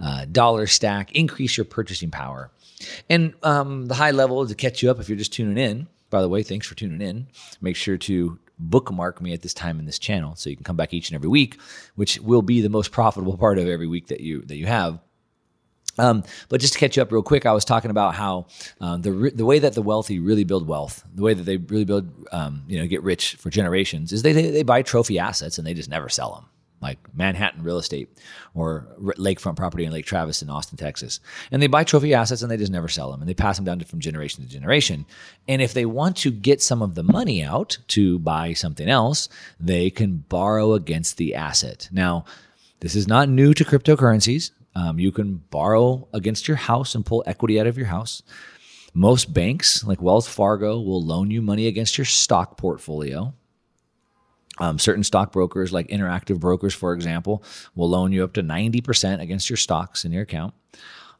uh, 0.00 0.24
dollar 0.26 0.66
stack, 0.66 1.12
increase 1.12 1.56
your 1.56 1.64
purchasing 1.64 2.10
power. 2.10 2.50
And 3.08 3.34
um, 3.42 3.86
the 3.86 3.94
high 3.94 4.10
level 4.10 4.46
to 4.46 4.54
catch 4.54 4.82
you 4.82 4.90
up 4.90 4.98
if 4.98 5.08
you're 5.08 5.18
just 5.18 5.32
tuning 5.32 5.58
in. 5.58 5.86
By 6.08 6.22
the 6.22 6.28
way, 6.28 6.42
thanks 6.42 6.66
for 6.66 6.74
tuning 6.74 7.00
in. 7.00 7.28
Make 7.60 7.76
sure 7.76 7.98
to 7.98 8.38
bookmark 8.58 9.20
me 9.20 9.32
at 9.32 9.42
this 9.42 9.54
time 9.54 9.78
in 9.78 9.86
this 9.86 9.98
channel 9.98 10.34
so 10.36 10.50
you 10.50 10.56
can 10.56 10.64
come 10.64 10.76
back 10.76 10.92
each 10.92 11.10
and 11.10 11.14
every 11.14 11.28
week, 11.28 11.58
which 11.94 12.18
will 12.20 12.42
be 12.42 12.60
the 12.60 12.68
most 12.68 12.92
profitable 12.92 13.36
part 13.36 13.58
of 13.58 13.68
every 13.68 13.86
week 13.86 14.08
that 14.08 14.20
you 14.20 14.42
that 14.42 14.56
you 14.56 14.66
have. 14.66 14.98
Um, 15.98 16.24
but 16.48 16.60
just 16.60 16.74
to 16.74 16.78
catch 16.78 16.96
you 16.96 17.02
up 17.02 17.12
real 17.12 17.22
quick, 17.22 17.44
I 17.44 17.52
was 17.52 17.64
talking 17.64 17.90
about 17.90 18.14
how 18.14 18.46
uh, 18.80 18.96
the 18.96 19.32
the 19.34 19.44
way 19.44 19.58
that 19.58 19.74
the 19.74 19.82
wealthy 19.82 20.18
really 20.18 20.44
build 20.44 20.66
wealth, 20.66 21.04
the 21.14 21.22
way 21.22 21.34
that 21.34 21.42
they 21.42 21.58
really 21.58 21.84
build, 21.84 22.10
um, 22.32 22.64
you 22.68 22.78
know, 22.78 22.86
get 22.86 23.02
rich 23.02 23.34
for 23.36 23.50
generations, 23.50 24.12
is 24.12 24.22
they, 24.22 24.32
they 24.32 24.50
they 24.50 24.62
buy 24.62 24.82
trophy 24.82 25.18
assets 25.18 25.58
and 25.58 25.66
they 25.66 25.74
just 25.74 25.90
never 25.90 26.08
sell 26.08 26.34
them 26.34 26.46
like 26.80 26.98
Manhattan 27.14 27.62
real 27.62 27.78
estate 27.78 28.08
or 28.54 28.86
lakefront 28.98 29.56
property 29.56 29.84
in 29.84 29.92
Lake 29.92 30.06
Travis 30.06 30.42
in 30.42 30.48
Austin, 30.48 30.78
Texas. 30.78 31.20
And 31.50 31.60
they 31.60 31.66
buy 31.66 31.84
trophy 31.84 32.14
assets 32.14 32.42
and 32.42 32.50
they 32.50 32.56
just 32.56 32.72
never 32.72 32.88
sell 32.88 33.10
them 33.10 33.20
and 33.20 33.28
they 33.28 33.34
pass 33.34 33.56
them 33.56 33.64
down 33.64 33.80
from 33.80 34.00
generation 34.00 34.42
to 34.42 34.50
generation. 34.50 35.04
And 35.46 35.60
if 35.60 35.74
they 35.74 35.86
want 35.86 36.16
to 36.18 36.30
get 36.30 36.62
some 36.62 36.82
of 36.82 36.94
the 36.94 37.02
money 37.02 37.42
out 37.42 37.78
to 37.88 38.18
buy 38.18 38.54
something 38.54 38.88
else, 38.88 39.28
they 39.58 39.90
can 39.90 40.18
borrow 40.28 40.72
against 40.72 41.16
the 41.16 41.34
asset. 41.34 41.88
Now, 41.92 42.24
this 42.80 42.94
is 42.94 43.06
not 43.06 43.28
new 43.28 43.52
to 43.54 43.64
cryptocurrencies. 43.64 44.52
Um, 44.74 44.98
you 44.98 45.12
can 45.12 45.36
borrow 45.50 46.08
against 46.14 46.48
your 46.48 46.56
house 46.56 46.94
and 46.94 47.04
pull 47.04 47.22
equity 47.26 47.60
out 47.60 47.66
of 47.66 47.76
your 47.76 47.88
house. 47.88 48.22
Most 48.94 49.32
banks, 49.32 49.84
like 49.84 50.02
Wells 50.02 50.26
Fargo, 50.26 50.80
will 50.80 51.04
loan 51.04 51.30
you 51.30 51.42
money 51.42 51.66
against 51.66 51.98
your 51.98 52.04
stock 52.04 52.56
portfolio. 52.56 53.34
Um, 54.60 54.78
certain 54.78 55.02
stockbrokers, 55.02 55.72
like 55.72 55.88
Interactive 55.88 56.38
Brokers, 56.38 56.74
for 56.74 56.92
example, 56.92 57.42
will 57.74 57.88
loan 57.88 58.12
you 58.12 58.22
up 58.22 58.34
to 58.34 58.42
90% 58.42 59.20
against 59.20 59.48
your 59.48 59.56
stocks 59.56 60.04
in 60.04 60.12
your 60.12 60.22
account. 60.22 60.54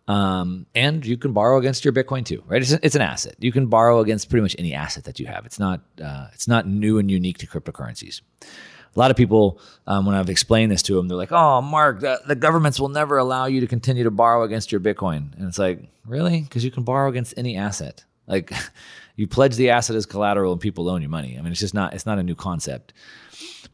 Um, 0.08 0.66
and 0.74 1.06
you 1.06 1.16
can 1.16 1.32
borrow 1.32 1.58
against 1.58 1.84
your 1.84 1.94
Bitcoin 1.94 2.24
too, 2.24 2.42
right? 2.48 2.60
It's, 2.60 2.72
it's, 2.72 2.96
an 2.96 3.00
asset. 3.02 3.36
You 3.38 3.52
can 3.52 3.66
borrow 3.66 4.00
against 4.00 4.28
pretty 4.28 4.42
much 4.42 4.56
any 4.58 4.74
asset 4.74 5.04
that 5.04 5.20
you 5.20 5.26
have. 5.26 5.46
It's 5.46 5.60
not 5.60 5.82
uh, 6.02 6.26
it's 6.32 6.48
not 6.48 6.66
new 6.66 6.98
and 6.98 7.08
unique 7.08 7.38
to 7.38 7.46
cryptocurrencies. 7.46 8.20
A 8.42 8.98
lot 8.98 9.12
of 9.12 9.16
people, 9.16 9.60
um, 9.86 10.06
when 10.06 10.16
I've 10.16 10.28
explained 10.28 10.72
this 10.72 10.82
to 10.82 10.96
them, 10.96 11.06
they're 11.06 11.16
like, 11.16 11.30
"Oh, 11.30 11.62
Mark, 11.62 12.00
the, 12.00 12.20
the 12.26 12.34
governments 12.34 12.80
will 12.80 12.88
never 12.88 13.18
allow 13.18 13.46
you 13.46 13.60
to 13.60 13.68
continue 13.68 14.02
to 14.02 14.10
borrow 14.10 14.42
against 14.42 14.72
your 14.72 14.80
Bitcoin." 14.80 15.32
And 15.38 15.46
it's 15.46 15.60
like, 15.60 15.80
really? 16.04 16.40
Because 16.40 16.64
you 16.64 16.72
can 16.72 16.82
borrow 16.82 17.08
against 17.08 17.34
any 17.36 17.56
asset. 17.56 18.04
Like, 18.26 18.52
you 19.20 19.26
pledge 19.26 19.56
the 19.56 19.68
asset 19.68 19.96
as 19.96 20.06
collateral, 20.06 20.50
and 20.50 20.58
people 20.58 20.84
loan 20.84 21.02
you 21.02 21.08
money. 21.08 21.36
I 21.38 21.42
mean, 21.42 21.52
it's 21.52 21.60
just 21.60 21.74
not 21.74 21.92
it's 21.92 22.06
not 22.06 22.18
a 22.18 22.22
new 22.22 22.34
concept. 22.34 22.94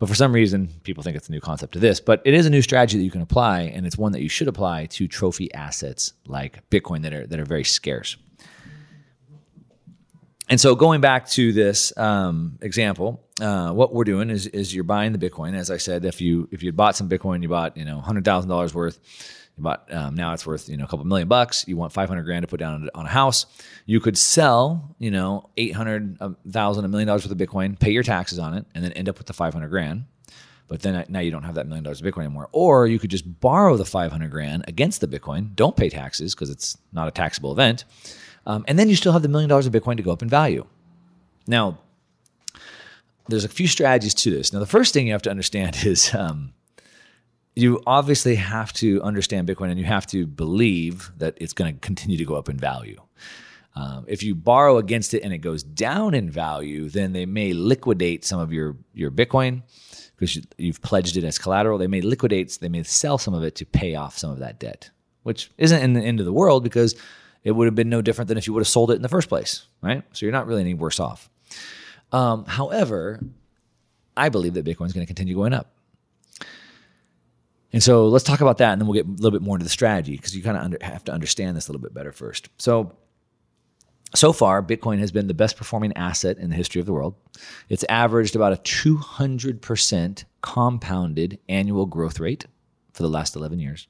But 0.01 0.09
for 0.09 0.15
some 0.17 0.33
reason, 0.33 0.69
people 0.83 1.05
think 1.05 1.17
it's 1.17 1.29
a 1.29 1.33
new 1.33 1.41
concept 1.41 1.73
to 1.75 1.79
this. 1.79 2.01
But 2.01 2.21
it 2.25 2.35
is 2.35 2.47
a 2.47 2.51
new 2.51 2.63
strategy 2.63 2.99
that 2.99 3.05
you 3.05 3.13
can 3.13 3.23
apply, 3.23 3.61
and 3.61 3.87
it's 3.87 3.97
one 3.97 4.11
that 4.11 4.23
you 4.23 4.29
should 4.29 4.49
apply 4.49 4.87
to 4.87 5.07
trophy 5.07 5.55
assets 5.55 6.15
like 6.27 6.69
Bitcoin 6.69 7.03
that 7.03 7.13
are 7.15 7.29
that 7.29 7.39
are 7.39 7.45
very 7.45 7.63
scarce. 7.63 8.17
And 10.49 10.61
so, 10.61 10.75
going 10.75 11.01
back 11.01 11.29
to 11.31 11.53
this 11.53 11.97
um, 11.97 12.59
example, 12.61 13.25
uh, 13.41 13.71
what 13.71 13.95
we're 13.95 14.03
doing 14.03 14.31
is 14.31 14.49
is 14.49 14.75
you're 14.75 14.83
buying 14.83 15.13
the 15.13 15.31
Bitcoin. 15.31 15.55
As 15.55 15.71
I 15.71 15.77
said, 15.77 16.05
if 16.05 16.21
you 16.21 16.49
if 16.51 16.65
you 16.65 16.73
bought 16.73 16.97
some 16.97 17.09
Bitcoin, 17.09 17.41
you 17.41 17.49
bought 17.49 17.77
you 17.77 17.85
know 17.85 18.01
hundred 18.01 18.25
thousand 18.25 18.51
dollars 18.51 18.75
worth 18.75 18.99
but 19.59 19.93
um, 19.93 20.15
now 20.15 20.33
it's 20.35 20.47
worth 20.47 20.69
you 20.69 20.77
know 20.77 20.85
a 20.85 20.89
couple 20.89 21.05
million 21.07 21.29
bucks. 21.29 21.65
You 21.67 21.77
want 21.77 21.93
five 21.93 22.09
hundred 22.09 22.25
grand 22.25 22.43
to 22.43 22.49
put 22.49 22.61
down 22.61 22.89
on 22.95 23.07
a 23.07 23.09
house. 23.09 23.47
You 23.87 24.01
could 24.01 24.19
sell 24.19 24.95
you 24.99 25.11
know 25.11 25.49
eight 25.57 25.75
hundred 25.75 26.19
thousand, 26.51 26.85
a 26.85 26.89
million 26.89 27.07
dollars 27.07 27.27
worth 27.27 27.33
of 27.33 27.39
Bitcoin, 27.39 27.79
pay 27.79 27.91
your 27.91 28.03
taxes 28.03 28.39
on 28.39 28.55
it, 28.55 28.67
and 28.75 28.85
then 28.85 28.93
end 28.93 29.09
up 29.09 29.19
with 29.19 29.27
the 29.27 29.33
five 29.33 29.53
hundred 29.53 29.69
grand. 29.69 30.05
But 30.69 30.83
then 30.83 31.05
now 31.09 31.21
you 31.21 31.31
don't 31.31 31.45
have 31.45 31.55
that 31.55 31.69
million 31.69 31.85
dollars 31.85 32.01
of 32.01 32.07
Bitcoin 32.07 32.25
anymore. 32.25 32.49
Or 32.53 32.87
you 32.87 32.99
could 32.99 33.11
just 33.11 33.41
borrow 33.41 33.77
the 33.77 33.85
five 33.85 34.13
hundred 34.13 34.31
grand 34.31 34.65
against 34.69 35.01
the 35.01 35.09
Bitcoin. 35.09 35.55
Don't 35.55 35.77
pay 35.77 35.89
taxes 35.89 36.35
because 36.35 36.51
it's 36.51 36.77
not 36.93 37.09
a 37.09 37.11
taxable 37.11 37.53
event, 37.53 37.85
um, 38.47 38.65
and 38.69 38.79
then 38.79 38.89
you 38.89 38.97
still 38.97 39.13
have 39.13 39.23
the 39.23 39.29
million 39.29 39.49
dollars 39.49 39.67
of 39.67 39.73
Bitcoin 39.73 39.97
to 39.97 40.03
go 40.03 40.13
up 40.13 40.23
in 40.23 40.29
value. 40.29 40.67
Now, 41.47 41.79
there's 43.29 43.45
a 43.45 43.49
few 43.49 43.69
strategies 43.69 44.15
to 44.15 44.31
this. 44.31 44.53
Now, 44.53 44.59
the 44.59 44.67
first 44.67 44.93
thing 44.93 45.07
you 45.07 45.13
have 45.13 45.23
to 45.23 45.31
understand 45.31 45.77
is 45.85 46.15
um, 46.15 46.53
you 47.57 47.83
obviously 47.87 48.35
have 48.35 48.73
to 48.75 49.03
understand 49.03 49.49
Bitcoin 49.49 49.71
and 49.71 49.79
you 49.79 49.87
have 49.87 50.07
to 50.09 50.27
believe 50.27 51.11
that 51.17 51.37
it's 51.41 51.55
going 51.55 51.75
to 51.75 51.81
continue 51.81 52.19
to 52.19 52.25
go 52.25 52.37
up 52.37 52.51
in 52.51 52.59
value. 52.59 53.01
Um, 53.75 54.05
if 54.07 54.23
you 54.23 54.35
borrow 54.35 54.77
against 54.77 55.15
it 55.15 55.23
and 55.23 55.33
it 55.33 55.39
goes 55.39 55.63
down 55.63 56.15
in 56.15 56.31
value, 56.31 56.89
then 56.89 57.13
they 57.13 57.27
may 57.27 57.53
liquidate 57.55 58.25
some 58.25 58.41
of 58.41 58.53
your 58.53 58.77
your 58.95 59.11
Bitcoin 59.11 59.63
because 60.17 60.37
you, 60.37 60.73
have 60.73 60.81
pledged 60.81 61.17
it 61.17 61.25
as 61.25 61.39
collateral. 61.39 61.77
They 61.79 61.87
may 61.87 62.01
liquidate, 62.01 62.59
they 62.61 62.69
may 62.69 62.83
sell 62.83 63.19
some 63.19 63.35
of 63.35 63.43
it 63.43 63.55
to 63.57 63.67
pay 63.67 63.95
off 63.95 64.17
some 64.17 64.31
of 64.31 64.39
that 64.39 64.59
debt, 64.59 64.91
which 65.25 65.51
isn't 65.59 65.83
in 65.83 65.93
the 65.93 66.01
end 66.01 66.21
of 66.21 66.27
the 66.27 66.33
world 66.33 66.63
because 66.63 66.95
it 67.45 67.53
would 67.53 67.67
have 67.67 67.75
been 67.75 67.91
no 67.91 68.01
different 68.01 68.29
than 68.29 68.39
if 68.39 68.47
you 68.47 68.55
would 68.55 68.61
have 68.61 68.69
sold 68.69 68.91
it 68.91 68.95
in 68.95 69.03
the 69.03 69.09
first 69.09 69.29
place, 69.29 69.67
right? 69.83 70.03
So 70.13 70.25
you're 70.25 70.33
not 70.33 70.47
really 70.47 70.63
any 70.63 70.75
worse 70.75 70.99
off. 70.99 71.29
Um, 72.13 72.47
however, 72.47 73.21
I 74.17 74.31
believe 74.31 74.55
that 74.55 74.65
Bitcoin 74.65 74.87
is 74.87 74.93
going 74.95 75.07
to 75.07 75.07
continue 75.07 75.35
going 75.35 75.53
up. 75.53 75.76
And 77.73 77.83
so 77.83 78.09
let's 78.09 78.25
talk 78.25 78.41
about 78.41 78.59
that, 78.59 78.73
and 78.73 78.81
then 78.81 78.87
we'll 78.87 78.95
get 78.95 79.07
a 79.07 79.23
little 79.23 79.39
bit 79.39 79.43
more 79.43 79.57
into 79.57 79.65
the 79.65 79.71
strategy 79.71 80.17
because 80.17 80.37
you 80.37 80.43
kind 80.43 80.75
of 80.75 80.83
have 80.83 81.05
to 81.05 81.13
understand 81.13 81.57
this 81.57 81.69
a 81.69 81.73
little 81.73 81.83
bit 81.83 81.93
better 81.93 82.13
first. 82.13 82.49
So, 82.59 82.97
so 84.15 84.33
far, 84.33 84.63
Bitcoin 84.63 84.99
has 85.01 85.11
been 85.11 85.27
the 85.27 85.35
best 85.35 85.57
performing 85.57 85.93
asset 85.97 86.39
in 86.39 86.49
the 86.49 86.57
history 86.57 86.81
of 86.81 86.87
the 86.87 86.93
world. 86.93 87.17
It's 87.69 87.85
averaged 87.89 88.37
about 88.37 88.53
a 88.53 88.57
200% 88.57 90.25
compounded 90.43 91.39
annual 91.49 91.87
growth 91.87 92.21
rate 92.21 92.47
for 92.93 93.03
the 93.03 93.09
last 93.09 93.37
11 93.37 93.59
years. 93.59 93.89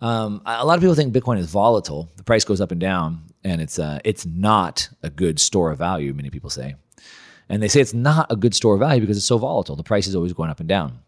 Um, 0.00 0.42
a 0.46 0.64
lot 0.64 0.76
of 0.76 0.80
people 0.80 0.94
think 0.94 1.14
Bitcoin 1.14 1.38
is 1.38 1.50
volatile. 1.50 2.10
The 2.16 2.24
price 2.24 2.44
goes 2.44 2.60
up 2.60 2.70
and 2.70 2.80
down, 2.80 3.22
and 3.42 3.60
it's 3.60 3.78
uh, 3.78 4.00
it's 4.04 4.26
not 4.26 4.88
a 5.02 5.10
good 5.10 5.40
store 5.40 5.70
of 5.70 5.78
value. 5.78 6.12
Many 6.12 6.30
people 6.30 6.50
say, 6.50 6.74
and 7.48 7.62
they 7.62 7.68
say 7.68 7.80
it's 7.80 7.94
not 7.94 8.30
a 8.30 8.36
good 8.36 8.54
store 8.54 8.74
of 8.74 8.80
value 8.80 9.00
because 9.00 9.16
it's 9.16 9.26
so 9.26 9.38
volatile. 9.38 9.76
The 9.76 9.82
price 9.82 10.06
is 10.06 10.14
always 10.14 10.32
going 10.32 10.50
up 10.50 10.60
and 10.60 10.68
down. 10.68 10.98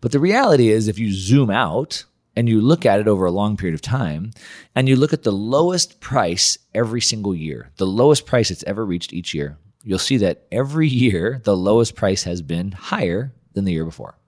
But 0.00 0.12
the 0.12 0.20
reality 0.20 0.68
is, 0.68 0.88
if 0.88 0.98
you 0.98 1.12
zoom 1.12 1.50
out 1.50 2.04
and 2.34 2.48
you 2.48 2.60
look 2.60 2.84
at 2.84 3.00
it 3.00 3.08
over 3.08 3.24
a 3.24 3.30
long 3.30 3.56
period 3.56 3.74
of 3.74 3.82
time, 3.82 4.32
and 4.74 4.88
you 4.88 4.96
look 4.96 5.12
at 5.12 5.22
the 5.22 5.32
lowest 5.32 6.00
price 6.00 6.58
every 6.74 7.00
single 7.00 7.34
year, 7.34 7.70
the 7.76 7.86
lowest 7.86 8.26
price 8.26 8.50
it's 8.50 8.64
ever 8.64 8.84
reached 8.84 9.12
each 9.12 9.32
year, 9.32 9.56
you'll 9.84 9.98
see 9.98 10.18
that 10.18 10.46
every 10.52 10.88
year 10.88 11.40
the 11.44 11.56
lowest 11.56 11.94
price 11.94 12.24
has 12.24 12.42
been 12.42 12.72
higher 12.72 13.32
than 13.54 13.64
the 13.64 13.72
year 13.72 13.84
before, 13.84 14.18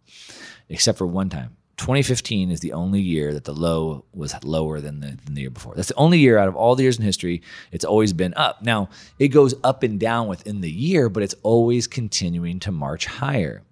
except 0.68 0.96
for 0.96 1.06
one 1.06 1.28
time. 1.28 1.56
2015 1.78 2.50
is 2.50 2.60
the 2.60 2.72
only 2.72 3.00
year 3.00 3.32
that 3.32 3.44
the 3.44 3.54
low 3.54 4.04
was 4.12 4.34
lower 4.42 4.80
than 4.80 4.98
the, 5.00 5.16
than 5.24 5.34
the 5.34 5.42
year 5.42 5.50
before. 5.50 5.74
That's 5.76 5.88
the 5.88 5.94
only 5.94 6.18
year 6.18 6.36
out 6.36 6.48
of 6.48 6.56
all 6.56 6.74
the 6.74 6.82
years 6.82 6.98
in 6.98 7.04
history 7.04 7.40
it's 7.70 7.84
always 7.84 8.12
been 8.12 8.34
up. 8.34 8.62
Now, 8.62 8.88
it 9.18 9.28
goes 9.28 9.54
up 9.62 9.84
and 9.84 9.98
down 9.98 10.26
within 10.26 10.60
the 10.60 10.70
year, 10.70 11.08
but 11.08 11.22
it's 11.22 11.36
always 11.44 11.86
continuing 11.86 12.58
to 12.60 12.72
march 12.72 13.06
higher. 13.06 13.62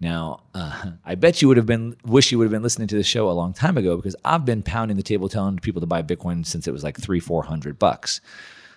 Now, 0.00 0.42
uh, 0.54 0.92
I 1.04 1.14
bet 1.14 1.42
you 1.42 1.48
would 1.48 1.56
have 1.56 1.66
been, 1.66 1.96
wish 2.04 2.32
you 2.32 2.38
would 2.38 2.44
have 2.44 2.52
been 2.52 2.62
listening 2.62 2.88
to 2.88 2.96
the 2.96 3.02
show 3.02 3.30
a 3.30 3.32
long 3.32 3.52
time 3.52 3.76
ago 3.76 3.96
because 3.96 4.16
I've 4.24 4.44
been 4.44 4.62
pounding 4.62 4.96
the 4.96 5.02
table 5.02 5.28
telling 5.28 5.58
people 5.58 5.80
to 5.80 5.86
buy 5.86 6.02
Bitcoin 6.02 6.44
since 6.44 6.66
it 6.66 6.72
was 6.72 6.84
like 6.84 6.98
three, 6.98 7.20
400 7.20 7.78
bucks. 7.78 8.20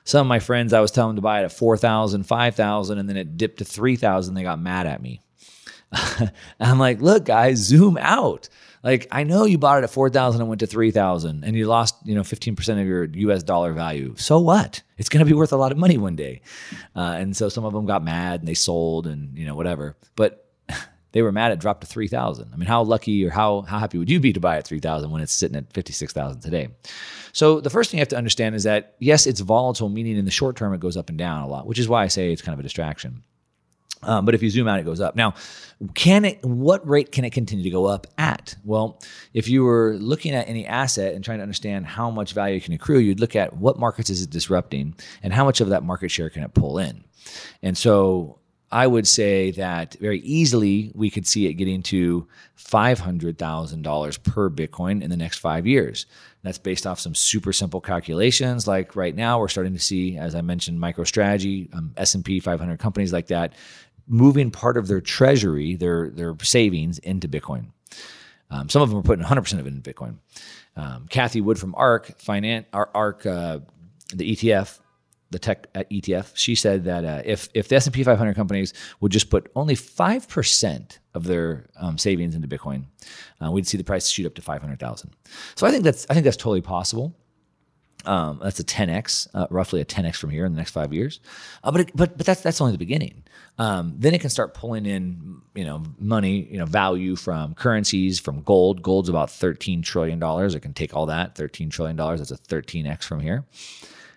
Some 0.03 0.21
of 0.21 0.27
my 0.27 0.39
friends, 0.39 0.73
I 0.73 0.79
was 0.79 0.91
telling 0.91 1.09
them 1.09 1.17
to 1.17 1.21
buy 1.21 1.41
it 1.41 1.45
at 1.45 1.51
4,000, 1.51 2.23
5,000, 2.23 2.97
and 2.97 3.07
then 3.07 3.17
it 3.17 3.37
dipped 3.37 3.59
to 3.59 3.65
3,000. 3.65 4.33
They 4.33 4.43
got 4.43 4.59
mad 4.59 4.87
at 4.87 5.01
me. 5.01 5.21
I'm 6.59 6.79
like, 6.79 7.01
look, 7.01 7.25
guys, 7.25 7.57
zoom 7.57 7.97
out. 7.99 8.49
Like, 8.81 9.07
I 9.11 9.23
know 9.23 9.43
you 9.43 9.57
bought 9.57 9.79
it 9.79 9.83
at 9.83 9.89
4,000 9.89 10.39
and 10.39 10.47
went 10.47 10.61
to 10.61 10.67
3,000 10.67 11.43
and 11.43 11.55
you 11.55 11.67
lost, 11.67 11.95
you 12.05 12.15
know, 12.15 12.21
15% 12.21 12.81
of 12.81 12.87
your 12.87 13.03
US 13.03 13.43
dollar 13.43 13.73
value. 13.73 14.15
So 14.17 14.39
what? 14.39 14.81
It's 14.97 15.09
going 15.09 15.19
to 15.19 15.29
be 15.29 15.33
worth 15.33 15.51
a 15.51 15.57
lot 15.57 15.71
of 15.71 15.77
money 15.77 15.97
one 15.97 16.15
day. 16.15 16.41
Uh, 16.95 17.15
and 17.19 17.35
so 17.35 17.49
some 17.49 17.65
of 17.65 17.73
them 17.73 17.85
got 17.85 18.03
mad 18.03 18.39
and 18.39 18.47
they 18.47 18.53
sold 18.53 19.05
and, 19.05 19.37
you 19.37 19.45
know, 19.45 19.55
whatever. 19.55 19.97
But 20.15 20.48
they 21.11 21.21
were 21.21 21.31
mad 21.31 21.51
it 21.51 21.59
dropped 21.59 21.81
to 21.81 21.87
3000 21.87 22.49
i 22.53 22.57
mean 22.57 22.67
how 22.67 22.81
lucky 22.83 23.25
or 23.25 23.29
how, 23.29 23.61
how 23.61 23.79
happy 23.79 23.97
would 23.97 24.09
you 24.09 24.19
be 24.19 24.33
to 24.33 24.39
buy 24.39 24.57
at 24.57 24.67
3000 24.67 25.09
when 25.11 25.21
it's 25.21 25.33
sitting 25.33 25.57
at 25.57 25.71
56000 25.73 26.41
today 26.41 26.69
so 27.31 27.59
the 27.59 27.69
first 27.69 27.91
thing 27.91 27.97
you 27.97 28.01
have 28.01 28.07
to 28.09 28.17
understand 28.17 28.55
is 28.55 28.63
that 28.63 28.95
yes 28.99 29.27
it's 29.27 29.39
volatile 29.39 29.89
meaning 29.89 30.17
in 30.17 30.25
the 30.25 30.31
short 30.31 30.55
term 30.55 30.73
it 30.73 30.79
goes 30.79 30.97
up 30.97 31.09
and 31.09 31.17
down 31.17 31.41
a 31.41 31.47
lot 31.47 31.67
which 31.67 31.79
is 31.79 31.87
why 31.87 32.03
i 32.03 32.07
say 32.07 32.31
it's 32.31 32.41
kind 32.41 32.53
of 32.53 32.59
a 32.59 32.63
distraction 32.63 33.23
um, 34.01 34.25
but 34.25 34.33
if 34.33 34.41
you 34.41 34.49
zoom 34.49 34.67
out, 34.67 34.79
it 34.79 34.85
goes 34.85 35.01
up. 35.01 35.15
Now, 35.15 35.33
can 35.93 36.25
it? 36.25 36.43
What 36.43 36.87
rate 36.87 37.11
can 37.11 37.25
it 37.25 37.31
continue 37.31 37.63
to 37.65 37.69
go 37.69 37.85
up 37.85 38.07
at? 38.17 38.55
Well, 38.63 39.01
if 39.33 39.47
you 39.47 39.63
were 39.63 39.95
looking 39.99 40.33
at 40.33 40.47
any 40.47 40.65
asset 40.65 41.15
and 41.15 41.23
trying 41.23 41.39
to 41.39 41.43
understand 41.43 41.85
how 41.85 42.09
much 42.09 42.33
value 42.33 42.61
can 42.61 42.73
accrue, 42.73 42.99
you'd 42.99 43.19
look 43.19 43.35
at 43.35 43.57
what 43.57 43.77
markets 43.77 44.09
is 44.09 44.21
it 44.21 44.29
disrupting 44.29 44.95
and 45.21 45.33
how 45.33 45.43
much 45.43 45.59
of 45.59 45.69
that 45.69 45.83
market 45.83 46.11
share 46.11 46.29
can 46.29 46.43
it 46.43 46.53
pull 46.53 46.77
in. 46.77 47.03
And 47.61 47.77
so, 47.77 48.38
I 48.71 48.85
would 48.85 49.07
say 49.07 49.51
that 49.51 49.95
very 49.99 50.19
easily 50.19 50.91
we 50.93 51.09
could 51.09 51.25
see 51.25 51.47
it 51.47 51.55
getting 51.55 51.81
to 51.83 52.27
$500,000 52.57 54.23
per 54.23 54.49
Bitcoin 54.49 55.01
in 55.01 55.09
the 55.09 55.17
next 55.17 55.39
five 55.39 55.65
years. 55.65 56.05
That's 56.43 56.59
based 56.59 56.85
off 56.85 56.99
some 56.99 57.15
super 57.15 57.51
simple 57.51 57.81
calculations. 57.81 58.67
Like 58.67 58.95
right 58.95 59.15
now, 59.15 59.39
we're 59.39 59.47
starting 59.47 59.73
to 59.73 59.79
see, 59.79 60.17
as 60.17 60.35
I 60.35 60.41
mentioned, 60.41 60.79
MicroStrategy, 60.79 61.73
um, 61.75 61.93
S&P 61.97 62.39
500 62.39 62.79
companies 62.79 63.11
like 63.11 63.27
that, 63.27 63.53
moving 64.07 64.51
part 64.51 64.77
of 64.77 64.87
their 64.87 65.01
treasury, 65.01 65.75
their 65.75 66.09
their 66.09 66.35
savings 66.41 66.99
into 66.99 67.27
Bitcoin. 67.27 67.67
Um, 68.51 68.69
some 68.69 68.81
of 68.81 68.89
them 68.89 68.99
are 68.99 69.03
putting 69.03 69.25
100% 69.25 69.59
of 69.59 69.67
it 69.67 69.73
in 69.73 69.81
Bitcoin. 69.81 70.15
Um, 70.75 71.07
Cathie 71.09 71.41
Wood 71.41 71.59
from 71.59 71.75
ARK, 71.75 72.19
Finance, 72.19 72.67
ARK 72.73 73.25
uh, 73.25 73.59
the 74.13 74.35
ETF, 74.35 74.79
the 75.31 75.39
tech 75.39 75.71
ETF, 75.73 76.31
she 76.35 76.55
said 76.55 76.85
that 76.85 77.05
uh, 77.05 77.21
if 77.25 77.49
if 77.53 77.67
the 77.67 77.75
S 77.75 77.85
and 77.85 77.93
P 77.93 78.03
500 78.03 78.35
companies 78.35 78.73
would 78.99 79.11
just 79.11 79.29
put 79.29 79.51
only 79.55 79.75
five 79.75 80.27
percent 80.27 80.99
of 81.13 81.25
their 81.25 81.67
um, 81.79 81.97
savings 81.97 82.35
into 82.35 82.47
Bitcoin, 82.47 82.85
uh, 83.43 83.51
we'd 83.51 83.67
see 83.67 83.77
the 83.77 83.83
price 83.83 84.09
shoot 84.09 84.25
up 84.25 84.35
to 84.35 84.41
500,000. 84.41 85.11
So 85.55 85.67
I 85.67 85.71
think 85.71 85.83
that's 85.83 86.05
I 86.09 86.13
think 86.13 86.23
that's 86.23 86.37
totally 86.37 86.61
possible. 86.61 87.15
Um, 88.05 88.39
that's 88.41 88.59
a 88.59 88.63
10x, 88.63 89.27
uh, 89.33 89.47
roughly 89.49 89.81
a 89.81 89.85
10x 89.85 90.15
from 90.15 90.29
here 90.29 90.45
in 90.45 90.53
the 90.53 90.57
next 90.57 90.71
five 90.71 90.93
years. 90.93 91.19
Uh, 91.63 91.71
but 91.71 91.81
it, 91.81 91.91
but 91.93 92.17
but 92.17 92.25
that's 92.25 92.41
that's 92.41 92.61
only 92.61 92.71
the 92.71 92.77
beginning. 92.77 93.23
Um, 93.57 93.93
then 93.97 94.13
it 94.13 94.21
can 94.21 94.29
start 94.29 94.53
pulling 94.53 94.85
in 94.85 95.41
you 95.53 95.65
know 95.65 95.83
money, 95.99 96.47
you 96.49 96.57
know 96.57 96.65
value 96.65 97.15
from 97.15 97.53
currencies, 97.55 98.19
from 98.19 98.41
gold. 98.41 98.81
Gold's 98.81 99.09
about 99.09 99.29
13 99.29 99.81
trillion 99.81 100.17
dollars. 100.17 100.55
It 100.55 100.61
can 100.61 100.73
take 100.73 100.95
all 100.95 101.05
that 101.07 101.35
13 101.35 101.69
trillion 101.69 101.97
dollars. 101.97 102.19
That's 102.19 102.31
a 102.31 102.37
13x 102.37 103.03
from 103.03 103.19
here. 103.19 103.45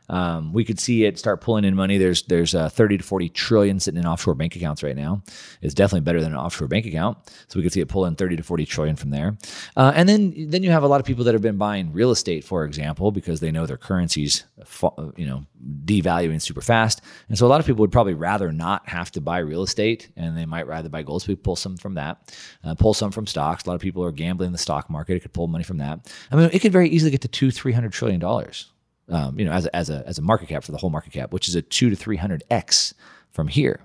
Um, 0.09 0.53
we 0.53 0.65
could 0.65 0.79
see 0.79 1.05
it 1.05 1.19
start 1.19 1.41
pulling 1.41 1.65
in 1.65 1.75
money. 1.75 1.99
There's 1.99 2.23
there's 2.23 2.55
uh, 2.55 2.69
30 2.69 2.99
to 2.99 3.05
40 3.05 3.29
trillion 3.31 3.81
sitting 3.81 4.01
in 4.01 4.07
offshore 4.07 4.35
bank 4.35 4.57
accounts 4.57 4.83
right 4.83 4.97
now. 4.97 5.23
It's 5.61 5.75
definitely 5.75 6.01
better 6.01 6.21
than 6.21 6.33
an 6.33 6.39
offshore 6.39 6.69
bank 6.69 6.87
account. 6.87 7.19
So 7.49 7.59
we 7.59 7.63
could 7.63 7.73
see 7.73 7.81
it 7.81 7.89
pull 7.89 8.05
in 8.07 8.17
30 8.17 8.37
to 8.37 8.43
40 8.43 8.67
trillion 8.67 8.97
from 8.97 9.11
there. 9.11 9.37
Uh, 9.77 9.93
and 9.95 10.09
then 10.09 10.35
then 10.51 10.63
you 10.63 10.71
have 10.71 10.83
a 10.83 10.89
lot 10.89 11.01
of 11.01 11.07
people 11.07 11.25
that 11.25 11.35
have 11.35 11.43
been 11.43 11.57
buying 11.57 11.93
real 11.93 12.11
estate, 12.11 12.45
for 12.45 12.65
example, 12.65 13.13
because 13.13 13.41
they 13.41 13.51
know 13.51 13.67
their 13.67 13.77
currencies, 13.77 14.45
you 15.17 15.27
know, 15.27 15.47
devaluing 15.85 16.41
super 16.41 16.61
fast. 16.61 17.01
And 17.29 17.39
so 17.39 17.47
a 17.47 17.49
lot 17.49 17.61
of 17.61 17.67
people 17.67 17.81
would 17.81 17.93
probably 17.93 18.15
rather 18.15 18.53
not 18.53 18.89
have 18.89 19.11
to 19.13 19.21
buy 19.21 19.39
real 19.39 19.63
estate, 19.63 20.11
and 20.17 20.37
they 20.37 20.47
might 20.47 20.67
rather 20.67 20.89
buy 20.89 21.03
gold. 21.03 21.23
So 21.23 21.29
we 21.29 21.37
pull 21.37 21.57
some 21.57 21.77
from 21.77 21.95
that, 21.95 22.35
uh, 22.65 22.75
pull 22.75 22.95
some 22.95 23.11
from 23.11 23.27
stocks. 23.27 23.65
A 23.65 23.69
lot 23.69 23.75
of 23.75 23.81
people 23.81 24.05
are 24.05 24.13
gambling 24.13 24.49
in 24.49 24.53
the 24.53 24.59
stock 24.59 24.91
market. 24.91 25.17
It 25.17 25.21
could 25.21 25.33
pull 25.33 25.47
money 25.47 25.65
from 25.65 25.79
that. 25.79 26.13
I 26.31 26.37
mean, 26.37 26.51
it 26.53 26.59
could 26.59 26.73
very 26.73 26.89
easily 26.89 27.11
get 27.11 27.21
to 27.23 27.29
two, 27.29 27.51
three 27.51 27.73
hundred 27.73 27.93
trillion 27.93 28.21
dollars 28.21 28.72
um, 29.13 29.39
you 29.39 29.45
know, 29.45 29.53
as 29.53 29.67
a, 29.67 29.77
as 29.77 29.91
a 29.91 30.03
as 30.07 30.19
a 30.19 30.23
market 30.23 30.49
cap 30.49 30.65
for 30.65 30.73
the 30.73 30.79
whole 30.79 30.91
market 30.91 31.13
cap, 31.13 31.33
which 31.33 31.49
is 31.49 31.55
a 31.55 31.63
two 31.63 31.91
to 31.91 31.97
three 31.97 32.17
hundred 32.17 32.43
x 32.51 32.95
from 33.31 33.47
here. 33.47 33.81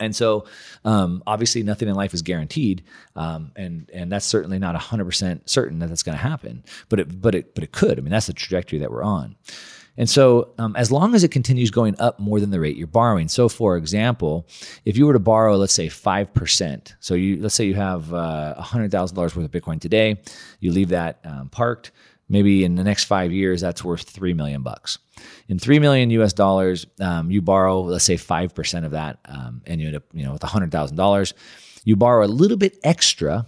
And 0.00 0.14
so, 0.14 0.46
um, 0.84 1.22
obviously, 1.26 1.62
nothing 1.62 1.88
in 1.88 1.94
life 1.94 2.14
is 2.14 2.22
guaranteed, 2.22 2.82
um, 3.16 3.52
and 3.56 3.90
and 3.94 4.12
that's 4.12 4.26
certainly 4.26 4.58
not 4.58 4.76
hundred 4.76 5.06
percent 5.06 5.48
certain 5.48 5.78
that 5.78 5.88
that's 5.88 6.02
going 6.02 6.16
to 6.16 6.22
happen. 6.22 6.64
But 6.88 7.00
it 7.00 7.20
but 7.20 7.34
it 7.34 7.54
but 7.54 7.64
it 7.64 7.72
could. 7.72 7.98
I 7.98 8.02
mean, 8.02 8.10
that's 8.10 8.26
the 8.26 8.34
trajectory 8.34 8.80
that 8.80 8.90
we're 8.90 9.04
on. 9.04 9.36
And 9.96 10.10
so, 10.10 10.52
um, 10.58 10.74
as 10.74 10.90
long 10.90 11.14
as 11.14 11.22
it 11.22 11.30
continues 11.30 11.70
going 11.70 11.94
up 12.00 12.18
more 12.18 12.40
than 12.40 12.50
the 12.50 12.58
rate 12.58 12.76
you're 12.76 12.88
borrowing. 12.88 13.28
So, 13.28 13.48
for 13.48 13.76
example, 13.76 14.48
if 14.84 14.96
you 14.96 15.06
were 15.06 15.12
to 15.12 15.20
borrow, 15.20 15.56
let's 15.56 15.72
say 15.72 15.88
five 15.88 16.34
percent. 16.34 16.96
So, 16.98 17.14
you 17.14 17.40
let's 17.40 17.54
say 17.54 17.64
you 17.64 17.74
have 17.74 18.12
uh, 18.12 18.60
hundred 18.60 18.90
thousand 18.90 19.14
dollars 19.14 19.36
worth 19.36 19.44
of 19.44 19.52
Bitcoin 19.52 19.80
today. 19.80 20.20
You 20.58 20.72
leave 20.72 20.88
that 20.88 21.20
um, 21.24 21.48
parked 21.48 21.92
maybe 22.28 22.64
in 22.64 22.74
the 22.74 22.84
next 22.84 23.04
five 23.04 23.32
years 23.32 23.60
that's 23.60 23.84
worth 23.84 24.08
three 24.08 24.34
million 24.34 24.62
bucks. 24.62 24.98
In 25.48 25.58
three 25.58 25.78
million 25.78 26.10
us 26.10 26.32
dollars 26.32 26.86
um, 27.00 27.30
you 27.30 27.42
borrow 27.42 27.80
let's 27.82 28.04
say 28.04 28.16
5% 28.16 28.84
of 28.84 28.92
that 28.92 29.18
um, 29.26 29.62
and 29.66 29.80
you 29.80 29.88
end 29.88 29.96
up 29.96 30.04
you 30.12 30.24
know 30.24 30.32
with 30.32 30.42
$100000 30.42 31.32
you 31.84 31.96
borrow 31.96 32.24
a 32.24 32.28
little 32.28 32.56
bit 32.56 32.78
extra 32.82 33.46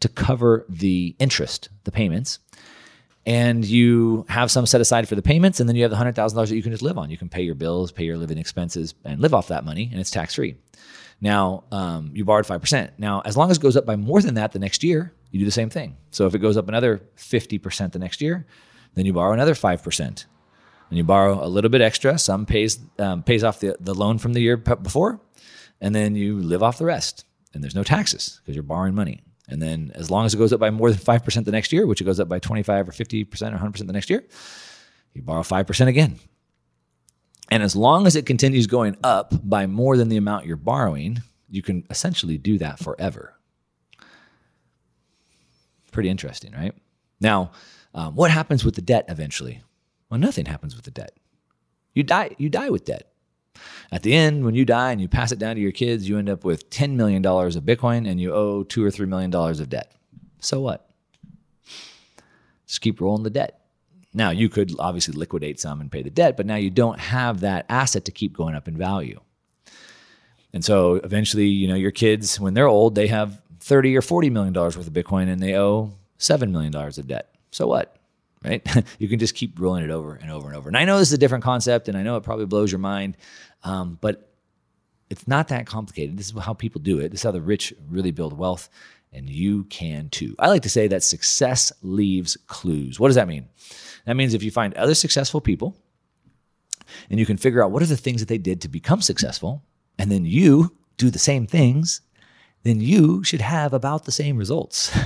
to 0.00 0.08
cover 0.08 0.66
the 0.68 1.14
interest 1.18 1.68
the 1.84 1.92
payments 1.92 2.38
and 3.24 3.64
you 3.64 4.26
have 4.28 4.50
some 4.50 4.66
set 4.66 4.80
aside 4.80 5.08
for 5.08 5.14
the 5.14 5.22
payments 5.22 5.60
and 5.60 5.68
then 5.68 5.76
you 5.76 5.82
have 5.82 5.92
the 5.92 5.96
$100000 5.96 6.34
that 6.34 6.56
you 6.56 6.62
can 6.62 6.72
just 6.72 6.82
live 6.82 6.98
on. 6.98 7.08
You 7.08 7.16
can 7.16 7.28
pay 7.28 7.42
your 7.42 7.54
bills 7.54 7.92
pay 7.92 8.04
your 8.04 8.16
living 8.16 8.38
expenses 8.38 8.94
and 9.04 9.20
live 9.20 9.34
off 9.34 9.48
that 9.48 9.64
money 9.64 9.88
and 9.90 10.00
it's 10.00 10.10
tax 10.10 10.34
free 10.34 10.56
now 11.22 11.64
um, 11.72 12.10
you 12.12 12.24
borrowed 12.26 12.44
5% 12.44 12.90
now 12.98 13.22
as 13.24 13.36
long 13.36 13.50
as 13.50 13.56
it 13.56 13.62
goes 13.62 13.76
up 13.76 13.86
by 13.86 13.96
more 13.96 14.20
than 14.20 14.34
that 14.34 14.52
the 14.52 14.58
next 14.58 14.84
year 14.84 15.14
you 15.30 15.38
do 15.38 15.44
the 15.46 15.50
same 15.50 15.70
thing. 15.70 15.96
So 16.10 16.26
if 16.26 16.34
it 16.34 16.40
goes 16.40 16.56
up 16.56 16.68
another 16.68 17.00
50% 17.16 17.92
the 17.92 17.98
next 17.98 18.20
year, 18.20 18.46
then 18.94 19.06
you 19.06 19.14
borrow 19.14 19.32
another 19.32 19.54
5%. 19.54 19.98
And 20.90 20.98
you 20.98 21.04
borrow 21.04 21.42
a 21.42 21.48
little 21.48 21.70
bit 21.70 21.80
extra. 21.80 22.18
Some 22.18 22.44
pays 22.44 22.78
um, 22.98 23.22
pays 23.22 23.42
off 23.42 23.60
the, 23.60 23.74
the 23.80 23.94
loan 23.94 24.18
from 24.18 24.34
the 24.34 24.42
year 24.42 24.58
before, 24.58 25.22
and 25.80 25.94
then 25.94 26.14
you 26.14 26.38
live 26.38 26.62
off 26.62 26.76
the 26.76 26.84
rest. 26.84 27.24
And 27.54 27.64
there's 27.64 27.74
no 27.74 27.82
taxes 27.82 28.40
because 28.42 28.54
you're 28.54 28.62
borrowing 28.62 28.94
money. 28.94 29.22
And 29.48 29.62
then 29.62 29.90
as 29.94 30.10
long 30.10 30.26
as 30.26 30.34
it 30.34 30.36
goes 30.36 30.52
up 30.52 30.60
by 30.60 30.70
more 30.70 30.90
than 30.90 30.98
5% 30.98 31.44
the 31.46 31.50
next 31.50 31.72
year, 31.72 31.86
which 31.86 32.02
it 32.02 32.04
goes 32.04 32.20
up 32.20 32.28
by 32.28 32.38
25 32.38 32.90
or 32.90 32.92
50% 32.92 33.54
or 33.54 33.58
100% 33.58 33.86
the 33.86 33.92
next 33.92 34.10
year, 34.10 34.22
you 35.14 35.22
borrow 35.22 35.42
5% 35.42 35.86
again. 35.86 36.18
And 37.50 37.62
as 37.62 37.76
long 37.76 38.06
as 38.06 38.16
it 38.16 38.26
continues 38.26 38.66
going 38.66 38.96
up 39.04 39.34
by 39.42 39.66
more 39.66 39.96
than 39.96 40.08
the 40.08 40.16
amount 40.16 40.46
you're 40.46 40.56
borrowing, 40.56 41.22
you 41.50 41.62
can 41.62 41.84
essentially 41.90 42.38
do 42.38 42.58
that 42.58 42.78
forever. 42.78 43.34
Pretty 45.90 46.08
interesting, 46.08 46.52
right? 46.52 46.74
Now, 47.20 47.52
um, 47.94 48.14
what 48.14 48.30
happens 48.30 48.64
with 48.64 48.74
the 48.74 48.82
debt 48.82 49.04
eventually? 49.08 49.62
Well, 50.08 50.18
nothing 50.18 50.46
happens 50.46 50.74
with 50.74 50.84
the 50.84 50.90
debt. 50.90 51.16
You 51.94 52.02
die. 52.02 52.30
You 52.38 52.48
die 52.48 52.70
with 52.70 52.86
debt. 52.86 53.12
At 53.90 54.02
the 54.02 54.14
end, 54.14 54.44
when 54.44 54.54
you 54.54 54.64
die 54.64 54.92
and 54.92 55.00
you 55.00 55.08
pass 55.08 55.32
it 55.32 55.38
down 55.38 55.56
to 55.56 55.60
your 55.60 55.72
kids, 55.72 56.08
you 56.08 56.18
end 56.18 56.30
up 56.30 56.44
with 56.44 56.70
$10 56.70 56.92
million 56.92 57.24
of 57.24 57.64
Bitcoin 57.64 58.08
and 58.08 58.18
you 58.18 58.32
owe 58.32 58.62
two 58.62 58.82
or 58.82 58.90
$3 58.90 59.06
million 59.06 59.34
of 59.34 59.68
debt. 59.68 59.92
So 60.40 60.60
what? 60.60 60.88
Just 62.66 62.80
keep 62.80 63.00
rolling 63.00 63.22
the 63.22 63.30
debt. 63.30 63.61
Now, 64.14 64.30
you 64.30 64.48
could 64.48 64.72
obviously 64.78 65.14
liquidate 65.14 65.58
some 65.58 65.80
and 65.80 65.90
pay 65.90 66.02
the 66.02 66.10
debt, 66.10 66.36
but 66.36 66.46
now 66.46 66.56
you 66.56 66.70
don't 66.70 66.98
have 66.98 67.40
that 67.40 67.66
asset 67.68 68.04
to 68.06 68.12
keep 68.12 68.34
going 68.34 68.54
up 68.54 68.68
in 68.68 68.76
value. 68.76 69.20
And 70.52 70.64
so 70.64 70.96
eventually, 70.96 71.46
you 71.46 71.66
know, 71.66 71.74
your 71.74 71.90
kids, 71.90 72.38
when 72.38 72.54
they're 72.54 72.68
old, 72.68 72.94
they 72.94 73.06
have 73.06 73.40
30 73.60 73.96
or 73.96 74.02
40 74.02 74.28
million 74.28 74.52
dollars 74.52 74.76
worth 74.76 74.86
of 74.86 74.92
Bitcoin 74.92 75.28
and 75.32 75.42
they 75.42 75.56
owe 75.56 75.94
7 76.18 76.52
million 76.52 76.72
dollars 76.72 76.98
of 76.98 77.06
debt. 77.06 77.34
So 77.50 77.66
what? 77.66 77.96
Right? 78.44 78.66
you 78.98 79.08
can 79.08 79.18
just 79.18 79.34
keep 79.34 79.58
rolling 79.58 79.84
it 79.84 79.90
over 79.90 80.14
and 80.14 80.30
over 80.30 80.48
and 80.48 80.56
over. 80.56 80.68
And 80.68 80.76
I 80.76 80.84
know 80.84 80.98
this 80.98 81.08
is 81.08 81.14
a 81.14 81.18
different 81.18 81.44
concept 81.44 81.88
and 81.88 81.96
I 81.96 82.02
know 82.02 82.16
it 82.16 82.22
probably 82.22 82.46
blows 82.46 82.70
your 82.70 82.80
mind, 82.80 83.16
um, 83.64 83.98
but 84.00 84.32
it's 85.12 85.28
not 85.28 85.48
that 85.48 85.66
complicated. 85.66 86.16
This 86.16 86.30
is 86.30 86.38
how 86.38 86.54
people 86.54 86.80
do 86.80 86.98
it. 86.98 87.10
This 87.10 87.20
is 87.20 87.24
how 87.24 87.32
the 87.32 87.42
rich 87.42 87.74
really 87.90 88.12
build 88.12 88.36
wealth, 88.36 88.70
and 89.12 89.28
you 89.28 89.64
can 89.64 90.08
too. 90.08 90.34
I 90.38 90.48
like 90.48 90.62
to 90.62 90.70
say 90.70 90.88
that 90.88 91.02
success 91.02 91.70
leaves 91.82 92.38
clues. 92.46 92.98
What 92.98 93.08
does 93.08 93.16
that 93.16 93.28
mean? 93.28 93.46
That 94.06 94.16
means 94.16 94.34
if 94.34 94.42
you 94.42 94.50
find 94.50 94.74
other 94.74 94.94
successful 94.94 95.40
people 95.40 95.76
and 97.10 97.18
you 97.20 97.26
can 97.26 97.36
figure 97.36 97.62
out 97.62 97.70
what 97.70 97.82
are 97.82 97.86
the 97.86 97.96
things 97.96 98.20
that 98.20 98.28
they 98.28 98.38
did 98.38 98.60
to 98.62 98.68
become 98.68 99.00
successful, 99.00 99.62
and 99.98 100.10
then 100.10 100.24
you 100.24 100.76
do 100.96 101.10
the 101.10 101.18
same 101.18 101.46
things 101.46 102.00
then 102.62 102.80
you 102.80 103.24
should 103.24 103.40
have 103.40 103.72
about 103.72 104.04
the 104.04 104.12
same 104.12 104.36
results. 104.36 104.96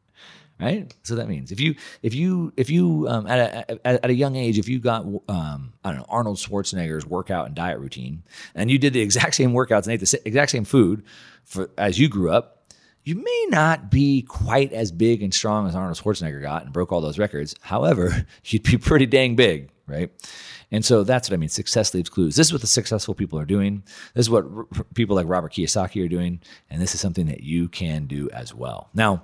right? 0.60 0.94
So 1.02 1.14
that 1.16 1.28
means 1.28 1.52
if 1.52 1.60
you 1.60 1.74
if 2.02 2.14
you 2.14 2.52
if 2.56 2.70
you 2.70 3.06
um, 3.08 3.26
at, 3.26 3.70
a, 3.70 3.86
at, 3.86 4.10
a 4.10 4.14
young 4.14 4.36
age 4.36 4.58
if 4.58 4.68
you 4.68 4.78
got 4.78 5.04
um, 5.28 5.74
I 5.84 5.90
don't 5.90 5.98
know 5.98 6.06
Arnold 6.08 6.38
Schwarzenegger's 6.38 7.06
workout 7.06 7.46
and 7.46 7.54
diet 7.54 7.78
routine 7.78 8.22
and 8.54 8.70
you 8.70 8.78
did 8.78 8.92
the 8.92 9.00
exact 9.00 9.34
same 9.34 9.52
workouts 9.52 9.84
and 9.84 9.92
ate 9.92 10.00
the 10.00 10.20
exact 10.24 10.50
same 10.50 10.64
food 10.64 11.04
for 11.44 11.70
as 11.78 11.98
you 11.98 12.08
grew 12.08 12.30
up, 12.30 12.65
you 13.06 13.14
may 13.14 13.46
not 13.50 13.88
be 13.88 14.22
quite 14.22 14.72
as 14.72 14.90
big 14.90 15.22
and 15.22 15.32
strong 15.32 15.68
as 15.68 15.76
Arnold 15.76 15.96
Schwarzenegger 15.96 16.42
got 16.42 16.64
and 16.64 16.72
broke 16.72 16.90
all 16.90 17.00
those 17.00 17.20
records. 17.20 17.54
However, 17.60 18.26
you'd 18.44 18.64
be 18.64 18.76
pretty 18.76 19.06
dang 19.06 19.36
big, 19.36 19.70
right? 19.86 20.10
And 20.72 20.84
so 20.84 21.04
that's 21.04 21.30
what 21.30 21.34
I 21.34 21.36
mean. 21.36 21.48
Success 21.48 21.94
leaves 21.94 22.10
clues. 22.10 22.34
This 22.34 22.48
is 22.48 22.52
what 22.52 22.62
the 22.62 22.66
successful 22.66 23.14
people 23.14 23.38
are 23.38 23.44
doing. 23.44 23.84
This 24.14 24.26
is 24.26 24.30
what 24.30 24.44
r- 24.44 24.66
people 24.94 25.14
like 25.14 25.28
Robert 25.28 25.52
Kiyosaki 25.52 26.04
are 26.04 26.08
doing. 26.08 26.40
And 26.68 26.82
this 26.82 26.96
is 26.96 27.00
something 27.00 27.26
that 27.26 27.44
you 27.44 27.68
can 27.68 28.06
do 28.06 28.28
as 28.30 28.52
well. 28.52 28.90
Now, 28.92 29.22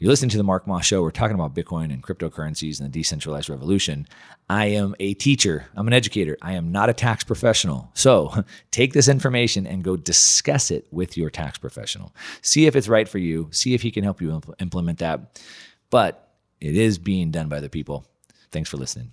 you're 0.00 0.08
listening 0.08 0.30
to 0.30 0.38
the 0.38 0.42
Mark 0.42 0.66
Moss 0.66 0.86
Show. 0.86 1.02
We're 1.02 1.10
talking 1.10 1.34
about 1.34 1.54
Bitcoin 1.54 1.92
and 1.92 2.02
cryptocurrencies 2.02 2.80
and 2.80 2.88
the 2.88 2.98
decentralized 2.98 3.50
revolution. 3.50 4.06
I 4.48 4.66
am 4.66 4.94
a 4.98 5.12
teacher, 5.12 5.66
I'm 5.76 5.86
an 5.86 5.92
educator. 5.92 6.38
I 6.40 6.54
am 6.54 6.72
not 6.72 6.88
a 6.88 6.94
tax 6.94 7.22
professional. 7.22 7.90
So 7.92 8.44
take 8.70 8.94
this 8.94 9.08
information 9.08 9.66
and 9.66 9.84
go 9.84 9.98
discuss 9.98 10.70
it 10.70 10.86
with 10.90 11.18
your 11.18 11.28
tax 11.28 11.58
professional. 11.58 12.14
See 12.40 12.64
if 12.64 12.76
it's 12.76 12.88
right 12.88 13.06
for 13.06 13.18
you, 13.18 13.48
see 13.52 13.74
if 13.74 13.82
he 13.82 13.90
can 13.90 14.02
help 14.02 14.22
you 14.22 14.40
implement 14.58 15.00
that. 15.00 15.38
But 15.90 16.30
it 16.62 16.76
is 16.76 16.98
being 16.98 17.30
done 17.30 17.50
by 17.50 17.60
the 17.60 17.68
people. 17.68 18.06
Thanks 18.50 18.70
for 18.70 18.78
listening. 18.78 19.12